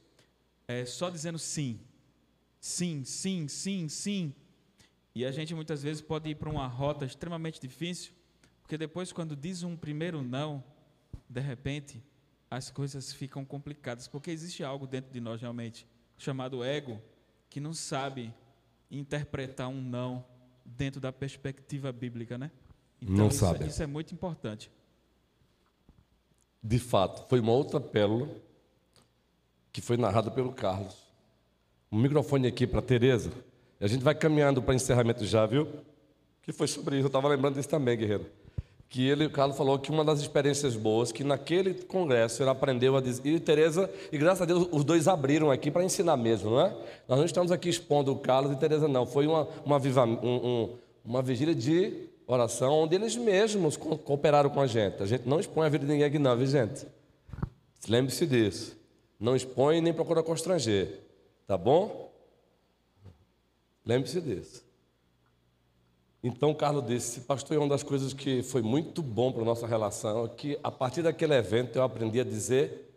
é, 0.68 0.86
só 0.86 1.10
dizendo 1.10 1.38
sim. 1.38 1.80
Sim, 2.60 3.04
sim, 3.04 3.48
sim, 3.48 3.88
sim. 3.88 4.34
E 5.14 5.26
a 5.26 5.32
gente 5.32 5.54
muitas 5.54 5.84
vezes 5.84 6.02
pode 6.02 6.30
ir 6.30 6.36
para 6.36 6.50
uma 6.50 6.66
rota 6.66 7.06
extremamente 7.06 7.62
difícil, 7.62 8.14
porque 8.62 8.78
depois, 8.78 9.12
quando 9.12 9.36
diz 9.36 9.62
um 9.62 9.76
primeiro 9.76 10.24
não, 10.24 10.64
de 11.30 11.42
repente, 11.42 12.04
as 12.50 12.72
coisas 12.72 13.14
ficam 13.14 13.46
complicadas, 13.46 14.08
porque 14.08 14.32
existe 14.32 14.64
algo 14.64 14.88
dentro 14.88 15.12
de 15.12 15.20
nós 15.20 15.42
realmente, 15.42 15.86
chamado 16.18 16.64
ego, 16.64 17.00
que 17.50 17.60
não 17.60 17.74
sabe 17.74 18.34
interpretar 18.98 19.68
um 19.68 19.82
não 19.82 20.26
dentro 20.66 21.02
da 21.02 21.12
perspectiva 21.12 21.92
bíblica, 21.92 22.38
né? 22.38 22.52
Então, 23.02 23.16
não 23.16 23.28
isso, 23.28 23.40
sabe. 23.40 23.68
Isso 23.68 23.84
é 23.84 23.88
muito 23.88 24.14
importante. 24.14 24.72
De 26.62 26.80
fato, 26.80 27.28
foi 27.28 27.40
uma 27.40 27.52
outra 27.52 27.82
pérola 27.82 28.30
que 29.72 29.82
foi 29.82 29.98
narrada 29.98 30.32
pelo 30.32 30.54
Carlos. 30.54 30.96
O 31.92 31.98
microfone 31.98 32.48
aqui 32.48 32.66
para 32.66 32.82
Tereza. 32.82 33.32
A 33.80 33.88
gente 33.88 34.04
vai 34.04 34.16
caminhando 34.16 34.62
para 34.62 34.74
encerramento 34.74 35.26
já, 35.26 35.46
viu? 35.46 35.68
Que 36.42 36.54
foi 36.54 36.68
sobre 36.68 36.96
isso. 36.96 37.06
Eu 37.06 37.08
estava 37.08 37.28
lembrando 37.28 37.56
disso 37.56 37.68
também, 37.70 37.98
guerreiro 37.98 38.43
que 38.94 39.10
ele, 39.10 39.26
o 39.26 39.30
Carlos 39.32 39.58
falou 39.58 39.80
que 39.80 39.90
uma 39.90 40.06
das 40.06 40.20
experiências 40.20 40.76
boas, 40.76 41.12
que 41.12 41.24
naquele 41.24 41.74
congresso 41.74 42.44
ele 42.44 42.52
aprendeu 42.52 42.96
a 42.96 43.02
dizer, 43.02 43.26
e 43.26 43.40
Tereza, 43.40 43.90
e 44.12 44.20
graças 44.20 44.44
a 44.44 44.46
Deus 44.46 44.68
os 44.72 44.84
dois 44.84 45.08
abriram 45.08 45.50
aqui 45.50 45.72
para 45.72 45.84
ensinar 45.84 46.16
mesmo, 46.16 46.52
não 46.52 46.62
é? 46.62 46.70
Nós 47.08 47.18
não 47.18 47.26
estamos 47.26 47.52
aqui 47.52 47.70
expondo 47.70 48.12
o 48.12 48.20
Carlos 48.20 48.52
e 48.52 48.56
Tereza 48.56 48.88
não, 48.88 49.08
foi 49.08 49.26
uma, 49.26 49.48
uma, 49.66 49.80
viva, 49.80 50.06
um, 50.06 50.14
um, 50.22 50.78
uma 51.04 51.24
vigília 51.24 51.56
de 51.56 52.08
oração 52.28 52.72
onde 52.84 52.94
eles 52.94 53.16
mesmos 53.16 53.76
cooperaram 53.76 54.52
com 54.52 54.62
a 54.62 54.68
gente. 54.68 55.02
A 55.02 55.08
gente 55.08 55.28
não 55.28 55.40
expõe 55.40 55.66
a 55.66 55.70
vida 55.70 55.88
de 55.88 55.92
ninguém 55.92 56.06
aqui 56.06 56.20
não, 56.20 56.38
viu 56.38 56.46
gente? 56.46 56.86
Lembre-se 57.90 58.28
disso. 58.28 58.78
Não 59.20 59.36
expõe 59.36 59.82
nem 59.82 59.92
procura 59.92 60.22
constranger, 60.22 61.00
tá 61.48 61.58
bom? 61.58 62.14
Lembre-se 63.84 64.22
disso. 64.22 64.63
Então, 66.24 66.54
Carlos 66.54 66.86
disse, 66.86 67.20
pastor, 67.20 67.58
uma 67.58 67.68
das 67.68 67.84
coisas 67.84 68.14
que 68.14 68.42
foi 68.42 68.62
muito 68.62 69.02
bom 69.02 69.30
para 69.30 69.42
a 69.42 69.46
nossa 69.46 69.68
relação 69.68 70.24
é 70.24 70.30
que, 70.30 70.58
a 70.64 70.72
partir 70.72 71.02
daquele 71.02 71.34
evento, 71.34 71.76
eu 71.76 71.84
aprendi 71.84 72.18
a 72.22 72.24
dizer 72.24 72.90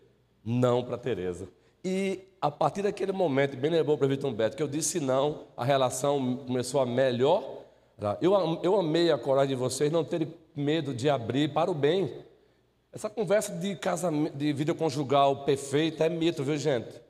não 0.44 0.84
para 0.84 0.96
Tereza. 0.96 1.48
E, 1.84 2.20
a 2.40 2.52
partir 2.52 2.82
daquele 2.82 3.10
momento, 3.10 3.56
bem 3.56 3.72
lembrou 3.72 3.98
para 3.98 4.06
Vitor 4.06 4.30
Humberto, 4.30 4.56
que 4.56 4.62
eu 4.62 4.68
disse 4.68 5.00
não, 5.00 5.40
a 5.56 5.64
relação 5.64 6.36
começou 6.46 6.80
a 6.80 6.86
melhor. 6.86 7.42
Eu, 8.20 8.60
eu 8.62 8.78
amei 8.78 9.10
a 9.10 9.18
coragem 9.18 9.48
de 9.48 9.54
vocês 9.56 9.90
não 9.90 10.04
terem 10.04 10.32
medo 10.54 10.94
de 10.94 11.10
abrir 11.10 11.52
para 11.52 11.68
o 11.68 11.74
bem. 11.74 12.12
Essa 12.92 13.10
conversa 13.10 13.52
de, 13.56 13.74
casamento, 13.74 14.36
de 14.36 14.52
vida 14.52 14.72
conjugal 14.72 15.44
perfeita 15.44 16.06
é 16.06 16.08
mito, 16.08 16.44
viu, 16.44 16.56
gente? 16.56 17.00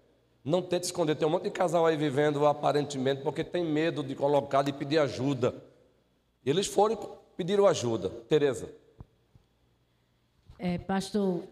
Não 0.42 0.62
tente 0.62 0.86
esconder. 0.86 1.14
Tem 1.16 1.28
um 1.28 1.30
monte 1.30 1.44
de 1.44 1.50
casal 1.50 1.84
aí 1.84 1.96
vivendo 1.96 2.46
aparentemente 2.46 3.20
porque 3.20 3.44
tem 3.44 3.62
medo 3.62 4.02
de 4.02 4.14
colocar, 4.14 4.62
de 4.62 4.72
pedir 4.72 4.98
ajuda. 4.98 5.54
Eles 6.46 6.68
foram 6.68 6.94
e 6.94 7.36
pediram 7.36 7.66
ajuda. 7.66 8.08
Tereza. 8.08 8.72
É, 10.56 10.78
pastor, 10.78 11.42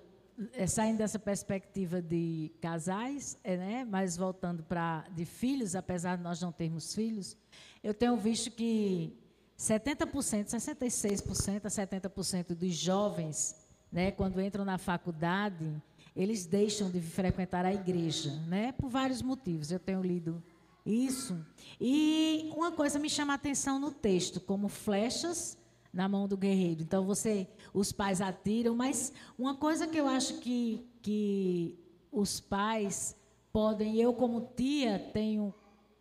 é, 0.53 0.69
saindo 0.69 0.99
dessa 0.99 1.19
perspectiva 1.19 2.01
de 2.01 2.53
casais, 2.61 3.37
é, 3.43 3.57
né, 3.57 3.85
mas 3.85 4.17
voltando 4.17 4.63
para 4.63 5.05
de 5.11 5.25
filhos, 5.25 5.75
apesar 5.75 6.17
de 6.17 6.23
nós 6.23 6.41
não 6.41 6.53
termos 6.53 6.95
filhos, 6.95 7.37
eu 7.83 7.93
tenho 7.93 8.17
visto 8.17 8.53
que 8.53 9.13
70%, 9.59 10.47
66% 10.47 11.65
a 11.65 11.69
70% 11.69 12.55
dos 12.55 12.75
jovens, 12.75 13.67
né, 13.91 14.13
quando 14.13 14.41
entram 14.41 14.65
na 14.65 14.79
faculdade, 14.79 15.83
eles 16.15 16.47
deixam 16.47 16.89
de 16.89 17.01
frequentar 17.01 17.65
a 17.65 17.75
igreja, 17.75 18.31
né, 18.47 18.73
por 18.73 18.89
vários 18.89 19.21
motivos. 19.21 19.73
Eu 19.73 19.81
tenho 19.81 20.01
lido 20.01 20.43
isso. 20.85 21.45
E 21.81 22.51
uma 22.55 22.73
coisa 22.73 22.99
me 22.99 23.09
chama 23.09 23.33
a 23.33 23.37
atenção 23.37 23.79
no 23.79 23.91
texto, 23.91 24.41
como 24.41 24.69
flechas 24.69 25.57
na 25.93 26.09
mão 26.09 26.27
do 26.27 26.37
guerreiro. 26.37 26.83
Então 26.83 27.05
você, 27.05 27.49
os 27.73 27.93
pais 27.93 28.21
atiram, 28.21 28.75
mas 28.75 29.13
uma 29.39 29.55
coisa 29.55 29.87
que 29.87 29.97
eu 29.97 30.07
acho 30.07 30.39
que, 30.41 30.87
que 31.01 31.79
os 32.11 32.41
pais 32.41 33.17
podem, 33.53 33.97
eu 34.01 34.13
como 34.13 34.53
tia 34.57 34.99
tenho, 35.13 35.55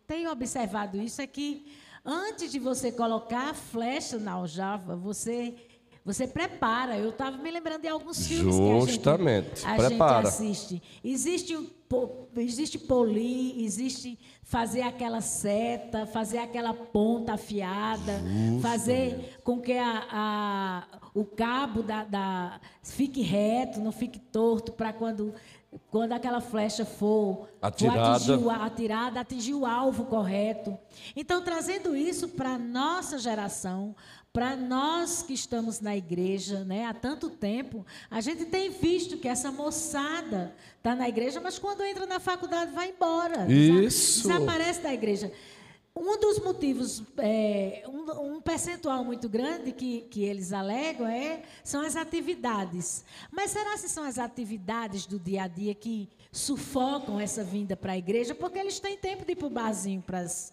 tenho 0.06 0.30
observado 0.30 1.00
isso, 1.00 1.22
é 1.22 1.26
que 1.26 1.72
antes 2.04 2.50
de 2.50 2.58
você 2.58 2.90
colocar 2.90 3.50
a 3.50 3.54
flecha 3.54 4.18
na 4.18 4.32
aljava, 4.32 4.96
você 4.96 5.54
você 6.04 6.26
prepara. 6.26 6.98
Eu 6.98 7.10
estava 7.10 7.38
me 7.38 7.50
lembrando 7.50 7.82
de 7.82 7.88
alguns 7.88 8.26
filmes 8.26 8.54
Justamente. 8.54 9.62
que 9.62 9.66
a, 9.66 9.88
gente, 9.88 10.02
a 10.02 10.18
gente 10.20 10.26
assiste. 10.26 10.82
Existe, 11.02 11.74
existe 12.36 12.78
polir, 12.78 13.64
existe 13.64 14.18
fazer 14.42 14.82
aquela 14.82 15.22
seta, 15.22 16.06
fazer 16.06 16.38
aquela 16.38 16.74
ponta 16.74 17.34
afiada, 17.34 18.18
Justamente. 18.18 18.62
fazer 18.62 19.40
com 19.42 19.60
que 19.60 19.72
a, 19.72 20.06
a, 20.10 20.98
o 21.14 21.24
cabo 21.24 21.82
da, 21.82 22.04
da, 22.04 22.60
fique 22.82 23.22
reto, 23.22 23.80
não 23.80 23.90
fique 23.90 24.18
torto, 24.18 24.72
para 24.72 24.92
quando 24.92 25.32
quando 25.90 26.12
aquela 26.12 26.40
flecha 26.40 26.84
for, 26.84 27.48
atirada. 27.60 28.20
for 28.20 28.32
atingir, 28.32 28.50
atirada, 28.50 29.20
atingir 29.20 29.54
o 29.54 29.66
alvo 29.66 30.04
correto. 30.04 30.78
Então, 31.16 31.42
trazendo 31.42 31.96
isso 31.96 32.28
para 32.28 32.50
a 32.50 32.58
nossa 32.58 33.18
geração, 33.18 33.94
para 34.34 34.56
nós 34.56 35.22
que 35.22 35.32
estamos 35.32 35.78
na 35.78 35.96
igreja 35.96 36.64
né, 36.64 36.86
há 36.86 36.92
tanto 36.92 37.30
tempo, 37.30 37.86
a 38.10 38.20
gente 38.20 38.44
tem 38.46 38.68
visto 38.68 39.16
que 39.16 39.28
essa 39.28 39.52
moçada 39.52 40.52
está 40.76 40.92
na 40.92 41.08
igreja, 41.08 41.40
mas 41.40 41.56
quando 41.56 41.84
entra 41.84 42.04
na 42.04 42.18
faculdade 42.18 42.72
vai 42.72 42.90
embora. 42.90 43.46
Isso. 43.48 44.26
Desaparece 44.26 44.80
da 44.80 44.92
igreja. 44.92 45.32
Um 45.94 46.18
dos 46.18 46.40
motivos, 46.40 47.00
é, 47.18 47.84
um, 47.86 48.34
um, 48.34 48.40
percentual 48.40 49.04
muito 49.04 49.28
grande 49.28 49.70
que, 49.70 50.00
que 50.10 50.24
eles 50.24 50.52
alegam 50.52 51.06
é, 51.06 51.42
são 51.62 51.80
as 51.82 51.94
atividades. 51.94 53.04
Mas 53.30 53.52
será 53.52 53.78
que 53.78 53.88
são 53.88 54.02
as 54.02 54.18
atividades 54.18 55.06
do 55.06 55.16
dia 55.16 55.44
a 55.44 55.46
dia 55.46 55.76
que 55.76 56.08
sufocam 56.32 57.20
essa 57.20 57.44
vinda 57.44 57.76
para 57.76 57.92
a 57.92 57.98
igreja? 57.98 58.34
Porque 58.34 58.58
eles 58.58 58.80
têm 58.80 58.96
tempo 58.96 59.24
de 59.24 59.30
ir 59.30 59.36
para 59.36 59.46
o 59.46 59.50
barzinho 59.50 60.02
para 60.02 60.18
as 60.18 60.52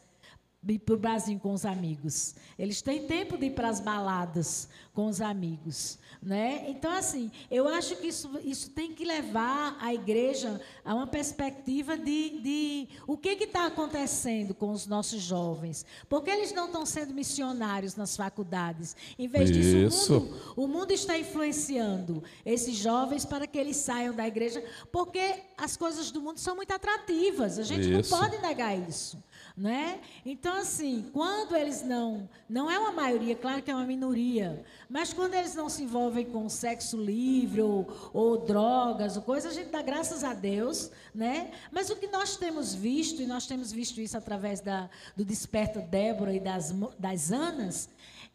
ir 0.67 0.79
para 0.79 0.93
o 0.93 0.97
Brasil 0.97 1.39
com 1.39 1.53
os 1.53 1.65
amigos. 1.65 2.35
Eles 2.57 2.81
têm 2.81 3.07
tempo 3.07 3.37
de 3.37 3.47
ir 3.47 3.51
para 3.51 3.69
as 3.69 3.79
baladas 3.79 4.69
com 4.93 5.07
os 5.07 5.19
amigos. 5.19 5.97
Né? 6.21 6.65
Então, 6.67 6.91
assim, 6.91 7.31
eu 7.49 7.67
acho 7.67 7.95
que 7.95 8.07
isso, 8.07 8.29
isso 8.43 8.69
tem 8.69 8.93
que 8.93 9.03
levar 9.03 9.75
a 9.79 9.91
igreja 9.91 10.61
a 10.85 10.93
uma 10.93 11.07
perspectiva 11.07 11.97
de, 11.97 12.41
de 12.41 12.89
o 13.07 13.17
que 13.17 13.29
está 13.29 13.65
acontecendo 13.65 14.53
com 14.53 14.69
os 14.71 14.85
nossos 14.85 15.21
jovens. 15.21 15.83
Porque 16.07 16.29
eles 16.29 16.53
não 16.53 16.67
estão 16.67 16.85
sendo 16.85 17.11
missionários 17.11 17.95
nas 17.95 18.15
faculdades. 18.15 18.95
Em 19.17 19.27
vez 19.27 19.51
disso, 19.51 20.17
o 20.17 20.19
mundo, 20.19 20.53
o 20.57 20.67
mundo 20.67 20.91
está 20.91 21.17
influenciando 21.17 22.23
esses 22.45 22.75
jovens 22.75 23.25
para 23.25 23.47
que 23.47 23.57
eles 23.57 23.77
saiam 23.77 24.13
da 24.13 24.27
igreja, 24.27 24.63
porque 24.91 25.41
as 25.57 25.75
coisas 25.75 26.11
do 26.11 26.21
mundo 26.21 26.37
são 26.37 26.55
muito 26.55 26.71
atrativas. 26.71 27.57
A 27.57 27.63
gente 27.63 27.89
isso. 27.91 28.11
não 28.11 28.19
pode 28.19 28.39
negar 28.43 28.77
isso. 28.77 29.17
Né? 29.61 29.99
Então 30.25 30.55
assim, 30.57 31.07
quando 31.13 31.55
eles 31.55 31.83
não, 31.83 32.27
não 32.49 32.69
é 32.69 32.79
uma 32.79 32.91
maioria, 32.91 33.35
claro 33.35 33.61
que 33.61 33.69
é 33.69 33.75
uma 33.75 33.85
minoria, 33.85 34.65
mas 34.89 35.13
quando 35.13 35.35
eles 35.35 35.53
não 35.53 35.69
se 35.69 35.83
envolvem 35.83 36.25
com 36.25 36.49
sexo 36.49 36.97
livre 36.97 37.61
ou, 37.61 37.87
ou 38.11 38.39
drogas 38.39 39.15
ou 39.15 39.21
coisa, 39.21 39.49
a 39.49 39.53
gente 39.53 39.69
dá 39.69 39.83
graças 39.83 40.23
a 40.23 40.33
Deus, 40.33 40.89
né? 41.13 41.51
Mas 41.71 41.91
o 41.91 41.95
que 41.95 42.07
nós 42.07 42.37
temos 42.37 42.73
visto 42.73 43.21
e 43.21 43.27
nós 43.27 43.45
temos 43.45 43.71
visto 43.71 44.01
isso 44.01 44.17
através 44.17 44.61
da, 44.61 44.89
do 45.15 45.23
desperta 45.23 45.79
Débora 45.79 46.33
e 46.33 46.39
das 46.39 46.73
das 46.97 47.31
Anas, 47.31 47.87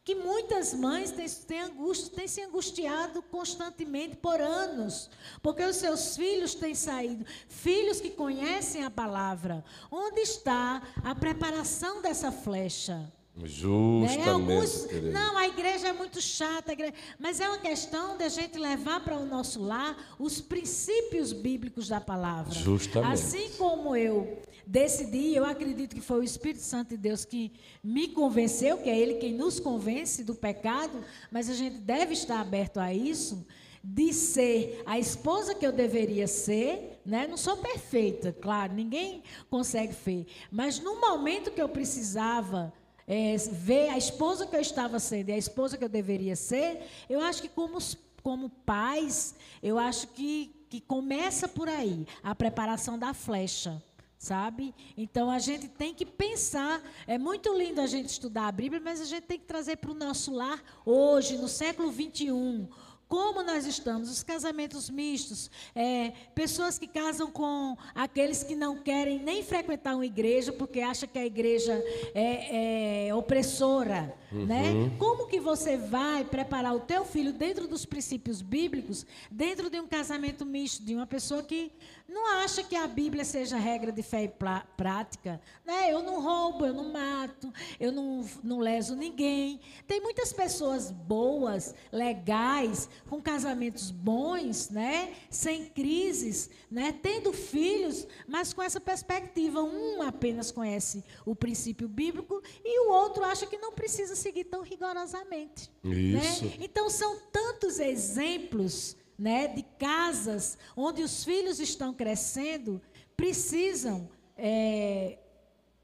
que 0.07 0.15
muitas 0.15 0.73
mães 0.73 1.11
têm, 1.11 1.29
têm, 1.29 1.61
angústia, 1.63 2.13
têm 2.15 2.29
se 2.29 2.41
angustiado 2.41 3.21
constantemente 3.23 4.15
por 4.15 4.41
anos, 4.41 5.11
porque 5.43 5.65
os 5.65 5.75
seus 5.75 6.17
filhos 6.17 6.55
têm 6.55 6.77
saído, 6.77 7.27
filhos 7.49 8.01
que 8.01 8.11
conhecem 8.11 8.85
a 8.85 8.91
palavra. 8.91 9.65
Onde 9.91 10.21
está 10.21 10.81
a 11.03 11.13
preparação 11.13 12.01
dessa 12.01 12.31
flecha? 12.31 13.13
Justamente. 13.45 14.19
Né? 14.19 14.31
Alguns, 14.31 14.87
não, 15.13 15.37
a 15.37 15.49
igreja 15.49 15.89
é 15.89 15.93
muito 15.93 16.21
chata, 16.23 16.73
igreja, 16.73 16.95
mas 17.19 17.41
é 17.41 17.49
uma 17.49 17.59
questão 17.59 18.17
de 18.17 18.23
a 18.23 18.29
gente 18.29 18.57
levar 18.59 19.01
para 19.01 19.17
o 19.17 19.27
nosso 19.27 19.61
lar 19.61 20.15
os 20.21 20.41
princípios 20.41 21.33
bíblicos 21.33 21.89
da 21.89 22.01
palavra. 22.01 22.55
Justamente. 22.55 23.13
Assim 23.13 23.51
como 23.59 23.97
eu 23.97 24.41
decidi, 24.67 25.35
eu 25.35 25.45
acredito 25.45 25.95
que 25.95 26.01
foi 26.01 26.21
o 26.21 26.25
Espírito 26.25 26.63
Santo 26.63 26.91
de 26.91 26.97
Deus 26.97 27.25
que 27.25 27.53
me 27.83 28.09
convenceu, 28.09 28.79
que 28.79 28.91
é 28.91 28.99
Ele 28.99 29.15
quem 29.15 29.33
nos 29.33 29.61
convence 29.61 30.25
do 30.25 30.35
pecado, 30.35 31.05
mas 31.31 31.49
a 31.49 31.55
gente 31.55 31.79
deve 31.79 32.15
estar 32.15 32.41
aberto 32.41 32.79
a 32.79 32.93
isso, 32.93 33.47
de 33.83 34.13
ser 34.13 34.83
a 34.85 34.99
esposa 34.99 35.55
que 35.55 35.65
eu 35.65 35.71
deveria 35.71 36.27
ser, 36.27 37.01
né? 37.07 37.29
Não 37.29 37.37
sou 37.37 37.57
perfeita, 37.59 38.33
claro, 38.33 38.75
ninguém 38.75 39.23
consegue 39.49 39.95
ser, 39.95 40.27
mas 40.51 40.81
no 40.81 41.01
momento 41.01 41.53
que 41.53 41.63
eu 41.63 41.69
precisava 41.69 42.73
é, 43.07 43.37
ver 43.37 43.91
a 43.91 43.97
esposa 43.97 44.45
que 44.45 44.57
eu 44.57 44.61
estava 44.61 44.99
sendo 44.99 45.29
e 45.29 45.33
a 45.33 45.39
esposa 45.39 45.79
que 45.79 45.85
eu 45.85 45.89
deveria 45.89 46.35
ser, 46.35 46.83
eu 47.09 47.21
acho 47.21 47.41
que 47.41 47.49
como, 47.49 47.79
como 48.21 48.51
pais, 48.51 49.37
eu 49.63 49.79
acho 49.79 50.09
que, 50.09 50.67
que 50.69 50.81
começa 50.81 51.47
por 51.47 51.69
aí 51.69 52.05
a 52.25 52.35
preparação 52.35 52.99
da 52.99 53.15
flecha 53.15 53.81
sabe? 54.27 54.75
Então 54.97 55.31
a 55.31 55.39
gente 55.39 55.69
tem 55.69 55.95
que 55.95 56.05
pensar. 56.05 56.83
É 57.07 57.17
muito 57.17 57.57
lindo 57.57 57.81
a 57.81 57.87
gente 57.87 58.09
estudar 58.09 58.49
a 58.49 58.53
Bíblia, 58.53 58.83
mas 58.85 59.01
a 59.01 59.05
gente 59.05 59.23
tem 59.23 59.39
que 59.39 59.45
trazer 59.45 59.77
para 59.77 59.93
o 59.93 59.95
nosso 59.95 60.35
lar 60.35 60.61
hoje, 60.85 61.39
no 61.39 61.49
século 61.49 61.91
21 61.93 62.67
como 63.09 63.43
nós 63.43 63.67
estamos, 63.67 64.11
os 64.11 64.23
casamentos 64.23 64.91
mistos, 64.91 65.51
é, 65.75 66.13
pessoas 66.35 66.79
que 66.79 66.89
casam 66.89 67.31
com 67.31 67.77
aqueles 67.95 68.43
que 68.43 68.57
não 68.57 68.77
querem 68.77 69.21
nem 69.21 69.45
frequentar 69.45 69.95
uma 69.95 70.07
igreja 70.07 70.53
porque 70.53 70.81
acham 70.81 71.09
que 71.09 71.19
a 71.19 71.25
igreja 71.25 71.73
é, 72.15 73.09
é 73.09 73.15
opressora, 73.15 74.13
uhum. 74.33 74.47
né? 74.47 74.91
Como 74.99 75.27
que 75.29 75.39
você 75.39 75.77
vai 75.77 76.25
preparar 76.25 76.75
o 76.75 76.81
teu 76.81 77.05
filho 77.05 77.33
dentro 77.33 77.69
dos 77.69 77.85
princípios 77.85 78.43
bíblicos, 78.43 79.07
dentro 79.31 79.71
de 79.71 79.79
um 79.79 79.87
casamento 79.87 80.45
misto, 80.45 80.85
de 80.85 80.95
uma 80.95 81.07
pessoa 81.07 81.43
que 81.43 81.73
não 82.09 82.27
acha 82.39 82.63
que 82.63 82.77
a 82.77 82.87
Bíblia 82.87 83.25
seja 83.25 83.57
regra 83.57 83.91
de 83.91 84.03
fé 84.03 84.25
e 84.25 84.33
prática, 84.77 85.41
né? 85.65 85.93
Eu 85.93 86.03
não 86.03 86.23
roubo, 86.23 86.65
eu 86.65 86.73
não 86.73 86.93
mato, 86.93 87.53
eu 87.81 87.91
não, 87.91 88.25
não 88.43 88.59
leso 88.59 88.95
ninguém. 88.95 89.61
Tem 89.87 90.01
muitas 90.01 90.33
pessoas 90.33 90.91
boas, 90.91 91.75
legais, 91.91 92.89
com 93.09 93.21
casamentos 93.21 93.91
bons, 93.91 94.71
né? 94.71 95.15
Sem 95.31 95.67
crises, 95.67 96.51
né? 96.71 96.93
Tendo 96.93 97.33
filhos, 97.33 98.07
mas 98.27 98.53
com 98.53 98.63
essa 98.63 98.81
perspectiva. 98.81 99.63
Um 99.63 100.03
apenas 100.03 100.51
conhece 100.51 101.05
o 101.25 101.35
princípio 101.35 101.89
bíblico 101.89 102.43
e 102.65 102.81
o 102.87 102.93
outro 102.93 103.25
acha 103.25 103.47
que 103.47 103.59
não 103.59 103.73
precisa 103.73 104.15
seguir 104.15 104.45
tão 104.45 104.63
rigorosamente. 104.63 105.71
Né? 105.83 105.95
Isso. 105.95 106.45
Né? 106.45 106.53
Então 106.61 106.89
são 106.91 107.19
tantos 107.33 107.79
exemplos 107.79 108.97
né, 109.19 109.49
de 109.49 109.63
casas 109.63 110.59
onde 110.77 111.03
os 111.03 111.25
filhos 111.25 111.59
estão 111.59 111.95
crescendo, 111.95 112.81
precisam 113.17 114.09
é, 114.37 115.19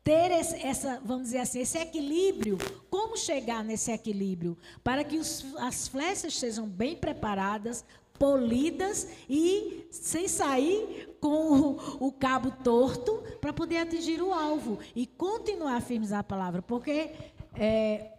ter 0.05 0.31
esse, 0.33 0.57
essa, 0.57 1.01
vamos 1.05 1.25
dizer 1.25 1.39
assim, 1.39 1.61
esse 1.61 1.79
equilíbrio. 1.79 2.59
Como 2.91 3.17
chegar 3.17 3.63
nesse 3.63 3.91
equilíbrio? 3.93 4.57
Para 4.83 5.05
que 5.05 5.19
os, 5.19 5.45
as 5.59 5.89
flechas 5.89 6.37
sejam 6.37 6.67
bem 6.67 6.97
preparadas, 6.97 7.85
polidas 8.19 9.09
e 9.29 9.87
sem 9.91 10.29
sair 10.29 11.17
com 11.21 11.79
o, 12.01 12.07
o 12.07 12.13
cabo 12.13 12.51
torto 12.63 13.23
para 13.41 13.53
poder 13.53 13.79
atingir 13.79 14.23
o 14.23 14.33
alvo 14.33 14.79
e 14.95 15.07
continuar 15.07 15.81
firmes 15.81 16.13
à 16.13 16.23
palavra. 16.23 16.63
Porque 16.63 17.11
é, 17.55 18.13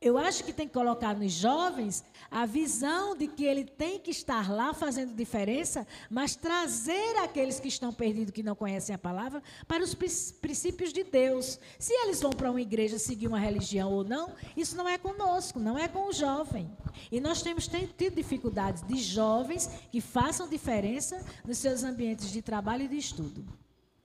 eu 0.00 0.16
acho 0.16 0.44
que 0.44 0.52
tem 0.52 0.68
que 0.68 0.74
colocar 0.74 1.16
nos 1.16 1.32
jovens 1.32 2.04
a 2.30 2.46
visão 2.46 3.16
de 3.16 3.26
que 3.26 3.44
ele 3.44 3.64
tem 3.64 3.98
que 3.98 4.12
estar 4.12 4.48
lá 4.48 4.72
fazendo 4.72 5.12
diferença, 5.12 5.84
mas 6.08 6.36
trazer 6.36 7.16
aqueles 7.16 7.58
que 7.58 7.66
estão 7.66 7.92
perdidos, 7.92 8.32
que 8.32 8.42
não 8.42 8.54
conhecem 8.54 8.94
a 8.94 8.98
palavra, 8.98 9.42
para 9.66 9.82
os 9.82 9.94
princípios 9.94 10.92
de 10.92 11.02
Deus. 11.02 11.58
Se 11.80 11.92
eles 11.92 12.20
vão 12.20 12.30
para 12.30 12.48
uma 12.48 12.60
igreja 12.60 12.96
seguir 12.96 13.26
uma 13.26 13.40
religião 13.40 13.92
ou 13.92 14.04
não, 14.04 14.32
isso 14.56 14.76
não 14.76 14.88
é 14.88 14.96
conosco, 14.96 15.58
não 15.58 15.76
é 15.76 15.88
com 15.88 16.08
o 16.08 16.12
jovem. 16.12 16.70
E 17.10 17.20
nós 17.20 17.42
temos 17.42 17.66
tido 17.66 18.14
dificuldades 18.14 18.86
de 18.86 18.96
jovens 18.96 19.68
que 19.90 20.00
façam 20.00 20.48
diferença 20.48 21.20
nos 21.44 21.58
seus 21.58 21.82
ambientes 21.82 22.30
de 22.30 22.40
trabalho 22.40 22.84
e 22.84 22.88
de 22.88 22.98
estudo. 22.98 23.44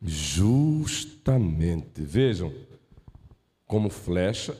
Justamente. 0.01 2.01
Vejam, 2.01 2.51
como 3.67 3.91
flecha 3.91 4.59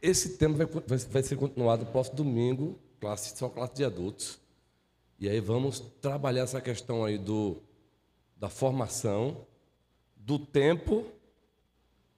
esse 0.00 0.36
tema 0.36 0.56
vai, 0.56 0.66
vai, 0.66 0.98
vai 0.98 1.22
ser 1.22 1.36
continuado 1.36 1.84
no 1.84 1.90
próximo 1.90 2.16
domingo, 2.16 2.78
classe, 3.00 3.36
só 3.36 3.48
classe 3.48 3.74
de 3.74 3.84
adultos. 3.84 4.38
E 5.18 5.28
aí 5.28 5.40
vamos 5.40 5.80
trabalhar 6.00 6.42
essa 6.42 6.60
questão 6.60 7.04
aí 7.04 7.18
do, 7.18 7.56
da 8.36 8.48
formação, 8.48 9.44
do 10.16 10.38
tempo, 10.38 11.04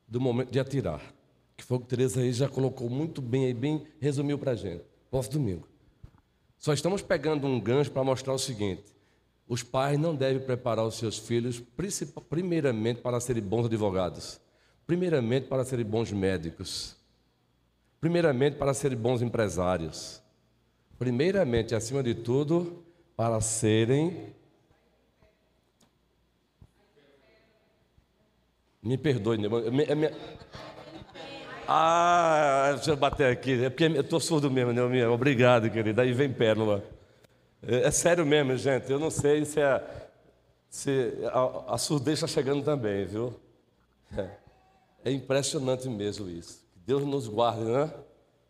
do 0.07 0.21
momento 0.21 0.51
de 0.51 0.61
atirar. 0.61 1.01
Que 1.57 1.65
foi 1.65 1.79
o 1.79 1.81
que 1.81 1.87
Teresa 1.87 2.21
aí 2.21 2.33
já 2.33 2.49
colocou 2.49 2.91
muito 2.91 3.23
bem 3.23 3.47
aí, 3.47 3.55
bem 3.55 3.87
resumiu 3.99 4.39
para 4.39 4.53
a 4.53 4.57
gente. 4.57 4.85
Próximo 5.11 5.35
domingo. 5.35 5.69
Só 6.59 6.75
estamos 6.75 7.01
pegando 7.01 7.47
um 7.47 7.59
gancho 7.59 7.91
para 7.91 8.05
mostrar 8.05 8.35
o 8.35 8.39
seguinte: 8.39 8.85
os 9.49 9.63
pais 9.63 9.99
não 9.99 10.15
devem 10.15 10.43
preparar 10.43 10.85
os 10.85 10.97
seus 10.97 11.19
filhos, 11.19 11.63
primeiramente, 12.29 13.01
para 13.01 13.19
serem 13.19 13.43
bons 13.43 13.65
advogados, 13.67 14.39
primeiramente, 14.87 15.47
para 15.47 15.65
serem 15.65 15.87
bons 15.87 16.13
médicos 16.13 17.00
Primeiramente, 18.01 18.57
para 18.57 18.73
serem 18.73 18.97
bons 18.97 19.21
empresários. 19.21 20.23
Primeiramente, 20.99 21.75
acima 21.75 22.03
de 22.03 22.15
tudo, 22.15 22.85
para 23.17 23.41
serem. 23.41 24.35
Me 28.83 28.97
perdoe, 28.97 29.37
né? 29.37 29.49
minha... 29.95 30.13
Ah, 31.69 32.73
deixa 32.75 32.91
eu 32.91 32.97
bater 32.97 33.31
aqui. 33.31 33.65
É 33.65 33.71
porque 33.71 33.85
eu 33.85 34.01
estou 34.01 34.19
surdo 34.19 34.51
mesmo, 34.51 34.73
né? 34.73 35.07
Obrigado, 35.07 35.71
querida. 35.71 36.03
Aí 36.03 36.13
vem 36.13 36.33
pérola. 36.33 36.83
É, 37.63 37.83
é, 37.87 37.91
sério 37.91 38.25
mesmo, 38.27 38.57
gente. 38.57 38.91
Eu 38.91 38.99
não 38.99 39.11
sei 39.11 39.45
se, 39.45 39.61
é, 39.61 39.83
se 40.69 41.13
a, 41.33 41.75
a 41.75 41.79
surdez 41.79 42.19
está 42.19 42.27
chegando 42.27 42.65
também, 42.65 43.05
viu? 43.05 43.39
É, 44.17 44.31
é 45.05 45.13
impressionante 45.13 45.89
mesmo 45.89 46.29
isso. 46.29 46.60
Deus 46.87 47.05
nos 47.05 47.29
guarde, 47.29 47.65
né? 47.65 47.93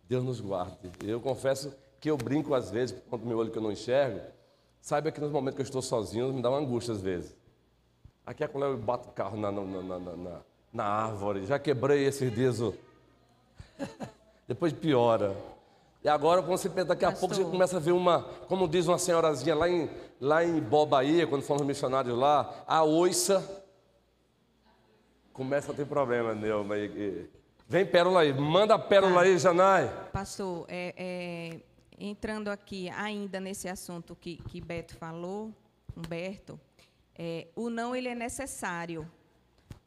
Deus 0.08 0.24
nos 0.24 0.40
guarde. 0.40 0.76
Eu 1.02 1.20
confesso 1.20 1.74
que 2.00 2.10
eu 2.10 2.16
brinco 2.16 2.54
às 2.54 2.70
vezes, 2.70 2.92
por 2.92 3.10
conta 3.10 3.24
do 3.24 3.28
meu 3.28 3.38
olho 3.38 3.50
que 3.50 3.58
eu 3.58 3.62
não 3.62 3.70
enxergo. 3.70 4.20
Saiba 4.80 5.10
que 5.10 5.20
nos 5.20 5.30
momentos 5.30 5.56
que 5.56 5.62
eu 5.62 5.66
estou 5.66 5.82
sozinho, 5.82 6.32
me 6.32 6.40
dá 6.40 6.48
uma 6.48 6.58
angústia 6.58 6.94
às 6.94 7.02
vezes. 7.02 7.36
Aqui 8.24 8.42
é 8.42 8.48
quando 8.48 8.64
eu 8.64 8.78
bato 8.78 9.08
o 9.08 9.12
carro 9.12 9.36
na, 9.36 9.52
na, 9.52 9.62
na, 9.62 9.98
na, 9.98 10.40
na 10.72 10.84
árvore. 10.84 11.44
Já 11.46 11.58
quebrei 11.58 12.04
esses 12.04 12.30
dias. 12.34 12.58
Depois 14.48 14.72
piora. 14.72 15.36
E 16.02 16.08
agora, 16.08 16.42
quando 16.42 16.56
você 16.56 16.70
pensa, 16.70 16.86
daqui 16.86 17.04
a 17.04 17.10
Pastor. 17.10 17.28
pouco 17.28 17.34
você 17.44 17.50
começa 17.50 17.76
a 17.76 17.80
ver 17.80 17.92
uma, 17.92 18.22
como 18.48 18.66
diz 18.66 18.88
uma 18.88 18.98
senhorazinha 18.98 19.54
lá 19.54 19.68
em, 19.68 19.90
lá 20.18 20.42
em 20.42 20.58
Bó, 20.58 20.86
Bahia, 20.86 21.26
quando 21.26 21.42
fomos 21.42 21.62
missionários 21.62 22.16
lá, 22.16 22.64
a 22.66 22.82
oiça 22.82 23.64
começa 25.32 25.72
a 25.72 25.74
ter 25.74 25.86
problema, 25.86 26.34
Neuma. 26.34 26.78
E, 26.78 27.28
Vem 27.70 27.86
pérola 27.86 28.22
aí, 28.22 28.32
manda 28.32 28.74
a 28.74 28.78
pérola 28.80 29.22
aí, 29.22 29.38
Janai. 29.38 29.88
Pastor, 30.12 30.66
é, 30.66 30.92
é, 30.96 31.60
entrando 32.00 32.48
aqui 32.48 32.90
ainda 32.90 33.38
nesse 33.38 33.68
assunto 33.68 34.16
que, 34.16 34.38
que 34.38 34.60
Beto 34.60 34.96
falou, 34.96 35.54
Humberto, 35.96 36.58
é, 37.16 37.46
o 37.54 37.70
não 37.70 37.94
ele 37.94 38.08
é 38.08 38.14
necessário, 38.16 39.08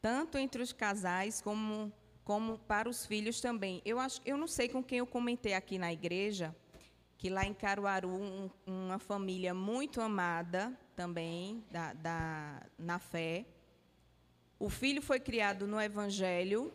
tanto 0.02 0.38
entre 0.38 0.64
os 0.64 0.72
casais 0.72 1.42
como, 1.42 1.92
como 2.24 2.58
para 2.58 2.88
os 2.88 3.06
filhos 3.06 3.42
também. 3.42 3.82
Eu, 3.84 4.00
acho, 4.00 4.22
eu 4.26 4.38
não 4.38 4.48
sei 4.48 4.70
com 4.70 4.82
quem 4.82 5.00
eu 5.00 5.06
comentei 5.06 5.54
aqui 5.54 5.78
na 5.78 5.92
igreja, 5.92 6.56
que 7.18 7.30
lá 7.30 7.44
em 7.44 7.54
Caruaru, 7.54 8.08
um, 8.08 8.50
uma 8.66 8.98
família 8.98 9.54
muito 9.54 10.00
amada 10.00 10.72
também 10.96 11.62
da, 11.70 11.92
da, 11.92 12.62
na 12.80 12.98
fé, 12.98 13.46
O 14.58 14.70
filho 14.70 15.02
foi 15.02 15.20
criado 15.20 15.68
no 15.68 15.82
Evangelho, 15.82 16.72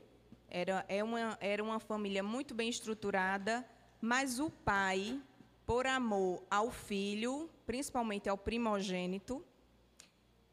era, 0.48 0.84
é 0.88 1.04
uma, 1.04 1.36
era 1.40 1.62
uma 1.62 1.78
família 1.78 2.22
muito 2.22 2.54
bem 2.54 2.68
estruturada, 2.68 3.68
mas 4.00 4.40
o 4.40 4.50
pai, 4.50 5.20
por 5.66 5.86
amor 5.86 6.42
ao 6.50 6.70
filho, 6.70 7.50
principalmente 7.66 8.28
ao 8.28 8.38
primogênito, 8.38 9.44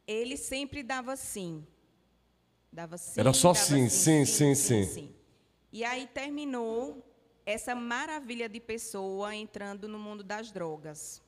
ele 0.05 0.37
sempre 0.37 0.83
dava 0.83 1.15
sim. 1.15 1.65
Dava 2.71 2.97
sim. 2.97 3.19
Era 3.19 3.33
só 3.33 3.53
sim, 3.53 3.87
sim, 3.87 4.25
sim, 4.25 4.53
sim. 4.53 5.15
E 5.71 5.83
aí 5.83 6.07
terminou 6.07 7.03
essa 7.45 7.75
maravilha 7.75 8.49
de 8.49 8.59
pessoa 8.59 9.35
entrando 9.35 9.87
no 9.87 9.99
mundo 9.99 10.23
das 10.23 10.51
drogas. 10.51 11.21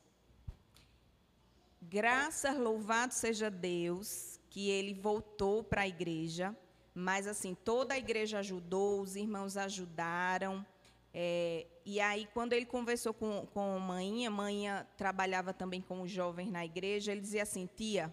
Graças, 1.80 2.56
louvado 2.56 3.14
seja 3.14 3.50
Deus, 3.50 4.38
que 4.50 4.68
ele 4.68 4.92
voltou 4.92 5.62
para 5.62 5.82
a 5.82 5.88
igreja, 5.88 6.54
mas 6.98 7.28
assim, 7.28 7.54
toda 7.54 7.94
a 7.94 7.98
igreja 7.98 8.40
ajudou, 8.40 9.00
os 9.00 9.14
irmãos 9.14 9.56
ajudaram. 9.56 10.66
É, 11.14 11.64
e 11.86 12.00
aí, 12.00 12.28
quando 12.34 12.52
ele 12.52 12.66
conversou 12.66 13.14
com, 13.14 13.46
com 13.46 13.76
a 13.76 13.78
Manhinha, 13.78 14.30
Manhinha 14.30 14.86
trabalhava 14.96 15.54
também 15.54 15.80
com 15.80 16.02
os 16.02 16.10
jovens 16.10 16.50
na 16.50 16.64
igreja, 16.64 17.12
ele 17.12 17.20
dizia 17.20 17.44
assim: 17.44 17.68
Tia, 17.76 18.12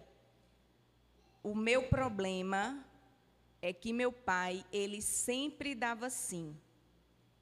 o 1.42 1.52
meu 1.52 1.82
problema 1.82 2.84
é 3.60 3.72
que 3.72 3.92
meu 3.92 4.12
pai, 4.12 4.64
ele 4.72 5.02
sempre 5.02 5.74
dava 5.74 6.08
sim. 6.08 6.56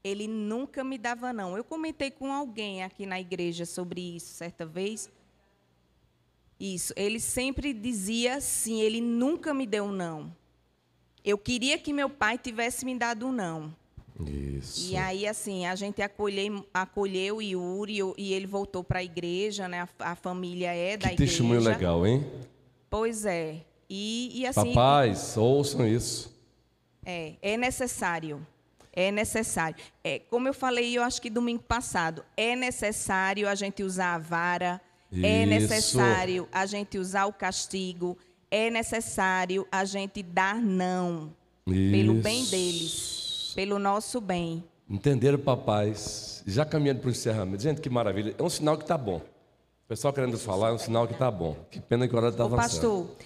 Ele 0.03 0.26
nunca 0.26 0.82
me 0.82 0.97
dava 0.97 1.30
não. 1.32 1.57
Eu 1.57 1.64
comentei 1.64 2.11
com 2.11 2.32
alguém 2.32 2.82
aqui 2.82 3.05
na 3.05 3.20
igreja 3.20 3.66
sobre 3.66 4.16
isso 4.16 4.32
certa 4.32 4.64
vez. 4.64 5.11
Isso, 6.59 6.95
ele 6.97 7.20
sempre 7.20 7.74
dizia 7.74 8.40
sim, 8.40 8.80
ele 8.80 9.01
nunca 9.01 9.53
me 9.53 9.66
deu 9.66 9.92
não. 9.92 10.34
Eu 11.25 11.39
queria 11.39 11.79
que 11.79 11.93
meu 11.93 12.11
pai 12.11 12.37
tivesse 12.37 12.85
me 12.85 12.97
dado 12.97 13.27
um 13.27 13.33
não. 13.33 13.75
Isso. 14.27 14.93
E 14.93 14.97
aí, 14.97 15.27
assim, 15.27 15.66
a 15.66 15.75
gente 15.75 16.01
acolheu, 16.01 16.64
acolheu 16.72 17.43
Yuri 17.43 17.99
e 18.16 18.33
ele 18.33 18.47
voltou 18.47 18.85
para 18.85 19.01
a 19.01 19.05
igreja, 19.05 19.66
né? 19.66 19.89
A, 19.99 20.12
a 20.12 20.14
família 20.14 20.72
é 20.72 20.97
da 20.97 21.09
Que 21.09 21.14
igreja. 21.14 21.33
testemunho 21.33 21.61
legal, 21.61 22.07
hein? 22.07 22.25
Pois 22.89 23.25
é. 23.25 23.57
E, 23.91 24.31
e 24.35 24.47
assim. 24.47 24.68
Papais, 24.72 25.37
ouçam 25.37 25.87
isso. 25.87 26.33
É, 27.05 27.33
é 27.43 27.57
necessário. 27.57 28.47
É 28.93 29.11
necessário. 29.11 29.77
É, 30.05 30.20
como 30.31 30.47
eu 30.47 30.55
falei, 30.55 30.97
eu 30.97 31.03
acho 31.03 31.20
que 31.20 31.29
domingo 31.29 31.64
passado, 31.64 32.25
é 32.37 32.55
necessário 32.55 33.49
a 33.49 33.55
gente 33.57 33.83
usar 33.83 34.14
a 34.14 34.18
vara, 34.18 34.81
é 35.12 35.43
Isso. 35.43 35.49
necessário 35.49 36.49
a 36.53 36.64
gente 36.66 36.97
usar 36.99 37.27
o 37.27 37.33
castigo, 37.33 38.16
é 38.55 38.71
necessário 38.71 39.67
a 39.71 39.85
gente 39.85 40.23
dar 40.23 40.55
não 40.63 41.35
pelo 41.65 42.15
bem 42.15 42.43
Isso. 42.43 42.51
deles, 42.53 43.53
pelo 43.57 43.81
nosso 43.81 44.21
bem. 44.21 44.63
Entenderam, 44.89 45.39
papais? 45.39 46.41
Já 46.47 46.65
caminhando 46.65 47.01
para 47.01 47.09
o 47.09 47.11
encerramento. 47.11 47.65
Gente, 47.65 47.81
que 47.81 47.91
maravilha. 47.91 48.33
É 48.39 48.43
um 48.43 48.49
sinal 48.49 48.77
que 48.77 48.85
está 48.85 48.97
bom. 48.97 49.17
O 49.17 49.89
pessoal 49.89 50.13
querendo 50.13 50.39
falar 50.39 50.69
é 50.69 50.73
um 50.73 50.79
sinal 50.79 51.09
que 51.09 51.15
está 51.15 51.33
bom. 51.33 51.57
Que 51.69 51.81
pena 51.81 52.07
que 52.07 52.15
a 52.15 52.19
hora 52.19 52.29
está 52.29 52.45
avançando. 52.45 52.63
pastor, 52.63 53.17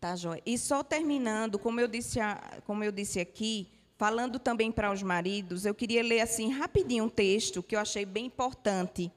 tá 0.00 0.16
joia. 0.16 0.42
E 0.44 0.58
só 0.58 0.82
terminando, 0.82 1.56
como 1.56 1.78
eu 1.78 1.86
disse, 1.86 2.18
como 2.66 2.82
eu 2.82 2.90
disse 2.90 3.20
aqui, 3.20 3.68
falando 3.96 4.40
também 4.40 4.72
para 4.72 4.90
os 4.90 5.04
maridos, 5.04 5.64
eu 5.64 5.74
queria 5.74 6.02
ler 6.02 6.20
assim 6.20 6.50
rapidinho 6.50 7.04
um 7.04 7.08
texto 7.08 7.62
que 7.62 7.76
eu 7.76 7.80
achei 7.80 8.04
bem 8.04 8.26
importante. 8.26 9.12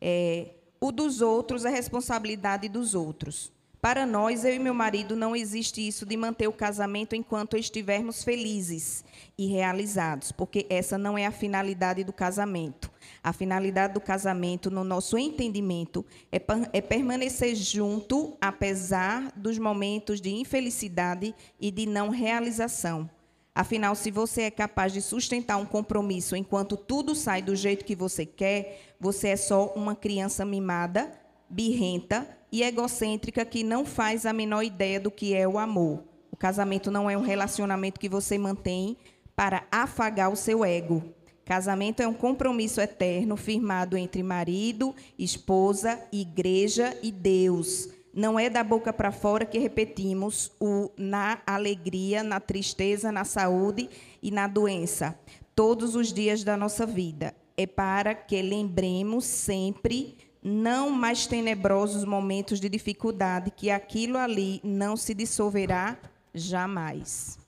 É, 0.00 0.50
o 0.80 0.92
dos 0.92 1.20
outros 1.20 1.64
é 1.64 1.68
responsabilidade 1.68 2.68
dos 2.68 2.94
outros. 2.94 3.57
Para 3.80 4.04
nós, 4.04 4.44
eu 4.44 4.52
e 4.52 4.58
meu 4.58 4.74
marido, 4.74 5.14
não 5.14 5.36
existe 5.36 5.86
isso 5.86 6.04
de 6.04 6.16
manter 6.16 6.48
o 6.48 6.52
casamento 6.52 7.14
enquanto 7.14 7.56
estivermos 7.56 8.24
felizes 8.24 9.04
e 9.38 9.46
realizados, 9.46 10.32
porque 10.32 10.66
essa 10.68 10.98
não 10.98 11.16
é 11.16 11.24
a 11.26 11.30
finalidade 11.30 12.02
do 12.02 12.12
casamento. 12.12 12.90
A 13.22 13.32
finalidade 13.32 13.94
do 13.94 14.00
casamento, 14.00 14.68
no 14.68 14.82
nosso 14.82 15.16
entendimento, 15.16 16.04
é, 16.32 16.42
é 16.72 16.80
permanecer 16.80 17.54
junto, 17.54 18.36
apesar 18.40 19.30
dos 19.36 19.58
momentos 19.58 20.20
de 20.20 20.30
infelicidade 20.30 21.32
e 21.60 21.70
de 21.70 21.86
não 21.86 22.08
realização. 22.08 23.08
Afinal, 23.54 23.94
se 23.94 24.10
você 24.10 24.42
é 24.42 24.50
capaz 24.50 24.92
de 24.92 25.00
sustentar 25.00 25.56
um 25.56 25.66
compromisso 25.66 26.34
enquanto 26.34 26.76
tudo 26.76 27.14
sai 27.14 27.42
do 27.42 27.54
jeito 27.54 27.84
que 27.84 27.94
você 27.94 28.26
quer, 28.26 28.94
você 29.00 29.28
é 29.28 29.36
só 29.36 29.66
uma 29.76 29.94
criança 29.94 30.44
mimada, 30.44 31.12
birrenta 31.48 32.37
e 32.50 32.62
egocêntrica 32.62 33.44
que 33.44 33.62
não 33.62 33.84
faz 33.84 34.26
a 34.26 34.32
menor 34.32 34.62
ideia 34.62 34.98
do 34.98 35.10
que 35.10 35.34
é 35.34 35.46
o 35.46 35.58
amor. 35.58 36.02
O 36.30 36.36
casamento 36.36 36.90
não 36.90 37.10
é 37.10 37.16
um 37.16 37.22
relacionamento 37.22 38.00
que 38.00 38.08
você 38.08 38.38
mantém 38.38 38.96
para 39.34 39.66
afagar 39.70 40.32
o 40.32 40.36
seu 40.36 40.64
ego. 40.64 41.14
Casamento 41.44 42.00
é 42.00 42.06
um 42.06 42.12
compromisso 42.12 42.80
eterno 42.80 43.36
firmado 43.36 43.96
entre 43.96 44.22
marido, 44.22 44.94
esposa, 45.18 45.98
igreja 46.12 46.94
e 47.02 47.10
Deus. 47.10 47.88
Não 48.12 48.38
é 48.38 48.50
da 48.50 48.62
boca 48.62 48.92
para 48.92 49.12
fora 49.12 49.46
que 49.46 49.58
repetimos 49.58 50.52
o 50.60 50.90
na 50.96 51.40
alegria, 51.46 52.22
na 52.22 52.40
tristeza, 52.40 53.10
na 53.12 53.24
saúde 53.24 53.88
e 54.22 54.30
na 54.30 54.46
doença, 54.46 55.18
todos 55.54 55.94
os 55.94 56.12
dias 56.12 56.44
da 56.44 56.56
nossa 56.56 56.84
vida. 56.84 57.34
É 57.56 57.66
para 57.66 58.14
que 58.14 58.42
lembremos 58.42 59.24
sempre, 59.24 60.16
não 60.42 60.90
mais 60.90 61.26
tenebrosos 61.26 62.04
momentos 62.04 62.60
de 62.60 62.68
dificuldade, 62.68 63.50
que 63.50 63.70
aquilo 63.70 64.16
ali 64.18 64.60
não 64.62 64.96
se 64.96 65.14
dissolverá 65.14 65.98
jamais. 66.34 67.38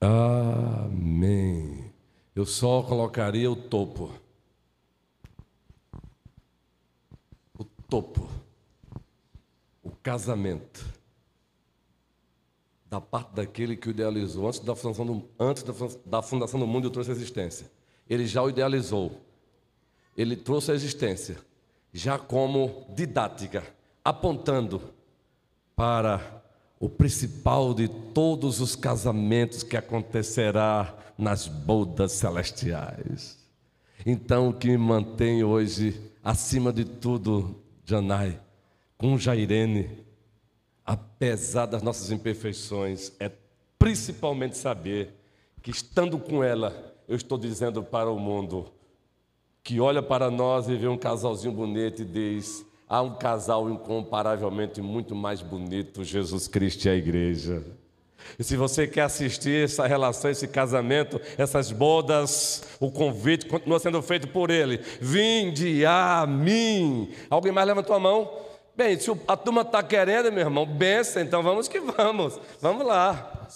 Amém. 0.00 1.90
Eu 2.34 2.46
só 2.46 2.82
colocaria 2.82 3.50
o 3.50 3.56
topo. 3.56 4.12
O 7.58 7.64
topo. 7.64 8.28
O 9.82 9.90
casamento. 9.90 10.86
Da 12.86 13.00
parte 13.00 13.32
daquele 13.34 13.76
que 13.76 13.88
o 13.88 13.90
idealizou 13.90 14.46
antes 14.46 14.60
da 14.60 14.74
fundação 14.74 15.04
do, 15.04 15.28
antes 15.38 15.62
da 15.62 15.74
fun- 15.74 16.00
da 16.06 16.22
fundação 16.22 16.58
do 16.58 16.66
mundo 16.66 16.88
e 16.88 16.90
trouxe 16.90 17.10
a 17.10 17.14
existência. 17.14 17.70
Ele 18.08 18.26
já 18.26 18.42
o 18.42 18.48
idealizou. 18.48 19.20
Ele 20.16 20.34
trouxe 20.36 20.70
a 20.72 20.74
existência, 20.74 21.36
já 21.92 22.18
como 22.18 22.86
didática, 22.94 23.62
apontando 24.04 24.80
para 25.74 26.42
o 26.80 26.88
principal 26.88 27.74
de 27.74 27.88
todos 27.88 28.60
os 28.60 28.76
casamentos 28.76 29.62
que 29.62 29.76
acontecerá 29.76 30.94
nas 31.16 31.48
bodas 31.48 32.12
celestiais. 32.12 33.38
Então, 34.06 34.48
o 34.48 34.52
que 34.52 34.68
me 34.68 34.78
mantém 34.78 35.42
hoje, 35.42 36.00
acima 36.22 36.72
de 36.72 36.84
tudo, 36.84 37.56
Janai, 37.84 38.40
com 38.96 39.18
Jairene, 39.18 40.04
apesar 40.84 41.66
das 41.66 41.82
nossas 41.82 42.10
imperfeições, 42.10 43.12
é 43.18 43.30
principalmente 43.78 44.56
saber 44.56 45.14
que, 45.60 45.70
estando 45.70 46.18
com 46.18 46.42
ela, 46.42 46.94
eu 47.08 47.16
estou 47.16 47.36
dizendo 47.36 47.82
para 47.82 48.10
o 48.10 48.18
mundo 48.18 48.72
que 49.68 49.78
olha 49.80 50.02
para 50.02 50.30
nós 50.30 50.66
e 50.66 50.74
vê 50.74 50.88
um 50.88 50.96
casalzinho 50.96 51.52
bonito 51.52 52.00
e 52.00 52.04
diz: 52.06 52.64
há 52.88 53.02
um 53.02 53.16
casal 53.16 53.68
incomparavelmente 53.68 54.80
muito 54.80 55.14
mais 55.14 55.42
bonito, 55.42 56.02
Jesus 56.02 56.48
Cristo 56.48 56.86
e 56.86 56.88
a 56.88 56.94
igreja. 56.94 57.62
E 58.38 58.42
se 58.42 58.56
você 58.56 58.86
quer 58.86 59.02
assistir 59.02 59.64
essa 59.64 59.86
relação, 59.86 60.30
esse 60.30 60.48
casamento, 60.48 61.20
essas 61.36 61.70
bodas, 61.70 62.62
o 62.80 62.90
convite 62.90 63.44
continua 63.44 63.78
sendo 63.78 64.00
feito 64.00 64.26
por 64.28 64.48
ele. 64.48 64.80
Vinde 65.02 65.84
a 65.84 66.26
mim. 66.26 67.12
Alguém 67.28 67.52
mais 67.52 67.66
levantou 67.66 67.94
a 67.94 68.00
mão? 68.00 68.30
Bem, 68.74 68.98
se 68.98 69.10
a 69.28 69.36
turma 69.36 69.60
está 69.60 69.82
querendo, 69.82 70.32
meu 70.32 70.40
irmão, 70.40 70.64
benção, 70.64 71.20
então 71.20 71.42
vamos 71.42 71.68
que 71.68 71.78
vamos. 71.78 72.40
Vamos 72.58 72.86
lá. 72.86 73.46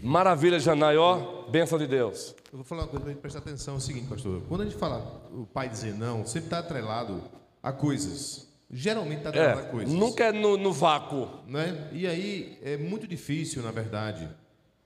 Maravilha, 0.00 0.60
Janaió, 0.60 1.42
bênção 1.48 1.76
de 1.76 1.88
Deus. 1.88 2.36
Eu 2.54 2.58
vou 2.58 2.64
falar 2.64 2.82
uma 2.82 2.88
coisa 2.88 3.00
para 3.00 3.10
a 3.10 3.12
gente 3.12 3.20
prestar 3.20 3.40
atenção: 3.40 3.74
é 3.74 3.78
o 3.78 3.80
seguinte, 3.80 4.06
pastor. 4.06 4.40
Quando 4.48 4.60
a 4.60 4.64
gente 4.64 4.76
fala 4.76 5.28
o 5.32 5.44
pai 5.44 5.68
dizer 5.68 5.92
não, 5.92 6.24
sempre 6.24 6.46
está 6.46 6.60
atrelado 6.60 7.20
a 7.60 7.72
coisas. 7.72 8.46
Geralmente 8.70 9.18
está 9.18 9.30
atrelado 9.30 9.58
a 9.58 9.62
É, 9.64 9.66
coisas. 9.66 9.92
nunca 9.92 10.26
é 10.26 10.32
no, 10.32 10.56
no 10.56 10.72
vácuo. 10.72 11.28
né? 11.48 11.90
E 11.92 12.06
aí 12.06 12.56
é 12.62 12.76
muito 12.76 13.08
difícil, 13.08 13.60
na 13.60 13.72
verdade. 13.72 14.28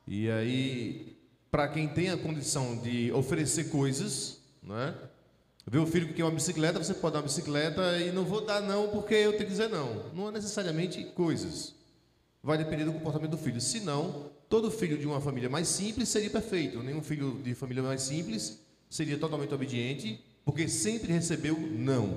E 0.06 0.30
aí, 0.30 1.18
para 1.50 1.68
quem 1.68 1.86
tem 1.86 2.08
a 2.08 2.16
condição 2.16 2.78
de 2.78 3.12
oferecer 3.12 3.64
coisas, 3.64 4.40
né? 4.62 4.94
Vê 5.66 5.76
o 5.76 5.86
filho 5.86 6.08
que 6.08 6.14
quer 6.14 6.24
uma 6.24 6.30
bicicleta, 6.30 6.82
você 6.82 6.94
pode 6.94 7.12
dar 7.12 7.18
uma 7.18 7.26
bicicleta 7.26 7.98
e 7.98 8.10
não 8.12 8.24
vou 8.24 8.40
dar 8.40 8.62
não 8.62 8.88
porque 8.88 9.12
eu 9.12 9.32
tenho 9.32 9.44
que 9.44 9.50
dizer 9.50 9.68
não. 9.68 10.06
Não 10.14 10.28
é 10.28 10.32
necessariamente 10.32 11.04
coisas. 11.14 11.74
Vai 12.48 12.56
depender 12.56 12.86
do 12.86 12.94
comportamento 12.94 13.32
do 13.32 13.36
filho. 13.36 13.60
Se 13.60 13.80
não, 13.80 14.30
todo 14.48 14.70
filho 14.70 14.96
de 14.96 15.06
uma 15.06 15.20
família 15.20 15.50
mais 15.50 15.68
simples 15.68 16.08
seria 16.08 16.30
perfeito. 16.30 16.82
Nenhum 16.82 17.02
filho 17.02 17.38
de 17.44 17.54
família 17.54 17.82
mais 17.82 18.00
simples 18.00 18.58
seria 18.88 19.18
totalmente 19.18 19.52
obediente, 19.52 20.18
porque 20.46 20.66
sempre 20.66 21.12
recebeu 21.12 21.60
não. 21.60 22.16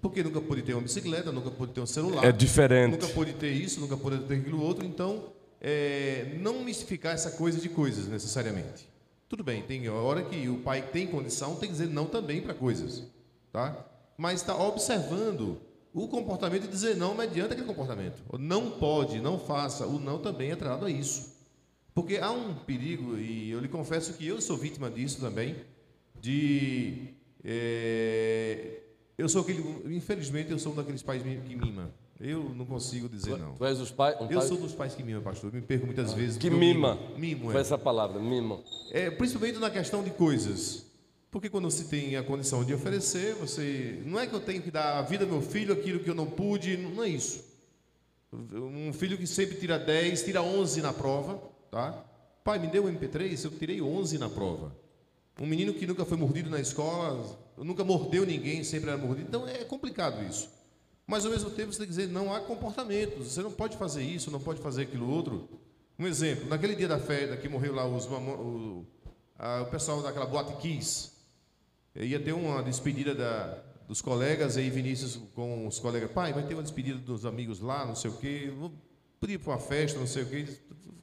Porque 0.00 0.22
nunca 0.22 0.40
pôde 0.40 0.62
ter 0.62 0.74
uma 0.74 0.82
bicicleta, 0.82 1.32
nunca 1.32 1.50
pôde 1.50 1.72
ter 1.72 1.80
um 1.80 1.86
celular. 1.86 2.24
É 2.24 2.30
diferente. 2.30 2.92
Nunca 2.92 3.08
pôde 3.08 3.32
ter 3.32 3.50
isso, 3.50 3.80
nunca 3.80 3.96
pôde 3.96 4.18
ter 4.18 4.34
aquilo 4.34 4.62
outro. 4.62 4.86
Então, 4.86 5.32
é, 5.60 6.36
não 6.38 6.62
mistificar 6.62 7.12
essa 7.12 7.32
coisa 7.32 7.60
de 7.60 7.68
coisas 7.68 8.06
necessariamente. 8.06 8.88
Tudo 9.28 9.42
bem, 9.42 9.62
tem 9.62 9.88
hora 9.88 10.22
que 10.22 10.48
o 10.48 10.58
pai 10.58 10.82
tem 10.92 11.08
condição, 11.08 11.56
tem 11.56 11.68
que 11.68 11.74
dizer 11.74 11.88
não 11.88 12.06
também 12.06 12.40
para 12.40 12.54
coisas, 12.54 13.02
tá? 13.50 13.84
Mas 14.16 14.42
está 14.42 14.56
observando 14.56 15.60
o 15.94 16.08
comportamento 16.08 16.64
e 16.64 16.68
dizer 16.68 16.96
não 16.96 17.14
mediante 17.14 17.52
aquele 17.52 17.66
comportamento. 17.66 18.22
Não 18.38 18.70
pode, 18.70 19.20
não 19.20 19.38
faça. 19.38 19.86
O 19.86 19.98
não 19.98 20.18
também 20.18 20.50
é 20.50 20.56
tratado 20.56 20.86
a 20.86 20.90
isso. 20.90 21.32
Porque 21.94 22.16
há 22.16 22.30
um 22.30 22.54
perigo, 22.54 23.18
e 23.18 23.50
eu 23.50 23.60
lhe 23.60 23.68
confesso 23.68 24.14
que 24.14 24.26
eu 24.26 24.40
sou 24.40 24.56
vítima 24.56 24.90
disso 24.90 25.20
também, 25.20 25.56
de. 26.18 27.08
É, 27.44 28.80
eu 29.18 29.28
sou 29.28 29.42
aquele. 29.42 29.62
Infelizmente, 29.94 30.50
eu 30.50 30.58
sou 30.58 30.72
um 30.72 30.76
daqueles 30.76 31.02
pais 31.02 31.22
que 31.22 31.54
mima. 31.54 31.90
Eu 32.18 32.44
não 32.54 32.64
consigo 32.64 33.08
dizer 33.08 33.36
não. 33.36 33.54
Tu 33.56 33.64
és 33.64 33.80
os 33.80 33.90
pais, 33.90 34.16
um 34.20 34.24
eu 34.30 34.38
pai 34.38 34.48
sou 34.48 34.56
dos 34.56 34.72
pais 34.72 34.94
que 34.94 35.02
mima, 35.02 35.20
pastor. 35.20 35.50
Eu 35.50 35.60
me 35.60 35.66
perco 35.66 35.84
muitas 35.84 36.14
vezes. 36.14 36.38
que 36.38 36.48
mima. 36.48 36.94
Mimo, 36.94 37.18
mimo 37.18 37.52
é. 37.52 37.60
essa 37.60 37.76
palavra, 37.76 38.18
mima. 38.20 38.60
É, 38.90 39.10
principalmente 39.10 39.58
na 39.58 39.68
questão 39.68 40.02
de 40.02 40.10
coisas. 40.10 40.86
Porque 41.32 41.48
quando 41.50 41.68
se 41.70 41.84
tem 41.86 42.14
a 42.14 42.22
condição 42.22 42.62
de 42.62 42.72
oferecer, 42.74 43.34
você. 43.34 44.00
Não 44.06 44.20
é 44.20 44.26
que 44.26 44.34
eu 44.34 44.40
tenho 44.40 44.62
que 44.62 44.70
dar 44.70 44.98
a 44.98 45.02
vida 45.02 45.24
ao 45.24 45.30
meu 45.30 45.40
filho, 45.42 45.72
aquilo 45.72 45.98
que 45.98 46.08
eu 46.10 46.14
não 46.14 46.26
pude, 46.26 46.76
não 46.76 47.02
é 47.02 47.08
isso. 47.08 47.42
Um 48.32 48.92
filho 48.92 49.16
que 49.18 49.26
sempre 49.26 49.56
tira 49.56 49.78
10, 49.78 50.22
tira 50.24 50.42
11 50.42 50.80
na 50.82 50.92
prova, 50.92 51.42
tá? 51.70 52.04
Pai, 52.44 52.58
me 52.58 52.66
deu 52.66 52.84
um 52.84 52.92
MP3, 52.92 53.44
eu 53.44 53.50
tirei 53.50 53.80
11 53.80 54.18
na 54.18 54.28
prova. 54.28 54.76
Um 55.40 55.46
menino 55.46 55.72
que 55.72 55.86
nunca 55.86 56.04
foi 56.04 56.18
mordido 56.18 56.50
na 56.50 56.60
escola, 56.60 57.38
nunca 57.56 57.82
mordeu 57.82 58.26
ninguém, 58.26 58.62
sempre 58.62 58.90
era 58.90 58.98
mordido. 58.98 59.28
Então 59.28 59.48
é 59.48 59.64
complicado 59.64 60.22
isso. 60.28 60.50
Mas 61.06 61.24
ao 61.24 61.30
mesmo 61.32 61.48
tempo 61.50 61.72
você 61.72 61.78
tem 61.78 61.86
que 61.86 61.94
dizer, 61.94 62.08
não 62.08 62.32
há 62.34 62.40
comportamentos. 62.40 63.32
Você 63.32 63.42
não 63.42 63.50
pode 63.50 63.76
fazer 63.78 64.02
isso, 64.02 64.30
não 64.30 64.40
pode 64.40 64.60
fazer 64.60 64.82
aquilo 64.82 65.08
outro. 65.10 65.48
Um 65.98 66.06
exemplo, 66.06 66.46
naquele 66.48 66.74
dia 66.74 66.88
da 66.88 66.98
festa 66.98 67.36
que 67.38 67.48
morreu 67.48 67.74
lá 67.74 67.86
os, 67.86 68.04
o, 68.06 68.84
a- 69.38 69.62
o 69.62 69.66
pessoal 69.70 70.02
daquela 70.02 70.26
boate 70.26 70.56
Kiss, 70.56 71.11
eh, 71.94 72.06
ia 72.06 72.20
ter 72.20 72.32
uma 72.32 72.62
despedida 72.62 73.14
da, 73.14 73.62
dos 73.88 74.00
colegas, 74.00 74.56
aí 74.56 74.70
Vinícius 74.70 75.16
com 75.34 75.66
os 75.66 75.78
colegas, 75.78 76.10
pai, 76.10 76.32
vai 76.32 76.46
ter 76.46 76.54
uma 76.54 76.62
despedida 76.62 76.98
dos 76.98 77.24
amigos 77.26 77.60
lá, 77.60 77.84
não 77.84 77.94
sei 77.94 78.10
o 78.10 78.16
quê, 78.16 78.52
vou 78.56 78.72
podia 79.20 79.36
ir 79.36 79.38
para 79.38 79.52
uma 79.52 79.60
festa, 79.60 79.98
não 79.98 80.06
sei 80.06 80.24
o 80.24 80.26
quê. 80.26 80.46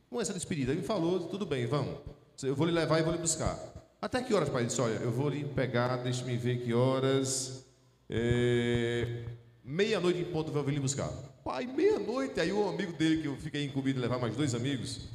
Com 0.10 0.20
essa 0.20 0.34
despedida, 0.34 0.74
ele 0.74 0.82
falou, 0.82 1.22
tudo 1.28 1.46
bem, 1.46 1.66
vamos. 1.66 1.98
Eu 2.44 2.56
vou 2.56 2.68
lhe 2.68 2.74
levar 2.74 3.00
e 3.00 3.04
vou 3.04 3.14
lhe 3.14 3.20
buscar. 3.20 3.58
Até 4.02 4.22
que 4.22 4.34
horas, 4.34 4.50
pai? 4.50 4.62
Ele 4.62 4.68
disse, 4.68 4.82
olha, 4.82 4.96
eu 4.96 5.12
vou 5.12 5.30
lhe 5.30 5.46
pegar, 5.46 5.98
deixa-me 5.98 6.36
ver 6.36 6.62
que 6.62 6.74
horas. 6.74 7.66
É, 8.10 9.24
Meia-noite 9.64 10.20
em 10.20 10.26
ponto, 10.26 10.50
eu 10.50 10.64
vou 10.64 10.74
lhe 10.74 10.80
buscar. 10.80 11.10
Pai, 11.44 11.68
meia-noite. 11.68 12.40
Aí 12.40 12.52
o 12.52 12.68
amigo 12.68 12.92
dele, 12.94 13.22
que 13.22 13.28
eu 13.28 13.38
fiquei 13.38 13.64
incumbido 13.64 13.98
de 13.98 14.02
levar 14.02 14.18
mais 14.18 14.36
dois 14.36 14.56
amigos, 14.56 15.08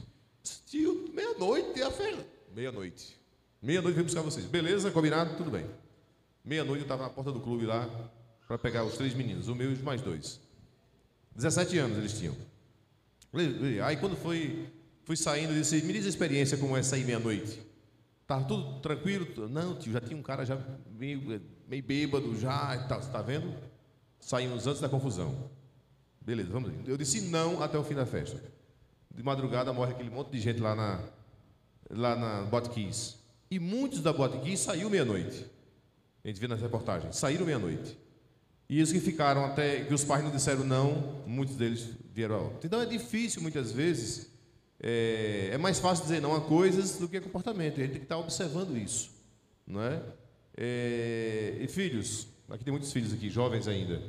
tio, 0.67 1.11
meia-noite, 1.13 1.81
é 1.81 1.85
a 1.85 1.91
festa. 1.91 2.25
Meia-noite. 2.55 3.19
Meia-noite 3.65 3.95
vem 3.95 4.05
buscar 4.05 4.21
vocês. 4.21 4.45
Beleza, 4.45 4.91
combinado? 4.91 5.39
Tudo 5.39 5.51
bem. 5.51 5.65
Meia-noite 6.45 6.81
eu 6.81 6.85
estava 6.85 7.05
na 7.05 7.09
porta 7.09 7.33
do 7.33 7.41
clube 7.41 7.65
lá 7.65 7.89
para 8.47 8.59
pegar 8.59 8.85
os 8.85 8.95
três 8.95 9.15
meninos, 9.15 9.49
o 9.49 9.55
meu 9.55 9.71
e 9.71 9.73
os 9.73 9.81
mais 9.81 10.03
dois. 10.03 10.39
17 11.35 11.79
anos 11.79 11.97
eles 11.97 12.19
tinham. 12.19 12.37
Aí 13.87 13.97
quando 13.97 14.17
foi, 14.17 14.69
fui 15.05 15.17
saindo, 15.17 15.55
eu 15.55 15.57
disse, 15.57 15.81
me 15.83 15.95
diz 15.95 16.05
a 16.05 16.11
experiência 16.11 16.59
como 16.59 16.77
é 16.77 16.83
sair 16.83 17.07
meia-noite. 17.07 17.59
Estava 18.21 18.45
tudo 18.45 18.81
tranquilo? 18.81 19.49
Não, 19.49 19.75
tio, 19.77 19.95
já 19.95 20.01
tinha 20.03 20.19
um 20.19 20.23
cara 20.23 20.45
já 20.45 20.59
meio, 20.91 21.41
meio 21.67 21.83
bêbado 21.83 22.39
já 22.39 22.77
e 22.77 22.87
tal, 22.87 23.01
você 23.01 23.09
está 23.09 23.23
vendo? 23.23 23.51
Saímos 24.21 24.67
antes 24.67 24.83
da 24.83 24.91
confusão. 24.91 25.51
Beleza, 26.21 26.51
vamos 26.51 26.71
ir. 26.71 26.87
Eu 26.87 26.99
disse 26.99 27.23
não 27.31 27.63
até 27.63 27.79
o 27.79 27.83
fim 27.83 27.95
da 27.95 28.05
festa. 28.05 28.39
De 29.11 29.23
madrugada 29.23 29.73
morre 29.73 29.93
aquele 29.93 30.11
monte 30.11 30.33
de 30.33 30.39
gente 30.39 30.61
lá 30.61 30.75
na, 30.75 31.01
lá 31.89 32.15
na 32.15 32.43
Botkiss. 32.43 33.24
E 33.55 33.59
muitos 33.61 34.01
da 34.01 34.13
Botkiss 34.13 34.63
saiu 34.63 34.91
meia-noite. 34.91 35.47
A 36.25 36.27
gente 36.27 36.41
vê 36.41 36.49
nas 36.49 36.61
reportagens. 36.61 37.15
Saíram 37.15 37.47
meia-noite. 37.47 37.97
E 38.69 38.83
os 38.83 38.91
que 38.91 38.99
ficaram 38.99 39.45
até 39.45 39.85
que 39.85 39.95
os 39.95 40.03
pais 40.03 40.25
não 40.25 40.33
disseram 40.33 40.65
não, 40.65 41.23
muitos 41.25 41.55
deles 41.55 41.91
vieram 42.13 42.49
a. 42.49 42.67
Então 42.67 42.83
é 42.83 42.85
difícil 42.85 43.41
muitas 43.41 43.71
vezes, 43.71 44.29
é, 44.83 45.51
é 45.53 45.59
mais 45.59 45.79
fácil 45.79 46.03
dizer 46.03 46.21
não 46.21 46.35
a 46.35 46.41
coisas 46.41 46.99
do 46.99 47.09
que 47.09 47.19
a 47.19 47.21
comportamento. 47.21 47.79
A 47.79 47.83
gente 47.83 47.93
tem 47.93 48.01
que 48.01 48.07
estar 48.07 48.19
observando 48.19 48.77
isso, 48.77 49.13
não 49.65 49.81
é? 49.81 50.03
É, 50.57 51.57
e 51.61 51.69
filhos, 51.69 52.27
aqui 52.51 52.65
tem 52.65 52.73
muitos 52.73 52.93
filhos 52.93 53.13
aqui, 53.13 53.31
jovens 53.31 53.69
ainda. 53.69 54.03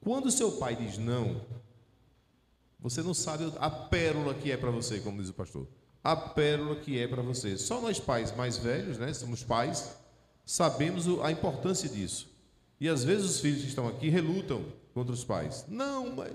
Quando 0.00 0.28
seu 0.28 0.50
pai 0.50 0.74
diz 0.74 0.98
não, 0.98 1.40
você 2.80 3.00
não 3.00 3.14
sabe 3.14 3.44
a 3.60 3.70
pérola 3.70 4.34
que 4.34 4.50
é 4.50 4.56
para 4.56 4.72
você, 4.72 4.98
como 4.98 5.20
diz 5.20 5.28
o 5.28 5.34
pastor. 5.34 5.68
A 6.02 6.16
pérola 6.16 6.76
que 6.76 6.98
é 6.98 7.06
para 7.06 7.22
você. 7.22 7.56
Só 7.56 7.80
nós 7.80 8.00
pais 8.00 8.34
mais 8.34 8.58
velhos, 8.58 8.98
né? 8.98 9.12
Somos 9.14 9.44
pais, 9.44 9.96
sabemos 10.44 11.06
a 11.22 11.30
importância 11.30 11.88
disso. 11.88 12.28
E 12.80 12.88
às 12.88 13.04
vezes 13.04 13.30
os 13.30 13.40
filhos 13.40 13.62
que 13.62 13.68
estão 13.68 13.86
aqui 13.86 14.08
relutam 14.08 14.64
contra 14.92 15.12
os 15.12 15.24
pais. 15.24 15.64
Não, 15.68 16.16
mas 16.16 16.32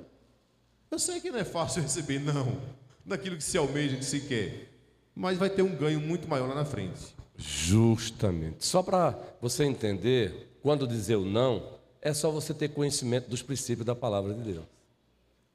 eu 0.89 0.97
sei 0.97 1.19
que 1.19 1.29
não 1.29 1.39
é 1.39 1.43
fácil 1.43 1.81
receber 1.83 2.19
não 2.19 2.57
daquilo 3.05 3.37
que 3.37 3.43
se 3.43 3.57
almeja, 3.57 3.97
que 3.97 4.05
se 4.05 4.21
quer. 4.21 4.71
Mas 5.13 5.37
vai 5.37 5.49
ter 5.49 5.61
um 5.61 5.75
ganho 5.75 5.99
muito 5.99 6.27
maior 6.27 6.47
lá 6.47 6.55
na 6.55 6.65
frente. 6.65 7.15
Justamente. 7.35 8.65
Só 8.65 8.81
para 8.81 9.17
você 9.41 9.63
entender, 9.63 10.57
quando 10.61 10.87
dizer 10.87 11.15
o 11.15 11.25
não, 11.25 11.77
é 12.01 12.13
só 12.13 12.31
você 12.31 12.53
ter 12.53 12.69
conhecimento 12.69 13.29
dos 13.29 13.41
princípios 13.41 13.85
da 13.85 13.95
palavra 13.95 14.33
de 14.33 14.41
Deus. 14.41 14.65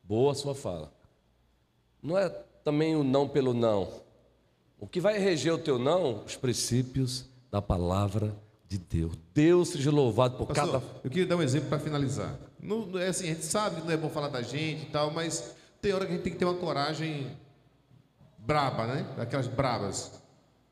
Boa 0.02 0.34
sua 0.34 0.54
fala. 0.54 0.92
Não 2.02 2.18
é 2.18 2.28
também 2.64 2.96
o 2.96 3.04
não 3.04 3.28
pelo 3.28 3.52
não. 3.52 3.88
O 4.78 4.86
que 4.86 5.00
vai 5.00 5.18
reger 5.18 5.54
o 5.54 5.58
teu 5.58 5.78
não? 5.78 6.24
Os 6.24 6.36
princípios 6.36 7.26
da 7.50 7.62
palavra 7.62 8.34
de 8.68 8.78
Deus. 8.78 9.12
Deus 9.34 9.68
seja 9.68 9.90
louvado 9.90 10.36
por 10.36 10.46
Pastor, 10.46 10.80
cada. 10.80 10.84
eu 11.04 11.10
queria 11.10 11.26
dar 11.26 11.36
um 11.36 11.42
exemplo 11.42 11.68
para 11.68 11.78
finalizar. 11.78 12.34
Não, 12.60 12.98
é 12.98 13.08
assim, 13.08 13.24
a 13.24 13.34
gente 13.34 13.44
sabe 13.44 13.80
que 13.80 13.86
não 13.86 13.92
é 13.92 13.96
bom 13.96 14.08
falar 14.08 14.28
da 14.28 14.40
gente 14.40 14.84
e 14.84 14.86
tal, 14.86 15.10
mas 15.10 15.54
tem 15.80 15.92
hora 15.92 16.06
que 16.06 16.12
a 16.12 16.14
gente 16.16 16.24
tem 16.24 16.32
que 16.32 16.38
ter 16.38 16.44
uma 16.44 16.54
coragem 16.54 17.26
braba, 18.38 18.86
né? 18.86 19.06
Daquelas 19.16 19.46
brabas. 19.46 20.12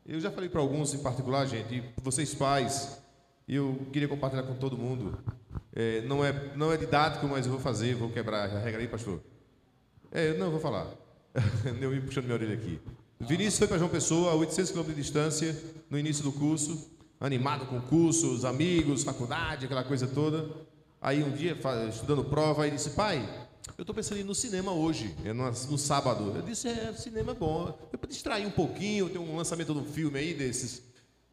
Eu 0.05 0.19
já 0.19 0.31
falei 0.31 0.49
para 0.49 0.59
alguns 0.59 0.93
em 0.93 0.99
particular, 0.99 1.45
gente, 1.45 1.75
e 1.75 1.83
vocês 2.01 2.33
pais, 2.33 2.99
e 3.47 3.55
eu 3.55 3.79
queria 3.93 4.07
compartilhar 4.07 4.43
com 4.43 4.55
todo 4.55 4.77
mundo. 4.77 5.17
É, 5.73 6.01
não, 6.01 6.25
é, 6.25 6.55
não 6.55 6.71
é 6.71 6.77
didático, 6.77 7.27
mas 7.27 7.45
eu 7.45 7.51
vou 7.51 7.61
fazer, 7.61 7.95
vou 7.95 8.09
quebrar 8.09 8.49
a 8.49 8.59
regra 8.59 8.81
aí, 8.81 8.87
pastor. 8.87 9.21
É, 10.11 10.29
eu 10.29 10.37
não 10.37 10.49
vou 10.49 10.59
falar. 10.59 10.87
eu 11.81 11.89
me 11.89 12.01
puxando 12.01 12.25
minha 12.25 12.35
orelha 12.35 12.55
aqui. 12.55 12.79
Vinícius 13.19 13.59
foi 13.59 13.67
para 13.67 13.77
João 13.77 13.89
Pessoa, 13.89 14.31
a 14.31 14.35
800 14.35 14.71
km 14.71 14.83
de 14.83 14.95
distância, 14.95 15.63
no 15.89 15.97
início 15.97 16.23
do 16.23 16.31
curso, 16.31 16.89
animado 17.19 17.65
com 17.67 17.77
o 17.77 17.81
curso, 17.81 18.33
os 18.33 18.43
amigos, 18.43 19.03
faculdade, 19.03 19.65
aquela 19.65 19.83
coisa 19.83 20.07
toda. 20.07 20.49
Aí 20.99 21.23
um 21.23 21.31
dia, 21.31 21.57
estudando 21.89 22.23
prova, 22.25 22.63
aí 22.63 22.71
disse, 22.71 22.91
pai, 22.91 23.27
eu 23.77 23.83
estou 23.83 23.95
pensando 23.95 24.17
em 24.17 24.21
ir 24.21 24.23
no 24.23 24.35
cinema 24.35 24.71
hoje, 24.71 25.15
é 25.23 25.33
no 25.33 25.77
sábado. 25.77 26.33
Eu 26.35 26.41
disse, 26.41 26.67
é, 26.67 26.93
cinema 26.93 27.31
é 27.31 27.35
bom. 27.35 27.77
Eu 27.91 27.99
para 27.99 28.09
distrair 28.09 28.45
um 28.45 28.51
pouquinho, 28.51 29.09
tem 29.09 29.21
um 29.21 29.35
lançamento 29.35 29.73
de 29.73 29.79
um 29.79 29.85
filme 29.85 30.19
aí 30.19 30.33
desses, 30.33 30.83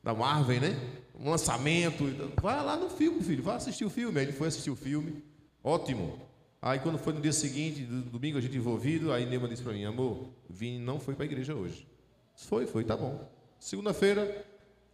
da 0.02 0.14
Marvel, 0.14 0.60
né? 0.60 0.76
Um 1.18 1.30
lançamento. 1.30 2.04
Vai 2.40 2.64
lá 2.64 2.76
no 2.76 2.88
filme, 2.88 3.22
filho, 3.22 3.42
vai 3.42 3.56
assistir 3.56 3.84
o 3.84 3.90
filme. 3.90 4.20
Aí 4.20 4.26
ele 4.26 4.32
foi 4.32 4.48
assistir 4.48 4.70
o 4.70 4.76
filme, 4.76 5.22
ótimo. 5.64 6.27
Aí 6.60 6.78
quando 6.80 6.98
foi 6.98 7.12
no 7.12 7.20
dia 7.20 7.32
seguinte, 7.32 7.82
do- 7.82 8.02
domingo 8.02 8.36
a 8.38 8.40
gente 8.40 8.56
envolvido, 8.56 9.12
aí 9.12 9.24
Neuma 9.26 9.48
disse 9.48 9.62
para 9.62 9.72
mim, 9.72 9.84
amor, 9.84 10.28
Vini 10.50 10.78
não 10.78 10.98
foi 10.98 11.14
para 11.14 11.24
a 11.24 11.26
igreja 11.26 11.54
hoje. 11.54 11.86
Foi, 12.34 12.66
foi, 12.66 12.82
tá 12.84 12.96
bom. 12.96 13.28
Segunda-feira, 13.60 14.44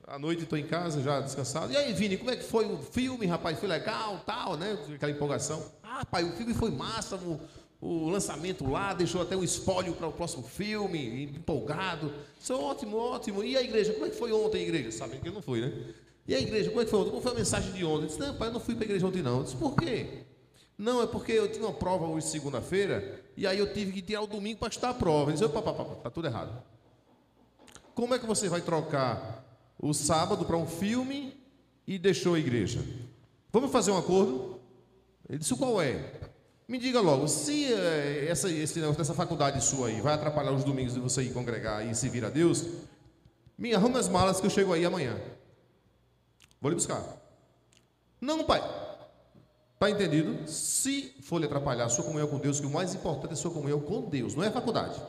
à 0.07 0.19
noite 0.19 0.43
estou 0.43 0.59
em 0.59 0.67
casa, 0.67 1.03
já 1.03 1.21
descansado. 1.21 1.73
E 1.73 1.77
aí, 1.77 1.93
Vini, 1.95 2.17
como 2.19 2.31
é 2.31 2.37
que 2.37 2.45
foi 2.45 2.67
o 2.67 2.79
filme, 2.79 3.25
rapaz? 3.27 3.59
Foi 3.59 3.69
legal, 3.69 4.23
tal, 4.27 4.57
né? 4.57 4.79
Aquela 4.95 5.13
empolgação. 5.13 5.63
Ah, 5.83 6.05
pai, 6.05 6.25
o 6.25 6.33
filme 6.33 6.53
foi 6.55 6.71
massa, 6.71 7.17
o, 7.17 7.41
o 7.81 8.09
lançamento 8.11 8.69
lá, 8.69 8.93
deixou 8.93 9.23
até 9.23 9.35
um 9.37 9.43
espólio 9.45 9.95
para 9.95 10.07
o 10.09 10.13
próximo 10.13 10.43
filme, 10.43 11.25
empolgado. 11.25 12.13
Isso 12.39 12.53
é 12.53 12.57
ótimo, 12.57 12.97
ótimo. 12.99 13.43
E 13.43 13.57
a 13.57 13.63
igreja, 13.63 13.93
como 13.95 14.05
é 14.07 14.11
que 14.11 14.17
foi 14.17 14.33
ontem 14.33 14.59
a 14.59 14.63
igreja? 14.63 14.91
Sabem 14.93 15.19
que 15.21 15.29
eu 15.29 15.33
não 15.33 15.41
fui, 15.43 15.61
né? 15.63 15.73
E 16.27 16.35
a 16.35 16.41
igreja, 16.41 16.69
como 16.71 16.81
é 16.83 16.85
que 16.85 16.91
foi 16.91 17.01
ontem? 17.01 17.11
Como 17.11 17.23
foi 17.23 17.33
a 17.33 17.35
mensagem 17.37 17.73
de 17.73 17.85
ontem? 17.85 18.03
Eu 18.05 18.07
disse, 18.09 18.21
não, 18.21 18.35
pai, 18.37 18.49
eu 18.49 18.53
não 18.53 18.61
fui 18.61 18.75
para 18.75 18.85
a 18.85 18.87
igreja 18.87 19.07
ontem 19.07 19.23
não. 19.23 19.39
Eu 19.39 19.45
disse, 19.45 19.57
por 19.57 19.75
quê? 19.77 20.25
Não, 20.77 21.03
é 21.03 21.07
porque 21.07 21.33
eu 21.33 21.51
tinha 21.51 21.65
uma 21.65 21.73
prova 21.73 22.07
hoje, 22.07 22.27
segunda-feira, 22.27 23.23
e 23.37 23.47
aí 23.47 23.59
eu 23.59 23.73
tive 23.73 23.93
que 23.93 24.03
tirar 24.03 24.23
o 24.23 24.27
domingo 24.27 24.59
para 24.59 24.69
estudar 24.69 24.91
a 24.91 24.95
prova. 24.95 25.31
Ele 25.31 25.33
disse, 25.33 25.45
opa, 25.45 25.59
opa, 25.61 25.83
opa, 25.83 25.95
tá 26.03 26.11
tudo 26.11 26.27
errado. 26.27 26.63
Como 27.95 28.15
é 28.15 28.19
que 28.19 28.27
você 28.27 28.49
vai 28.49 28.61
trocar 28.61 29.45
o 29.79 29.95
sábado 29.95 30.45
para 30.45 30.57
um 30.57 30.67
filme 30.67 31.41
e 31.87 31.99
deixou 31.99 32.35
a 32.35 32.39
igreja? 32.39 32.85
Vamos 33.53 33.71
fazer 33.71 33.93
um 33.93 33.99
acordo? 33.99 34.61
Ele 35.29 35.39
disse, 35.39 35.55
qual 35.55 35.81
é? 35.81 36.13
Me 36.67 36.79
diga 36.79 37.01
logo, 37.01 37.29
se 37.29 37.73
eh, 37.73 38.27
essa, 38.29 38.51
esse 38.51 38.81
negócio 38.81 38.99
dessa 38.99 39.15
faculdade 39.15 39.63
sua 39.63 39.89
aí 39.89 40.01
vai 40.01 40.15
atrapalhar 40.15 40.51
os 40.51 40.65
domingos 40.65 40.95
de 40.95 41.01
você 41.01 41.23
ir 41.23 41.33
congregar 41.33 41.87
e 41.87 41.95
servir 41.95 42.25
a 42.25 42.31
Deus, 42.31 42.65
me 43.57 43.75
arruma 43.75 43.99
as 43.99 44.09
malas 44.09 44.41
que 44.41 44.47
eu 44.47 44.51
chego 44.51 44.73
aí 44.73 44.85
amanhã. 44.85 45.17
Vou 46.61 46.71
lhe 46.71 46.75
buscar. 46.75 47.05
Não, 48.21 48.43
pai. 48.45 48.84
Está 49.75 49.91
entendido? 49.91 50.49
Se 50.49 51.15
for 51.21 51.39
lhe 51.39 51.47
atrapalhar 51.47 51.85
a 51.85 51.89
sua 51.89 52.05
comunhão 52.05 52.29
com 52.29 52.39
Deus, 52.39 52.61
que 52.61 52.67
o 52.67 52.71
mais 52.71 52.95
importante 52.95 53.31
é 53.31 53.35
a 53.35 53.37
sua 53.37 53.51
comunhão 53.51 53.81
com 53.81 54.03
Deus, 54.03 54.35
não 54.35 54.43
é 54.43 54.49
a 54.49 54.53
faculdade. 54.53 55.01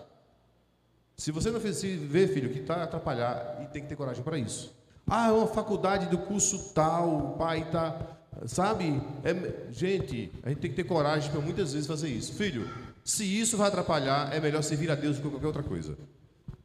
Se 1.15 1.31
você 1.31 1.49
não 1.49 1.61
se 1.61 1.95
vê, 1.95 2.27
filho, 2.27 2.49
que 2.49 2.59
está 2.59 2.83
atrapalhar, 2.83 3.61
e 3.63 3.67
tem 3.67 3.81
que 3.81 3.87
ter 3.87 3.95
coragem 3.95 4.23
para 4.23 4.37
isso. 4.37 4.75
Ah, 5.07 5.29
é 5.29 5.31
uma 5.31 5.47
faculdade 5.47 6.07
do 6.07 6.17
curso 6.17 6.73
tal, 6.73 7.17
o 7.17 7.37
pai 7.37 7.61
está. 7.61 8.17
Sabe? 8.47 9.01
É, 9.23 9.71
gente, 9.71 10.31
a 10.43 10.49
gente 10.49 10.59
tem 10.59 10.69
que 10.69 10.75
ter 10.75 10.83
coragem 10.83 11.31
para 11.31 11.39
muitas 11.39 11.71
vezes 11.71 11.87
fazer 11.87 12.09
isso. 12.09 12.33
Filho, 12.33 12.69
se 13.03 13.23
isso 13.23 13.55
vai 13.55 13.69
atrapalhar, 13.69 14.33
é 14.33 14.41
melhor 14.41 14.61
servir 14.61 14.91
a 14.91 14.95
Deus 14.95 15.17
do 15.17 15.23
que 15.23 15.29
qualquer 15.29 15.47
outra 15.47 15.63
coisa. 15.63 15.97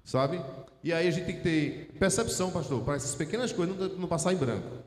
Sabe? 0.03 0.43
E 0.83 0.93
aí 0.93 1.07
a 1.07 1.11
gente 1.11 1.27
tem 1.27 1.37
que 1.37 1.43
ter 1.43 1.95
percepção, 1.99 2.51
pastor, 2.51 2.83
para 2.83 2.97
essas 2.97 3.15
pequenas 3.15 3.53
coisas 3.53 3.77
não, 3.77 3.89
não 3.99 4.09
passar 4.09 4.33
em 4.33 4.37
branco. 4.37 4.79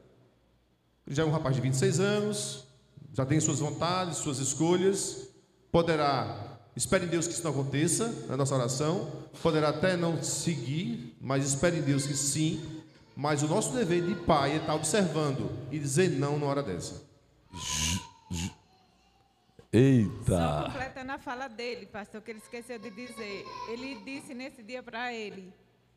Já 1.07 1.23
é 1.23 1.25
um 1.25 1.31
rapaz 1.31 1.55
de 1.55 1.61
26 1.61 1.99
anos, 1.99 2.62
já 3.13 3.25
tem 3.25 3.39
suas 3.39 3.59
vontades, 3.59 4.17
suas 4.17 4.39
escolhas, 4.39 5.29
poderá 5.71 6.53
Espere 6.75 7.05
em 7.05 7.07
Deus 7.07 7.27
que 7.27 7.33
isso 7.33 7.43
não 7.43 7.51
aconteça 7.51 8.07
na 8.27 8.35
nossa 8.35 8.55
oração. 8.55 9.11
Poderá 9.43 9.69
até 9.69 9.95
não 9.95 10.21
seguir, 10.23 11.15
mas 11.21 11.45
espere 11.45 11.77
em 11.77 11.81
Deus 11.81 12.07
que 12.07 12.15
sim. 12.15 12.81
Mas 13.15 13.43
o 13.43 13.47
nosso 13.47 13.73
dever 13.73 14.03
de 14.03 14.15
pai 14.15 14.53
é 14.53 14.55
estar 14.57 14.73
observando 14.73 15.51
e 15.71 15.77
dizer 15.77 16.09
não 16.09 16.39
na 16.39 16.47
hora 16.47 16.63
dessa. 16.63 17.03
Eita! 19.71 20.25
Só 20.25 20.65
completando 20.65 21.11
a 21.11 21.19
fala 21.19 21.47
dele, 21.47 21.85
pastor, 21.85 22.21
que 22.21 22.31
ele 22.31 22.39
esqueceu 22.39 22.79
de 22.79 22.89
dizer. 22.89 23.45
Ele 23.69 24.01
disse 24.03 24.33
nesse 24.33 24.63
dia 24.63 24.81
para 24.81 25.13
ele: 25.13 25.53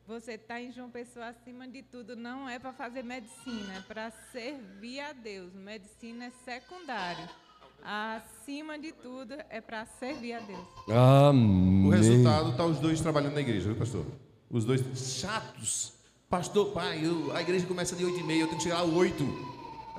Você 0.06 0.32
está 0.32 0.60
em 0.60 0.70
João 0.70 0.88
Pessoa 0.88 1.26
acima 1.28 1.66
de 1.66 1.82
tudo, 1.82 2.14
não 2.14 2.48
é 2.48 2.58
para 2.60 2.72
fazer 2.72 3.02
medicina, 3.02 3.74
é 3.76 3.80
para 3.80 4.12
servir 4.30 5.00
a 5.00 5.12
Deus. 5.12 5.52
Medicina 5.52 6.26
é 6.26 6.32
secundário. 6.44 7.28
Acima 7.82 8.78
de 8.78 8.92
tudo, 8.92 9.34
é 9.50 9.60
para 9.60 9.84
servir 9.84 10.34
a 10.34 10.40
Deus. 10.40 10.60
Amém. 11.28 11.86
O 11.86 11.90
resultado 11.90 12.50
está 12.50 12.64
os 12.64 12.78
dois 12.78 13.00
trabalhando 13.00 13.34
na 13.34 13.40
igreja, 13.40 13.66
viu, 13.66 13.76
pastor? 13.76 14.06
Os 14.50 14.64
dois 14.64 14.80
chatos. 15.20 15.92
Pastor, 16.30 16.72
pai, 16.72 17.00
eu- 17.04 17.34
a 17.34 17.40
igreja 17.42 17.66
começa 17.66 17.94
de 17.96 18.04
8 18.04 18.20
e 18.20 18.22
meia, 18.22 18.40
eu 18.42 18.46
tenho 18.46 18.58
que 18.58 18.64
chegar 18.64 18.80
às 18.82 18.88
8. 18.88 19.24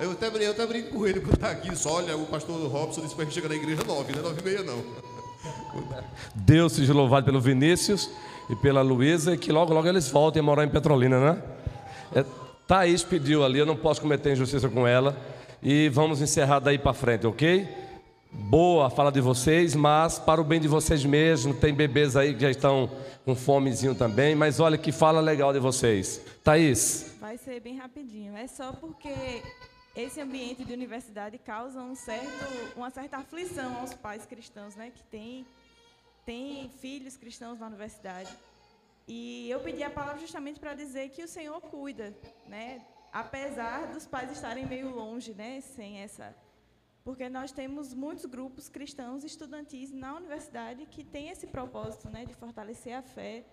Eu 0.00 0.12
até, 0.12 0.26
eu 0.28 0.50
até 0.52 0.66
brinco 0.66 0.90
com 0.90 1.06
ele 1.06 1.20
por 1.20 1.34
estar 1.34 1.50
aqui. 1.50 1.74
Só 1.76 1.94
olha, 1.94 2.16
o 2.16 2.26
pastor 2.26 2.66
Robson 2.70 3.02
disse 3.02 3.14
para 3.14 3.24
gente 3.24 3.34
chegar 3.34 3.48
na 3.48 3.56
igreja 3.56 3.82
9, 3.84 4.12
não 4.12 4.20
é 4.20 4.22
9 4.22 4.40
e 4.40 4.44
meia, 4.44 4.62
não. 4.62 4.82
Deus 6.34 6.72
seja 6.72 6.92
louvado 6.92 7.26
pelo 7.26 7.40
Vinícius 7.40 8.10
e 8.48 8.56
pela 8.56 8.82
Luísa, 8.82 9.36
que 9.36 9.52
logo, 9.52 9.72
logo 9.74 9.86
eles 9.88 10.08
voltem 10.08 10.40
a 10.40 10.42
morar 10.42 10.64
em 10.64 10.68
Petrolina, 10.68 11.20
né? 11.20 11.42
É, 12.14 12.24
Thaís 12.66 13.02
pediu 13.02 13.44
ali, 13.44 13.58
eu 13.58 13.66
não 13.66 13.76
posso 13.76 14.00
cometer 14.00 14.32
injustiça 14.32 14.68
com 14.68 14.86
ela. 14.86 15.16
E 15.62 15.88
vamos 15.88 16.22
encerrar 16.22 16.60
daí 16.60 16.78
para 16.78 16.92
frente, 16.92 17.26
ok? 17.26 17.68
Boa 18.30 18.86
a 18.86 18.90
fala 18.90 19.10
de 19.10 19.20
vocês, 19.20 19.74
mas 19.74 20.18
para 20.18 20.40
o 20.40 20.44
bem 20.44 20.60
de 20.60 20.68
vocês 20.68 21.04
mesmos, 21.04 21.56
tem 21.58 21.74
bebês 21.74 22.16
aí 22.16 22.34
que 22.34 22.42
já 22.42 22.50
estão 22.50 22.90
com 23.24 23.34
fomezinho 23.34 23.94
também, 23.94 24.34
mas 24.34 24.60
olha 24.60 24.78
que 24.78 24.92
fala 24.92 25.20
legal 25.20 25.52
de 25.52 25.58
vocês. 25.58 26.20
Thaís, 26.44 27.16
Vai 27.20 27.36
ser 27.36 27.60
bem 27.60 27.76
rapidinho. 27.76 28.36
É 28.36 28.46
só 28.46 28.72
porque 28.72 29.42
esse 29.96 30.20
ambiente 30.20 30.64
de 30.64 30.72
universidade 30.72 31.36
causa 31.38 31.80
um 31.80 31.94
certo, 31.94 32.76
uma 32.76 32.88
certa 32.88 33.18
aflição 33.18 33.80
aos 33.80 33.92
pais 33.94 34.24
cristãos, 34.24 34.76
né, 34.76 34.90
que 34.94 35.02
têm 35.04 35.44
tem 36.28 36.68
filhos 36.84 37.16
cristãos 37.16 37.58
na 37.58 37.66
universidade. 37.66 38.32
E 39.16 39.48
eu 39.48 39.60
pedi 39.60 39.82
a 39.82 39.88
palavra 39.98 40.20
justamente 40.20 40.60
para 40.60 40.74
dizer 40.74 41.08
que 41.14 41.22
o 41.22 41.28
Senhor 41.36 41.58
cuida, 41.62 42.14
né? 42.46 42.84
Apesar 43.10 43.86
dos 43.94 44.06
pais 44.06 44.30
estarem 44.30 44.66
meio 44.66 44.90
longe, 45.00 45.32
né, 45.32 45.62
sem 45.62 46.00
essa 46.00 46.36
porque 47.08 47.26
nós 47.26 47.50
temos 47.50 47.94
muitos 47.94 48.26
grupos 48.26 48.68
cristãos 48.68 49.24
estudantis 49.24 49.90
na 49.90 50.14
universidade 50.14 50.84
que 50.84 51.02
têm 51.02 51.30
esse 51.30 51.46
propósito, 51.46 52.10
né, 52.10 52.26
de 52.26 52.34
fortalecer 52.34 52.94
a 52.94 53.00
fé 53.00 53.46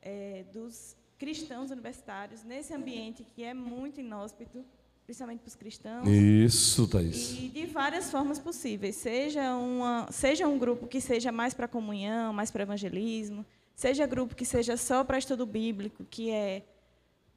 eh, 0.00 0.44
dos 0.52 0.96
cristãos 1.18 1.72
universitários 1.72 2.44
nesse 2.44 2.72
ambiente 2.72 3.24
que 3.24 3.42
é 3.42 3.52
muito 3.52 3.98
inóspito, 3.98 4.64
principalmente 5.10 5.40
para 5.40 5.48
os 5.48 5.56
cristãos. 5.56 6.08
isso, 6.08 6.86
Thaís. 6.86 7.32
E 7.32 7.48
de 7.48 7.66
várias 7.66 8.12
formas 8.12 8.38
possíveis. 8.38 8.94
Seja, 8.94 9.56
uma, 9.56 10.06
seja 10.12 10.46
um 10.46 10.56
grupo 10.56 10.86
que 10.86 11.00
seja 11.00 11.32
mais 11.32 11.52
para 11.52 11.66
comunhão, 11.66 12.32
mais 12.32 12.52
para 12.52 12.62
evangelismo, 12.62 13.44
seja 13.74 14.06
grupo 14.06 14.36
que 14.36 14.44
seja 14.44 14.76
só 14.76 15.02
para 15.02 15.18
estudo 15.18 15.44
bíblico, 15.44 16.06
que 16.08 16.30
é 16.30 16.62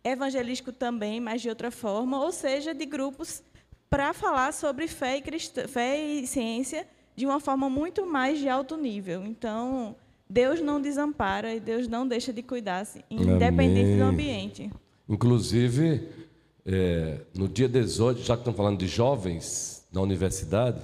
evangelístico 0.03 0.71
também, 0.71 1.19
mas 1.19 1.41
de 1.41 1.49
outra 1.49 1.71
forma, 1.71 2.23
ou 2.23 2.31
seja, 2.31 2.75
de 2.75 2.85
grupos 2.85 3.41
para 3.89 4.13
falar 4.13 4.53
sobre 4.53 4.87
fé 4.87 5.17
e, 5.17 5.21
cristã, 5.21 5.67
fé 5.67 5.99
e 5.99 6.27
ciência 6.27 6.87
de 7.15 7.25
uma 7.25 7.39
forma 7.39 7.71
muito 7.71 8.05
mais 8.05 8.37
de 8.37 8.47
alto 8.47 8.77
nível. 8.77 9.25
Então, 9.25 9.95
Deus 10.29 10.61
não 10.61 10.79
desampara 10.79 11.55
e 11.55 11.59
Deus 11.59 11.87
não 11.87 12.07
deixa 12.07 12.31
de 12.31 12.43
cuidar, 12.43 12.85
independente 13.09 13.97
do 13.97 14.03
Amém. 14.03 14.13
ambiente. 14.13 14.71
Inclusive, 15.09 16.22
é, 16.65 17.19
no 17.33 17.47
dia 17.47 17.67
18, 17.67 18.21
já 18.21 18.35
que 18.35 18.41
estamos 18.41 18.57
falando 18.57 18.79
de 18.79 18.87
jovens 18.87 19.85
na 19.91 20.01
universidade, 20.01 20.81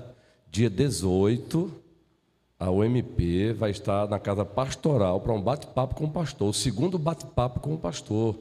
dia 0.51 0.69
18, 0.69 1.71
a 2.59 2.69
UMP 2.69 3.53
vai 3.53 3.71
estar 3.71 4.07
na 4.07 4.19
casa 4.19 4.43
pastoral 4.43 5.21
para 5.21 5.31
um 5.31 5.41
bate-papo 5.41 5.95
com 5.95 6.05
o 6.05 6.11
pastor, 6.11 6.49
o 6.49 6.53
segundo 6.53 6.97
bate-papo 6.97 7.59
com 7.59 7.73
o 7.73 7.77
pastor. 7.77 8.37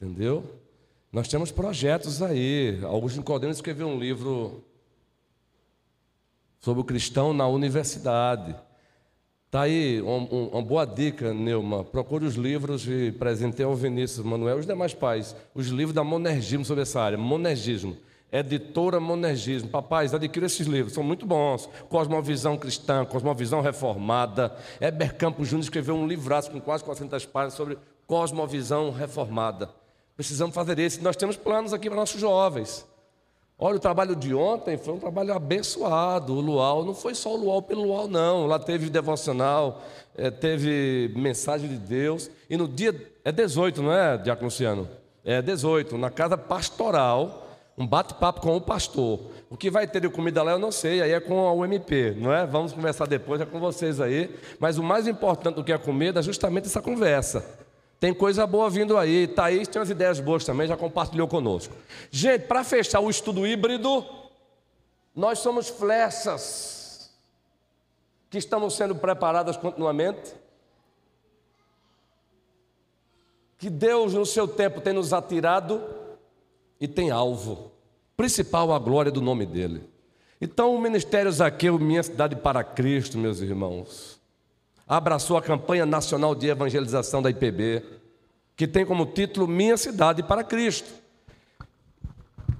Entendeu? 0.00 0.44
Nós 1.12 1.28
temos 1.28 1.52
projetos 1.52 2.22
aí. 2.22 2.80
Augusto 2.82 3.18
Nicodemo 3.18 3.52
escreveu 3.52 3.86
um 3.86 3.98
livro 3.98 4.64
sobre 6.58 6.80
o 6.80 6.84
cristão 6.84 7.34
na 7.34 7.46
universidade. 7.46 8.56
Está 9.52 9.64
aí 9.64 10.00
um- 10.00 10.26
um- 10.32 10.48
uma 10.50 10.62
boa 10.62 10.86
dica, 10.86 11.34
Neuma. 11.34 11.84
Procure 11.84 12.24
os 12.24 12.36
livros 12.36 12.88
e 12.88 13.12
presentei 13.12 13.66
ao 13.66 13.74
Vinícius 13.74 14.24
Manuel 14.24 14.56
e 14.56 14.60
os 14.60 14.66
demais 14.66 14.94
pais. 14.94 15.36
Os 15.54 15.66
livros 15.66 15.94
da 15.94 16.02
Monergismo 16.02 16.64
sobre 16.64 16.80
essa 16.80 16.98
área. 16.98 17.18
Monergismo. 17.18 17.94
Editora 18.32 18.98
Monergismo. 18.98 19.68
Papais, 19.68 20.14
adquira 20.14 20.46
esses 20.46 20.66
livros, 20.66 20.94
são 20.94 21.04
muito 21.04 21.26
bons. 21.26 21.68
Cosmovisão 21.90 22.56
Cristã, 22.56 23.04
Cosmovisão 23.04 23.60
Reformada. 23.60 24.56
Heber 24.80 25.14
Campos 25.16 25.48
Júnior 25.48 25.64
escreveu 25.64 25.96
um 25.96 26.06
livraço 26.06 26.50
com 26.50 26.58
quase 26.58 26.82
400 26.82 27.26
páginas 27.26 27.52
sobre 27.52 27.76
Cosmovisão 28.06 28.90
Reformada. 28.90 29.68
Precisamos 30.16 30.54
fazer 30.54 30.78
isso. 30.78 31.02
Nós 31.04 31.14
temos 31.14 31.36
planos 31.36 31.74
aqui 31.74 31.90
para 31.90 31.96
nossos 31.96 32.18
jovens. 32.18 32.86
Olha, 33.64 33.76
o 33.76 33.78
trabalho 33.78 34.16
de 34.16 34.34
ontem 34.34 34.76
foi 34.76 34.92
um 34.92 34.98
trabalho 34.98 35.32
abençoado. 35.32 36.34
O 36.34 36.40
Luau 36.40 36.84
não 36.84 36.92
foi 36.92 37.14
só 37.14 37.32
o 37.32 37.36
Luau 37.36 37.62
pelo 37.62 37.84
Luau, 37.84 38.08
não. 38.08 38.44
Lá 38.44 38.58
teve 38.58 38.90
devocional, 38.90 39.80
eh, 40.16 40.32
teve 40.32 41.12
mensagem 41.14 41.68
de 41.68 41.76
Deus. 41.76 42.28
E 42.50 42.56
no 42.56 42.66
dia. 42.66 42.92
É 43.24 43.30
18, 43.30 43.80
não 43.80 43.92
é, 43.92 44.18
Diácono 44.18 44.46
Luciano? 44.46 44.88
É 45.24 45.40
18, 45.40 45.96
na 45.96 46.10
casa 46.10 46.36
pastoral, 46.36 47.46
um 47.78 47.86
bate-papo 47.86 48.40
com 48.40 48.56
o 48.56 48.60
pastor. 48.60 49.20
O 49.48 49.56
que 49.56 49.70
vai 49.70 49.86
ter 49.86 50.00
de 50.00 50.08
comida 50.08 50.42
lá 50.42 50.50
eu 50.50 50.58
não 50.58 50.72
sei, 50.72 51.00
aí 51.00 51.12
é 51.12 51.20
com 51.20 51.46
a 51.46 51.52
UMP, 51.52 52.16
não 52.16 52.32
é? 52.32 52.44
Vamos 52.44 52.72
conversar 52.72 53.06
depois, 53.06 53.40
é 53.40 53.46
com 53.46 53.60
vocês 53.60 54.00
aí. 54.00 54.34
Mas 54.58 54.76
o 54.76 54.82
mais 54.82 55.06
importante 55.06 55.54
do 55.54 55.62
que 55.62 55.72
a 55.72 55.78
comida 55.78 56.18
é 56.18 56.22
justamente 56.24 56.66
essa 56.66 56.82
conversa. 56.82 57.61
Tem 58.02 58.12
coisa 58.12 58.44
boa 58.48 58.68
vindo 58.68 58.98
aí. 58.98 59.28
Thaís 59.28 59.68
tem 59.68 59.78
umas 59.78 59.88
ideias 59.88 60.18
boas 60.18 60.44
também, 60.44 60.66
já 60.66 60.76
compartilhou 60.76 61.28
conosco. 61.28 61.72
Gente, 62.10 62.48
para 62.48 62.64
fechar 62.64 62.98
o 62.98 63.08
estudo 63.08 63.46
híbrido, 63.46 64.04
nós 65.14 65.38
somos 65.38 65.68
flechas 65.68 67.12
que 68.28 68.38
estamos 68.38 68.74
sendo 68.74 68.96
preparadas 68.96 69.56
continuamente. 69.56 70.34
Que 73.56 73.70
Deus, 73.70 74.14
no 74.14 74.26
seu 74.26 74.48
tempo, 74.48 74.80
tem 74.80 74.92
nos 74.92 75.12
atirado 75.12 75.80
e 76.80 76.88
tem 76.88 77.12
alvo. 77.12 77.70
Principal 78.16 78.72
a 78.72 78.80
glória 78.80 79.12
do 79.12 79.20
nome 79.20 79.46
dele. 79.46 79.88
Então, 80.40 80.74
o 80.74 80.80
Ministério 80.80 81.30
Zaqueu, 81.30 81.78
Minha 81.78 82.02
Cidade 82.02 82.34
para 82.34 82.64
Cristo, 82.64 83.16
meus 83.16 83.38
irmãos, 83.38 84.20
abraçou 84.96 85.38
a 85.38 85.42
campanha 85.42 85.86
nacional 85.86 86.34
de 86.34 86.48
evangelização 86.48 87.22
da 87.22 87.30
IPB, 87.30 87.82
que 88.54 88.68
tem 88.68 88.84
como 88.84 89.06
título 89.06 89.48
Minha 89.48 89.78
Cidade 89.78 90.22
para 90.22 90.44
Cristo. 90.44 90.92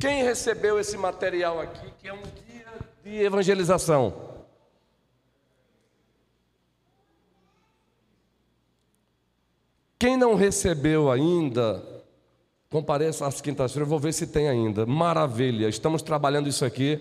Quem 0.01 0.23
recebeu 0.23 0.81
esse 0.81 0.97
material 0.97 1.61
aqui, 1.61 1.93
que 1.99 2.09
é 2.09 2.13
um 2.15 2.23
dia 2.23 2.67
de 3.05 3.23
evangelização? 3.23 4.15
Quem 9.99 10.17
não 10.17 10.35
recebeu 10.35 11.11
ainda, 11.11 11.85
compareça 12.71 13.27
às 13.27 13.43
quintas-feiras, 13.43 13.87
vou 13.87 14.01
ver 14.01 14.15
se 14.15 14.27
tem 14.27 14.49
ainda. 14.49 14.87
Maravilha, 14.87 15.69
estamos 15.69 16.01
trabalhando 16.01 16.49
isso 16.49 16.65
aqui, 16.65 16.99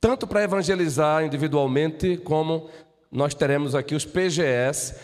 tanto 0.00 0.26
para 0.26 0.42
evangelizar 0.42 1.24
individualmente, 1.24 2.16
como 2.16 2.68
nós 3.16 3.32
teremos 3.32 3.74
aqui 3.74 3.94
os 3.94 4.04
PGS, 4.04 4.94